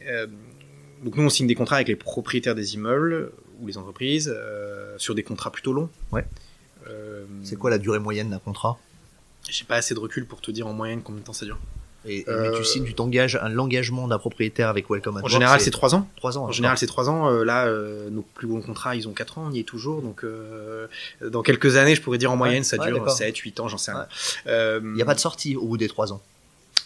euh, 0.07 0.27
donc 1.03 1.15
nous 1.15 1.23
on 1.23 1.29
signe 1.29 1.47
des 1.47 1.55
contrats 1.55 1.75
avec 1.77 1.87
les 1.87 1.95
propriétaires 1.95 2.55
des 2.55 2.73
immeubles 2.75 3.31
ou 3.59 3.67
les 3.67 3.77
entreprises 3.77 4.33
euh, 4.35 4.95
sur 4.97 5.15
des 5.15 5.23
contrats 5.23 5.51
plutôt 5.51 5.73
longs. 5.73 5.89
Ouais. 6.11 6.25
C'est 7.43 7.55
quoi 7.55 7.69
la 7.69 7.77
durée 7.77 7.99
moyenne 7.99 8.29
d'un 8.29 8.39
contrat? 8.39 8.77
J'ai 9.49 9.65
pas 9.65 9.75
assez 9.75 9.93
de 9.93 9.99
recul 9.99 10.25
pour 10.25 10.41
te 10.41 10.51
dire 10.51 10.67
en 10.67 10.73
moyenne 10.73 11.01
combien 11.03 11.21
de 11.21 11.25
temps 11.25 11.33
ça 11.33 11.45
dure. 11.45 11.57
Et, 12.05 12.19
et 12.19 12.29
Euh, 12.29 12.51
mais 12.51 12.57
tu 12.57 12.63
signes, 12.63 12.85
tu 12.85 12.93
t'engages 12.93 13.37
un 13.41 13.49
l'engagement 13.49 14.07
d'un 14.07 14.19
propriétaire 14.19 14.69
avec 14.69 14.89
Welcome 14.89 15.17
at 15.17 15.23
En 15.23 15.27
général, 15.27 15.59
c'est 15.59 15.71
trois 15.71 15.95
ans. 15.95 16.07
trois 16.15 16.37
ans. 16.37 16.45
En 16.45 16.51
général, 16.51 16.77
c'est 16.77 16.87
trois 16.87 17.09
ans. 17.09 17.29
Euh, 17.29 17.43
là, 17.43 17.65
euh, 17.65 18.09
nos 18.09 18.21
plus 18.21 18.47
gros 18.47 18.61
contrats, 18.61 18.95
ils 18.95 19.07
ont 19.07 19.13
quatre 19.13 19.37
ans. 19.37 19.45
On 19.47 19.51
y 19.51 19.59
est 19.59 19.63
toujours. 19.63 20.01
Donc, 20.01 20.25
dans 21.21 21.41
quelques 21.43 21.75
années, 21.75 21.95
je 21.95 22.01
pourrais 22.01 22.17
dire 22.17 22.31
en 22.31 22.37
moyenne, 22.37 22.63
ça 22.63 22.77
dure 22.77 22.93
d'accord. 22.93 23.11
7, 23.11 23.35
8 23.37 23.59
ans, 23.59 23.67
j'en 23.67 23.77
sais 23.77 23.91
rien. 23.91 24.07
Il 24.83 24.93
n'y 24.93 25.01
a 25.01 25.05
pas 25.05 25.15
de 25.15 25.19
sortie 25.19 25.55
au 25.55 25.65
bout 25.65 25.77
des 25.77 25.87
trois 25.87 26.13
ans. 26.13 26.21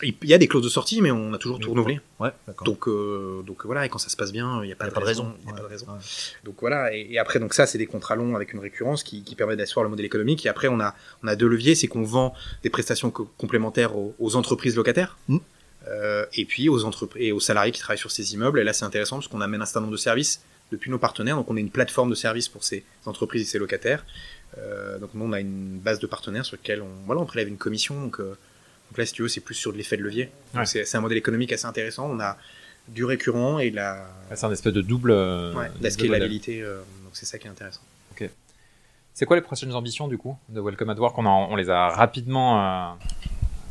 Il 0.03 0.15
y 0.23 0.33
a 0.33 0.37
des 0.37 0.47
clauses 0.47 0.63
de 0.63 0.69
sortie, 0.69 1.01
mais 1.01 1.11
on 1.11 1.33
a 1.33 1.37
toujours 1.37 1.59
tout 1.59 1.69
renouvelé. 1.71 1.99
Ouais. 2.19 2.29
Donc, 2.65 2.87
euh, 2.87 3.41
donc 3.43 3.65
voilà, 3.65 3.85
et 3.85 3.89
quand 3.89 3.97
ça 3.99 4.09
se 4.09 4.15
passe 4.17 4.31
bien, 4.31 4.63
il 4.63 4.67
n'y 4.67 4.71
a 4.73 4.75
pas, 4.75 4.85
y 4.85 4.87
a 4.87 4.89
de 4.89 4.95
pas 4.95 5.01
de 5.01 5.05
raison. 5.05 5.35
y 5.45 5.49
a 5.49 5.53
pas 5.53 5.61
de 5.61 5.65
raison. 5.65 5.85
Ouais. 5.87 5.99
Donc 6.43 6.55
voilà, 6.61 6.93
et, 6.95 7.07
et 7.11 7.19
après, 7.19 7.39
donc 7.39 7.53
ça, 7.53 7.65
c'est 7.67 7.77
des 7.77 7.85
contrats 7.87 8.15
longs 8.15 8.35
avec 8.35 8.53
une 8.53 8.59
récurrence 8.59 9.03
qui, 9.03 9.23
qui 9.23 9.35
permet 9.35 9.55
d'asseoir 9.55 9.83
le 9.83 9.89
modèle 9.89 10.05
économique. 10.05 10.45
Et 10.45 10.49
après, 10.49 10.67
on 10.67 10.79
a, 10.79 10.95
on 11.23 11.27
a 11.27 11.35
deux 11.35 11.47
leviers, 11.47 11.75
c'est 11.75 11.87
qu'on 11.87 12.03
vend 12.03 12.33
des 12.63 12.69
prestations 12.69 13.11
co- 13.11 13.29
complémentaires 13.37 13.95
aux, 13.95 14.15
aux 14.19 14.35
entreprises 14.35 14.75
locataires. 14.75 15.17
Mm. 15.27 15.37
euh, 15.87 16.25
et 16.35 16.45
puis 16.45 16.69
aux 16.69 16.85
entreprises 16.85 17.23
et 17.23 17.31
aux 17.31 17.39
salariés 17.39 17.71
qui 17.71 17.79
travaillent 17.79 17.97
sur 17.97 18.11
ces 18.11 18.33
immeubles. 18.33 18.59
Et 18.59 18.63
là, 18.63 18.73
c'est 18.73 18.85
intéressant 18.85 19.17
parce 19.17 19.27
qu'on 19.27 19.41
amène 19.41 19.61
un 19.61 19.65
certain 19.65 19.81
nombre 19.81 19.93
de 19.93 19.97
services 19.97 20.41
depuis 20.71 20.89
nos 20.91 20.99
partenaires. 20.99 21.35
Donc, 21.35 21.49
on 21.49 21.57
est 21.57 21.61
une 21.61 21.71
plateforme 21.71 22.09
de 22.09 22.15
services 22.15 22.47
pour 22.47 22.63
ces 22.63 22.83
entreprises 23.05 23.41
et 23.41 23.45
ces 23.45 23.59
locataires. 23.59 24.05
Euh, 24.57 24.99
donc, 24.99 25.11
nous, 25.13 25.25
on 25.25 25.33
a 25.33 25.39
une 25.39 25.79
base 25.79 25.99
de 25.99 26.07
partenaires 26.07 26.45
sur 26.45 26.55
laquelle 26.57 26.81
on, 26.81 26.89
voilà, 27.05 27.21
on 27.21 27.25
prélève 27.25 27.47
une 27.47 27.57
commission. 27.57 27.99
Donc, 27.99 28.19
euh, 28.19 28.37
donc 28.91 28.97
là, 28.97 29.05
si 29.05 29.13
tu 29.13 29.21
veux, 29.21 29.29
c'est 29.29 29.39
plus 29.39 29.55
sur 29.55 29.71
de 29.71 29.77
l'effet 29.77 29.95
de 29.97 30.03
levier. 30.03 30.29
Ouais. 30.53 30.65
C'est 30.65 30.95
un 30.95 31.01
modèle 31.01 31.17
économique 31.17 31.51
assez 31.53 31.65
intéressant. 31.65 32.09
On 32.11 32.19
a 32.19 32.37
du 32.89 33.05
récurrent 33.05 33.57
et 33.59 33.71
de 33.71 33.77
la, 33.77 34.05
C'est 34.35 34.43
un 34.45 34.51
espèce 34.51 34.73
de 34.73 34.81
double. 34.81 35.11
euh, 35.11 35.53
ouais, 35.53 35.67
double 35.69 35.83
la 35.83 35.89
scalabilité. 35.91 36.61
euh, 36.61 36.77
donc, 37.03 37.11
c'est 37.13 37.25
ça 37.25 37.37
qui 37.39 37.47
est 37.47 37.49
intéressant. 37.49 37.81
C'est 39.13 39.25
quoi 39.25 39.35
les 39.35 39.41
prochaines 39.41 39.73
ambitions 39.73 40.07
du 40.07 40.17
coup 40.17 40.37
de 40.47 40.61
Welcome 40.61 40.89
at 40.89 40.95
Work? 40.95 41.17
On, 41.17 41.25
a- 41.25 41.29
on 41.29 41.55
les 41.57 41.69
a 41.69 41.89
rapidement. 41.89 42.97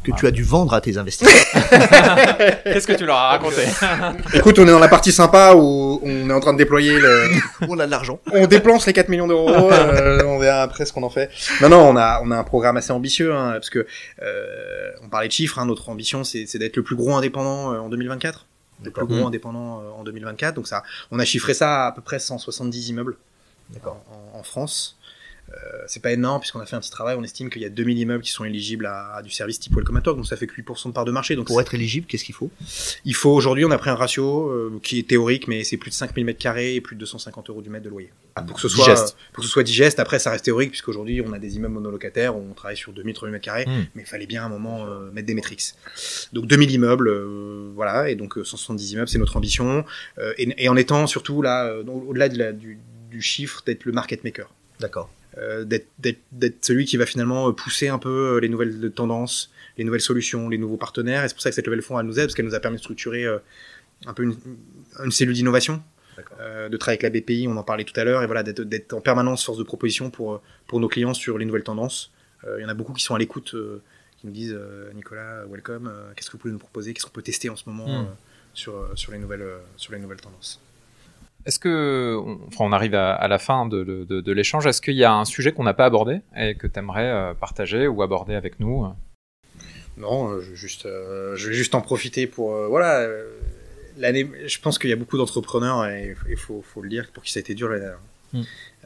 Que 0.02 0.12
tu 0.12 0.26
as 0.26 0.30
dû 0.30 0.42
vendre 0.42 0.72
à 0.72 0.80
tes 0.80 0.96
investisseurs. 0.96 1.34
Qu'est-ce 2.64 2.86
que 2.86 2.94
tu 2.94 3.04
leur 3.04 3.16
as 3.16 3.28
raconté? 3.30 3.62
Écoute, 4.34 4.58
on 4.58 4.66
est 4.66 4.70
dans 4.70 4.78
la 4.78 4.88
partie 4.88 5.12
sympa 5.12 5.52
où 5.54 6.00
on 6.02 6.30
est 6.30 6.32
en 6.32 6.40
train 6.40 6.54
de 6.54 6.58
déployer 6.58 6.98
le, 6.98 7.28
on 7.68 7.78
a 7.78 7.84
de 7.84 7.90
l'argent. 7.90 8.18
on 8.32 8.46
dépense 8.46 8.86
les 8.86 8.94
4 8.94 9.10
millions 9.10 9.26
d'euros, 9.26 9.48
euh, 9.72 10.22
on 10.24 10.38
verra 10.38 10.62
après 10.62 10.86
ce 10.86 10.92
qu'on 10.94 11.02
en 11.02 11.10
fait. 11.10 11.30
Non, 11.60 11.68
non, 11.68 11.80
on 11.86 11.96
a, 11.96 12.20
on 12.24 12.30
a 12.30 12.36
un 12.38 12.44
programme 12.44 12.78
assez 12.78 12.92
ambitieux, 12.92 13.34
hein, 13.34 13.52
parce 13.52 13.68
que 13.68 13.86
euh, 14.22 14.90
on 15.02 15.08
parlait 15.10 15.28
de 15.28 15.32
chiffres, 15.32 15.58
hein, 15.58 15.66
notre 15.66 15.90
ambition 15.90 16.24
c'est 16.24 16.46
c'est 16.46 16.58
d'être 16.58 16.76
le 16.76 16.82
plus 16.82 16.96
gros 16.96 17.14
indépendant 17.14 17.72
euh, 17.74 17.78
en 17.78 17.88
2024. 17.90 18.46
Le 18.82 18.90
plus 18.90 19.04
gros 19.04 19.16
Mhm. 19.16 19.26
indépendant 19.26 19.80
euh, 19.82 20.00
en 20.00 20.04
2024, 20.04 20.54
donc 20.54 20.66
ça, 20.66 20.82
on 21.10 21.18
a 21.18 21.24
chiffré 21.26 21.52
ça 21.52 21.84
à 21.84 21.88
à 21.88 21.92
peu 21.92 22.00
près 22.00 22.18
170 22.18 22.88
immeubles 22.88 23.16
en 24.34 24.42
France. 24.42 24.96
Euh, 25.52 25.82
c'est 25.88 26.00
pas 26.00 26.12
énorme 26.12 26.38
puisqu'on 26.40 26.60
a 26.60 26.66
fait 26.66 26.76
un 26.76 26.80
petit 26.80 26.90
travail, 26.92 27.16
on 27.18 27.24
estime 27.24 27.50
qu'il 27.50 27.60
y 27.60 27.64
a 27.64 27.68
2000 27.68 27.98
immeubles 27.98 28.22
qui 28.22 28.30
sont 28.30 28.44
éligibles 28.44 28.86
à, 28.86 29.16
à 29.16 29.22
du 29.22 29.30
service 29.30 29.58
type 29.58 29.74
Welcome 29.74 29.96
at 29.96 30.02
Work, 30.06 30.16
donc 30.18 30.26
ça 30.28 30.36
fait 30.36 30.46
que 30.46 30.54
8% 30.54 30.88
de 30.88 30.92
part 30.92 31.04
de 31.04 31.10
marché. 31.10 31.34
Donc 31.34 31.48
Pour 31.48 31.60
être 31.60 31.74
éligible, 31.74 32.06
qu'est-ce 32.06 32.24
qu'il 32.24 32.34
faut? 32.36 32.50
Il 33.04 33.14
faut 33.16 33.30
aujourd'hui, 33.30 33.64
on 33.64 33.70
a 33.72 33.78
pris 33.78 33.90
un 33.90 33.96
ratio 33.96 34.48
euh, 34.48 34.78
qui 34.82 35.00
est 35.00 35.08
théorique, 35.08 35.48
mais 35.48 35.64
c'est 35.64 35.76
plus 35.76 35.90
de 35.90 35.94
5000 35.96 36.24
mètres 36.24 36.38
carrés 36.38 36.76
et 36.76 36.80
plus 36.80 36.94
de 36.94 37.00
250 37.00 37.50
euros 37.50 37.62
du 37.62 37.70
mètre 37.70 37.84
de 37.84 37.90
loyer. 37.90 38.12
Ah, 38.36 38.42
pour 38.42 38.54
que 38.54 38.62
ce 38.62 38.68
soit 38.68 38.84
Digeste. 38.84 39.16
pour 39.32 39.42
que 39.42 39.46
ce 39.46 39.52
soit 39.52 39.64
digeste. 39.64 39.98
Après, 39.98 40.20
ça 40.20 40.30
reste 40.30 40.44
théorique 40.44 40.70
puisqu'aujourd'hui, 40.70 41.20
on 41.20 41.32
a 41.32 41.38
des 41.40 41.56
immeubles 41.56 41.74
monolocataires 41.74 42.36
où 42.36 42.46
on 42.48 42.54
travaille 42.54 42.76
sur 42.76 42.92
2000 42.92 43.12
3000 43.14 43.32
mètres 43.32 43.44
carrés, 43.44 43.66
Hmm. 43.66 43.86
mais 43.96 44.02
il 44.02 44.06
fallait 44.08 44.26
bien 44.26 44.44
à 44.44 44.46
un 44.46 44.50
moment 44.50 44.86
euh, 44.86 45.10
mettre 45.10 45.26
des 45.26 45.34
métriques. 45.34 45.62
Donc 46.32 46.46
2000 46.46 46.70
immeubles, 46.70 47.08
euh, 47.08 47.70
voilà, 47.74 48.08
et 48.08 48.14
donc 48.14 48.38
euh, 48.38 48.44
170 48.44 48.92
immeubles, 48.92 49.08
c'est 49.08 49.18
notre 49.18 49.36
ambition. 49.36 49.84
Euh, 50.18 50.32
et, 50.38 50.64
et 50.64 50.68
en 50.68 50.76
étant 50.76 51.08
surtout 51.08 51.42
là, 51.42 51.66
euh, 51.66 51.82
au- 51.88 52.10
au-delà 52.10 52.28
de 52.28 52.38
la- 52.38 52.52
du, 52.52 52.78
du 53.10 53.20
chiffre, 53.20 53.62
d'être 53.66 53.84
le 53.84 53.90
market 53.92 54.22
maker. 54.22 54.48
D'accord. 54.78 55.10
Euh, 55.38 55.64
d'être 55.64 56.64
celui 56.64 56.86
qui 56.86 56.96
va 56.96 57.06
finalement 57.06 57.48
euh, 57.48 57.52
pousser 57.52 57.86
un 57.88 57.98
peu 57.98 58.34
euh, 58.36 58.40
les 58.40 58.48
nouvelles 58.48 58.90
tendances, 58.90 59.52
les 59.78 59.84
nouvelles 59.84 60.00
solutions, 60.00 60.48
les 60.48 60.58
nouveaux 60.58 60.76
partenaires. 60.76 61.24
Et 61.24 61.28
c'est 61.28 61.34
pour 61.34 61.42
ça 61.42 61.50
que 61.50 61.54
cette 61.54 61.66
levée 61.66 61.76
de 61.76 61.82
fonds 61.82 61.98
elle 62.00 62.06
nous 62.06 62.18
aide 62.18 62.26
parce 62.26 62.34
qu'elle 62.34 62.46
nous 62.46 62.54
a 62.56 62.60
permis 62.60 62.78
de 62.78 62.82
structurer 62.82 63.26
un 64.06 64.12
peu 64.12 64.22
une, 64.24 64.34
une 65.04 65.12
cellule 65.12 65.34
d'innovation, 65.34 65.82
euh, 66.40 66.68
de 66.68 66.76
travailler 66.76 67.04
avec 67.04 67.14
la 67.14 67.20
BPI, 67.20 67.46
on 67.48 67.56
en 67.56 67.62
parlait 67.62 67.84
tout 67.84 67.98
à 67.98 68.04
l'heure, 68.04 68.22
et 68.22 68.26
voilà 68.26 68.42
d'être 68.42 68.92
en 68.92 69.00
permanence 69.00 69.44
force 69.44 69.58
de 69.58 69.62
proposition 69.62 70.10
pour 70.10 70.42
pour 70.66 70.80
nos 70.80 70.88
clients 70.88 71.14
sur 71.14 71.38
les 71.38 71.44
nouvelles 71.44 71.62
tendances. 71.64 72.12
Euh, 72.44 72.56
Il 72.58 72.62
y 72.62 72.64
en 72.64 72.68
a 72.68 72.74
beaucoup 72.74 72.92
qui 72.92 73.02
sont 73.02 73.14
à 73.14 73.18
l'écoute, 73.18 73.54
euh, 73.54 73.82
qui 74.18 74.26
nous 74.26 74.32
disent 74.32 74.58
Nicolas, 74.94 75.44
welcome, 75.46 75.92
qu'est-ce 76.14 76.28
que 76.28 76.32
vous 76.32 76.38
pouvez 76.38 76.52
nous 76.52 76.58
proposer, 76.58 76.92
qu'est-ce 76.92 77.06
qu'on 77.06 77.12
peut 77.12 77.22
tester 77.22 77.48
en 77.48 77.56
ce 77.56 77.68
moment 77.68 78.02
Hmm. 78.02 78.06
sur 78.52 78.74
sur 78.94 79.12
les 79.12 79.18
nouvelles 79.18 79.46
sur 79.76 79.92
les 79.92 79.98
nouvelles 79.98 80.20
tendances? 80.20 80.60
Est-ce 81.46 81.58
que, 81.58 82.16
on, 82.24 82.38
enfin, 82.48 82.64
on 82.64 82.72
arrive 82.72 82.94
à, 82.94 83.14
à 83.14 83.28
la 83.28 83.38
fin 83.38 83.66
de, 83.66 83.82
de- 83.84 84.04
de- 84.04 84.20
de 84.20 84.32
l'échange, 84.32 84.66
est-ce 84.66 84.82
qu'il 84.82 84.94
y 84.94 85.04
a 85.04 85.12
un 85.12 85.24
sujet 85.24 85.52
qu'on 85.52 85.64
n'a 85.64 85.74
pas 85.74 85.86
abordé 85.86 86.20
et 86.36 86.54
que 86.54 86.66
tu 86.66 86.78
aimerais 86.78 87.34
partager 87.40 87.86
ou 87.86 88.02
aborder 88.02 88.34
avec 88.34 88.60
nous 88.60 88.86
Non, 89.96 90.30
euh, 90.30 90.40
je 90.40 90.50
vais 90.50 90.56
juste, 90.56 90.86
euh, 90.86 91.36
je 91.36 91.48
vais 91.48 91.54
juste 91.54 91.74
en 91.74 91.80
profiter 91.80 92.26
pour, 92.26 92.54
euh, 92.54 92.68
voilà, 92.68 93.00
euh, 93.00 93.26
l'année. 93.98 94.30
Je 94.46 94.58
pense 94.60 94.78
qu'il 94.78 94.90
y 94.90 94.92
a 94.92 94.96
beaucoup 94.96 95.16
d'entrepreneurs 95.18 95.86
et 95.86 96.14
il 96.28 96.36
faut, 96.36 96.62
faut 96.62 96.82
le 96.82 96.88
dire 96.88 97.08
pour 97.12 97.22
qui 97.22 97.32
ça 97.32 97.38
a 97.38 97.40
été 97.42 97.54
dur 97.54 97.68
l'année 97.68 97.80
dernière. 97.82 98.00
Mm. 98.32 98.42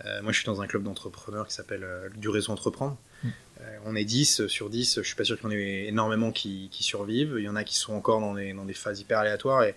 Euh, 0.06 0.22
moi, 0.22 0.32
je 0.32 0.38
suis 0.38 0.46
dans 0.46 0.60
un 0.62 0.66
club 0.66 0.82
d'entrepreneurs 0.82 1.46
qui 1.46 1.54
s'appelle 1.54 1.84
euh, 1.84 2.08
du 2.16 2.28
réseau 2.28 2.52
entreprendre. 2.52 2.96
Mm. 3.22 3.28
Euh, 3.60 3.78
on 3.86 3.94
est 3.96 4.04
10 4.04 4.46
sur 4.46 4.70
10. 4.70 5.00
Je 5.02 5.06
suis 5.06 5.16
pas 5.16 5.24
sûr 5.24 5.36
qu'il 5.38 5.44
y 5.50 5.52
en 5.52 5.56
ait 5.56 5.84
énormément 5.86 6.32
qui, 6.32 6.68
qui 6.72 6.82
survivent. 6.82 7.34
Il 7.38 7.44
y 7.44 7.48
en 7.48 7.56
a 7.56 7.62
qui 7.64 7.76
sont 7.76 7.94
encore 7.94 8.20
dans 8.20 8.34
des, 8.34 8.52
dans 8.52 8.64
des 8.64 8.74
phases 8.74 9.00
hyper 9.00 9.18
aléatoires 9.18 9.62
et 9.64 9.74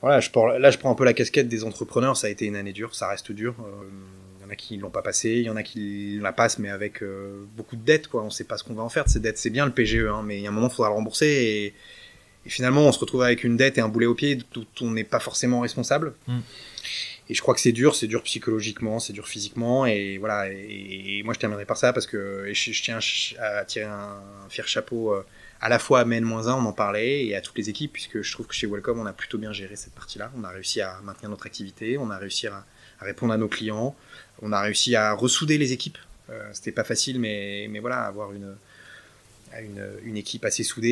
voilà, 0.00 0.20
je 0.20 0.30
prends, 0.30 0.46
là, 0.46 0.70
je 0.70 0.78
prends 0.78 0.90
un 0.90 0.94
peu 0.94 1.04
la 1.04 1.12
casquette 1.12 1.48
des 1.48 1.64
entrepreneurs. 1.64 2.16
Ça 2.16 2.28
a 2.28 2.30
été 2.30 2.46
une 2.46 2.56
année 2.56 2.72
dure, 2.72 2.94
ça 2.94 3.08
reste 3.08 3.32
dur. 3.32 3.54
Euh, 3.60 3.84
Il 4.38 4.44
y 4.44 4.46
en 4.46 4.50
a 4.50 4.56
qui 4.56 4.76
l'ont 4.76 4.90
pas 4.90 5.02
passé, 5.02 5.30
il 5.30 5.42
y 5.42 5.50
en 5.50 5.56
a 5.56 5.62
qui 5.62 6.18
la 6.22 6.32
passent, 6.32 6.58
mais 6.58 6.70
avec 6.70 7.02
euh, 7.02 7.44
beaucoup 7.56 7.76
de 7.76 7.84
dettes. 7.84 8.08
Quoi. 8.08 8.22
On 8.22 8.30
sait 8.30 8.44
pas 8.44 8.56
ce 8.56 8.64
qu'on 8.64 8.74
va 8.74 8.82
en 8.82 8.88
faire 8.88 9.04
de 9.04 9.10
ces 9.10 9.20
dettes. 9.20 9.38
C'est 9.38 9.50
bien 9.50 9.66
le 9.66 9.72
PGE, 9.72 10.06
hein, 10.08 10.22
mais 10.24 10.38
il 10.38 10.42
y 10.42 10.46
a 10.46 10.50
un 10.50 10.52
moment, 10.52 10.68
il 10.68 10.74
faudra 10.74 10.90
le 10.90 10.94
rembourser. 10.94 11.26
Et, 11.26 11.66
et 12.46 12.50
finalement, 12.50 12.82
on 12.82 12.92
se 12.92 12.98
retrouve 12.98 13.22
avec 13.22 13.42
une 13.42 13.56
dette 13.56 13.76
et 13.78 13.80
un 13.80 13.88
boulet 13.88 14.06
au 14.06 14.14
pied 14.14 14.38
dont 14.54 14.66
on 14.80 14.92
n'est 14.92 15.04
pas 15.04 15.20
forcément 15.20 15.60
responsable. 15.60 16.14
Mm. 16.28 16.38
Et 17.30 17.34
je 17.34 17.42
crois 17.42 17.54
que 17.54 17.60
c'est 17.60 17.72
dur, 17.72 17.94
c'est 17.94 18.06
dur 18.06 18.22
psychologiquement, 18.22 19.00
c'est 19.00 19.12
dur 19.12 19.26
physiquement. 19.26 19.84
Et 19.84 20.16
voilà. 20.18 20.50
Et, 20.50 21.18
et 21.18 21.22
moi, 21.24 21.34
je 21.34 21.40
terminerai 21.40 21.66
par 21.66 21.76
ça 21.76 21.92
parce 21.92 22.06
que 22.06 22.44
je, 22.52 22.72
je 22.72 22.82
tiens 22.82 23.00
à 23.40 23.64
tirer 23.64 23.84
un, 23.84 24.22
fier 24.48 24.66
chapeau 24.66 25.12
euh, 25.12 25.26
à 25.60 25.68
la 25.68 25.78
fois 25.78 26.00
à 26.00 26.04
Men-1, 26.04 26.52
on 26.52 26.66
en 26.66 26.72
parlait, 26.72 27.26
et 27.26 27.34
à 27.34 27.40
toutes 27.40 27.58
les 27.58 27.68
équipes, 27.68 27.92
puisque 27.92 28.22
je 28.22 28.32
trouve 28.32 28.46
que 28.46 28.54
chez 28.54 28.66
Welcome, 28.66 29.00
on 29.00 29.06
a 29.06 29.12
plutôt 29.12 29.38
bien 29.38 29.52
géré 29.52 29.76
cette 29.76 29.94
partie-là. 29.94 30.30
On 30.36 30.44
a 30.44 30.50
réussi 30.50 30.80
à 30.80 31.00
maintenir 31.02 31.30
notre 31.30 31.46
activité, 31.46 31.98
on 31.98 32.10
a 32.10 32.18
réussi 32.18 32.46
à, 32.46 32.64
à 33.00 33.04
répondre 33.04 33.32
à 33.32 33.36
nos 33.36 33.48
clients, 33.48 33.94
on 34.42 34.52
a 34.52 34.60
réussi 34.60 34.94
à 34.96 35.12
ressouder 35.12 35.58
les 35.58 35.72
équipes. 35.72 35.98
Euh, 36.30 36.48
C'était 36.52 36.72
pas 36.72 36.84
facile, 36.84 37.18
mais, 37.18 37.66
mais 37.70 37.80
voilà, 37.80 38.04
avoir 38.04 38.32
une, 38.32 38.56
une, 39.62 39.84
une 40.04 40.16
équipe 40.16 40.44
assez 40.44 40.62
soudée, 40.64 40.88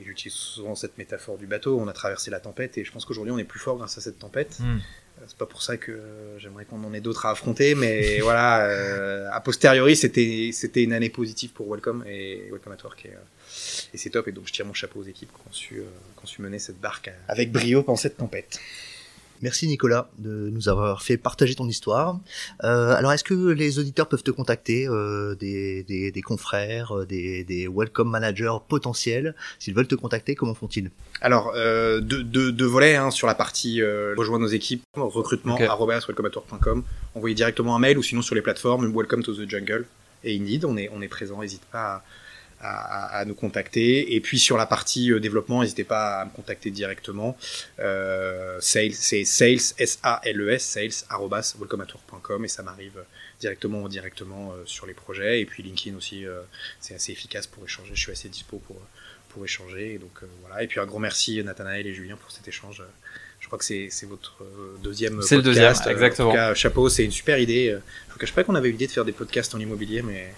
et, 0.00 0.04
j'utilise 0.04 0.34
souvent 0.36 0.74
cette 0.74 0.98
métaphore 0.98 1.38
du 1.38 1.46
bateau. 1.46 1.78
On 1.78 1.88
a 1.88 1.92
traversé 1.92 2.30
la 2.30 2.40
tempête, 2.40 2.78
et 2.78 2.84
je 2.84 2.92
pense 2.92 3.04
qu'aujourd'hui, 3.04 3.32
on 3.32 3.38
est 3.38 3.44
plus 3.44 3.60
fort 3.60 3.76
grâce 3.76 3.96
à 3.98 4.00
cette 4.00 4.18
tempête. 4.18 4.58
Hmm. 4.60 4.78
Euh, 5.20 5.24
C'est 5.26 5.36
pas 5.36 5.46
pour 5.46 5.62
ça 5.62 5.76
que 5.76 6.00
j'aimerais 6.38 6.64
qu'on 6.64 6.82
en 6.84 6.94
ait 6.94 7.00
d'autres 7.00 7.26
à 7.26 7.30
affronter, 7.30 7.74
mais 7.74 8.20
voilà, 8.22 8.64
euh, 8.66 9.28
a 9.32 9.40
posteriori, 9.40 9.94
c'était 9.96 10.50
c'était 10.52 10.82
une 10.82 10.92
année 10.92 11.10
positive 11.10 11.50
pour 11.50 11.70
Welcome 11.70 12.04
et 12.06 12.48
Welcome 12.50 12.72
at 12.72 12.82
Work 12.84 13.04
et, 13.06 13.10
euh, 13.10 13.92
et 13.94 13.98
c'est 13.98 14.10
top. 14.10 14.28
Et 14.28 14.32
donc 14.32 14.46
je 14.48 14.52
tire 14.52 14.64
mon 14.66 14.72
chapeau 14.74 15.00
aux 15.00 15.04
équipes 15.04 15.30
qui 15.32 15.48
ont 15.48 15.52
su, 15.52 15.78
euh, 15.78 15.82
qui 16.16 16.24
ont 16.24 16.26
su 16.26 16.40
mener 16.42 16.58
cette 16.58 16.80
barque 16.80 17.08
à- 17.08 17.14
avec 17.32 17.52
brio 17.52 17.82
pendant 17.82 17.96
cette 17.96 18.16
tempête. 18.16 18.60
Merci 19.42 19.66
Nicolas 19.66 20.10
de 20.18 20.50
nous 20.50 20.68
avoir 20.68 21.02
fait 21.02 21.16
partager 21.16 21.54
ton 21.54 21.66
histoire. 21.66 22.18
Euh, 22.62 22.94
alors 22.94 23.12
est-ce 23.12 23.24
que 23.24 23.34
les 23.34 23.78
auditeurs 23.78 24.08
peuvent 24.08 24.22
te 24.22 24.30
contacter, 24.30 24.86
euh, 24.86 25.34
des, 25.34 25.82
des, 25.84 26.10
des 26.12 26.22
confrères, 26.22 26.92
euh, 26.96 27.06
des, 27.06 27.44
des 27.44 27.66
welcome 27.66 28.10
managers 28.10 28.58
potentiels? 28.68 29.34
S'ils 29.58 29.74
veulent 29.74 29.88
te 29.88 29.94
contacter, 29.94 30.34
comment 30.34 30.54
font-ils? 30.54 30.90
Alors 31.22 31.52
euh, 31.56 32.00
deux, 32.00 32.22
deux, 32.22 32.52
deux 32.52 32.66
volets 32.66 32.96
hein, 32.96 33.10
sur 33.10 33.26
la 33.26 33.34
partie 33.34 33.80
euh, 33.80 34.14
rejoindre 34.16 34.42
nos 34.44 34.50
équipes, 34.50 34.82
recrutement 34.94 35.54
Ok. 35.54 35.62
arobase 35.62 36.06
welcomeatwork.com, 36.06 36.82
envoyer 37.14 37.34
directement 37.34 37.74
un 37.74 37.78
mail 37.78 37.96
ou 37.98 38.02
sinon 38.02 38.22
sur 38.22 38.34
les 38.34 38.42
plateformes 38.42 38.94
Welcome 38.94 39.22
to 39.22 39.34
the 39.34 39.48
Jungle 39.48 39.86
et 40.22 40.36
Indeed, 40.36 40.66
on 40.66 40.76
est 40.76 40.90
on 40.92 41.00
est 41.00 41.08
présent, 41.08 41.40
n'hésite 41.40 41.64
pas 41.72 41.94
à, 41.94 42.02
à, 42.60 43.18
à 43.18 43.24
nous 43.24 43.34
contacter. 43.34 44.14
Et 44.14 44.20
puis 44.20 44.38
sur 44.38 44.56
la 44.56 44.66
partie 44.66 45.12
euh, 45.12 45.20
développement, 45.20 45.62
n'hésitez 45.62 45.84
pas 45.84 46.20
à 46.20 46.24
me 46.24 46.30
contacter 46.30 46.70
directement. 46.70 47.36
Euh, 47.78 48.58
sales, 48.60 48.92
c'est 48.92 49.24
sales, 49.24 49.74
S-A-L-E-S, 49.78 50.62
sales, 50.64 51.06
arrobas, 51.08 51.56
welcomeatwork.com, 51.58 52.44
et 52.44 52.48
ça 52.48 52.62
m'arrive 52.62 53.02
directement 53.40 53.82
ou 53.82 53.86
indirectement 53.86 54.52
euh, 54.52 54.62
sur 54.66 54.86
les 54.86 54.94
projets. 54.94 55.40
Et 55.40 55.46
puis 55.46 55.62
LinkedIn 55.62 55.96
aussi, 55.96 56.26
euh, 56.26 56.40
c'est 56.80 56.94
assez 56.94 57.12
efficace 57.12 57.46
pour 57.46 57.64
échanger. 57.64 57.90
Je 57.94 58.00
suis 58.00 58.12
assez 58.12 58.28
dispo 58.28 58.58
pour, 58.58 58.76
pour 59.30 59.44
échanger. 59.44 59.94
Et 59.94 59.98
donc 59.98 60.22
euh, 60.22 60.26
voilà. 60.42 60.62
Et 60.62 60.66
puis 60.66 60.78
un 60.78 60.86
gros 60.86 60.98
merci 60.98 61.42
Nathanaël 61.42 61.86
et 61.86 61.94
Julien 61.94 62.16
pour 62.16 62.30
cet 62.30 62.46
échange. 62.46 62.82
Je 63.40 63.46
crois 63.46 63.58
que 63.58 63.64
c'est 63.64 63.88
c'est 63.90 64.04
votre 64.04 64.36
deuxième 64.82 65.22
C'est 65.22 65.36
le 65.36 65.42
deuxième, 65.42 65.74
exactement. 65.86 66.28
En 66.28 66.32
tout 66.32 66.36
cas, 66.36 66.54
chapeau, 66.54 66.90
c'est 66.90 67.04
une 67.04 67.10
super 67.10 67.38
idée. 67.38 67.74
Je 68.08 68.12
vous 68.12 68.18
cache 68.18 68.34
pas 68.34 68.44
qu'on 68.44 68.54
avait 68.54 68.68
eu 68.68 68.72
l'idée 68.72 68.86
de 68.86 68.92
faire 68.92 69.06
des 69.06 69.12
podcasts 69.12 69.54
en 69.54 69.58
immobilier, 69.58 70.02
mais 70.02 70.34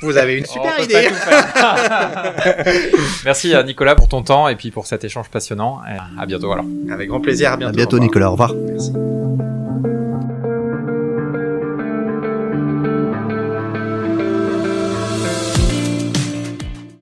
vous 0.00 0.16
avez 0.16 0.38
une 0.38 0.46
super 0.46 0.72
On 0.74 0.78
peut 0.78 0.84
idée. 0.84 1.08
Merci 3.24 3.54
à 3.54 3.62
Nicolas 3.62 3.94
pour 3.94 4.08
ton 4.08 4.22
temps 4.22 4.48
et 4.48 4.56
puis 4.56 4.70
pour 4.70 4.86
cet 4.86 5.04
échange 5.04 5.28
passionnant. 5.28 5.80
Et 5.88 5.96
à 6.20 6.26
bientôt 6.26 6.52
alors. 6.52 6.64
Avec 6.90 7.08
grand 7.08 7.20
plaisir. 7.20 7.52
À 7.52 7.56
bientôt. 7.56 7.74
À 7.74 7.76
bientôt. 7.76 7.98
Nicolas, 7.98 8.28
au 8.28 8.32
revoir. 8.32 8.54
Merci. 8.54 8.92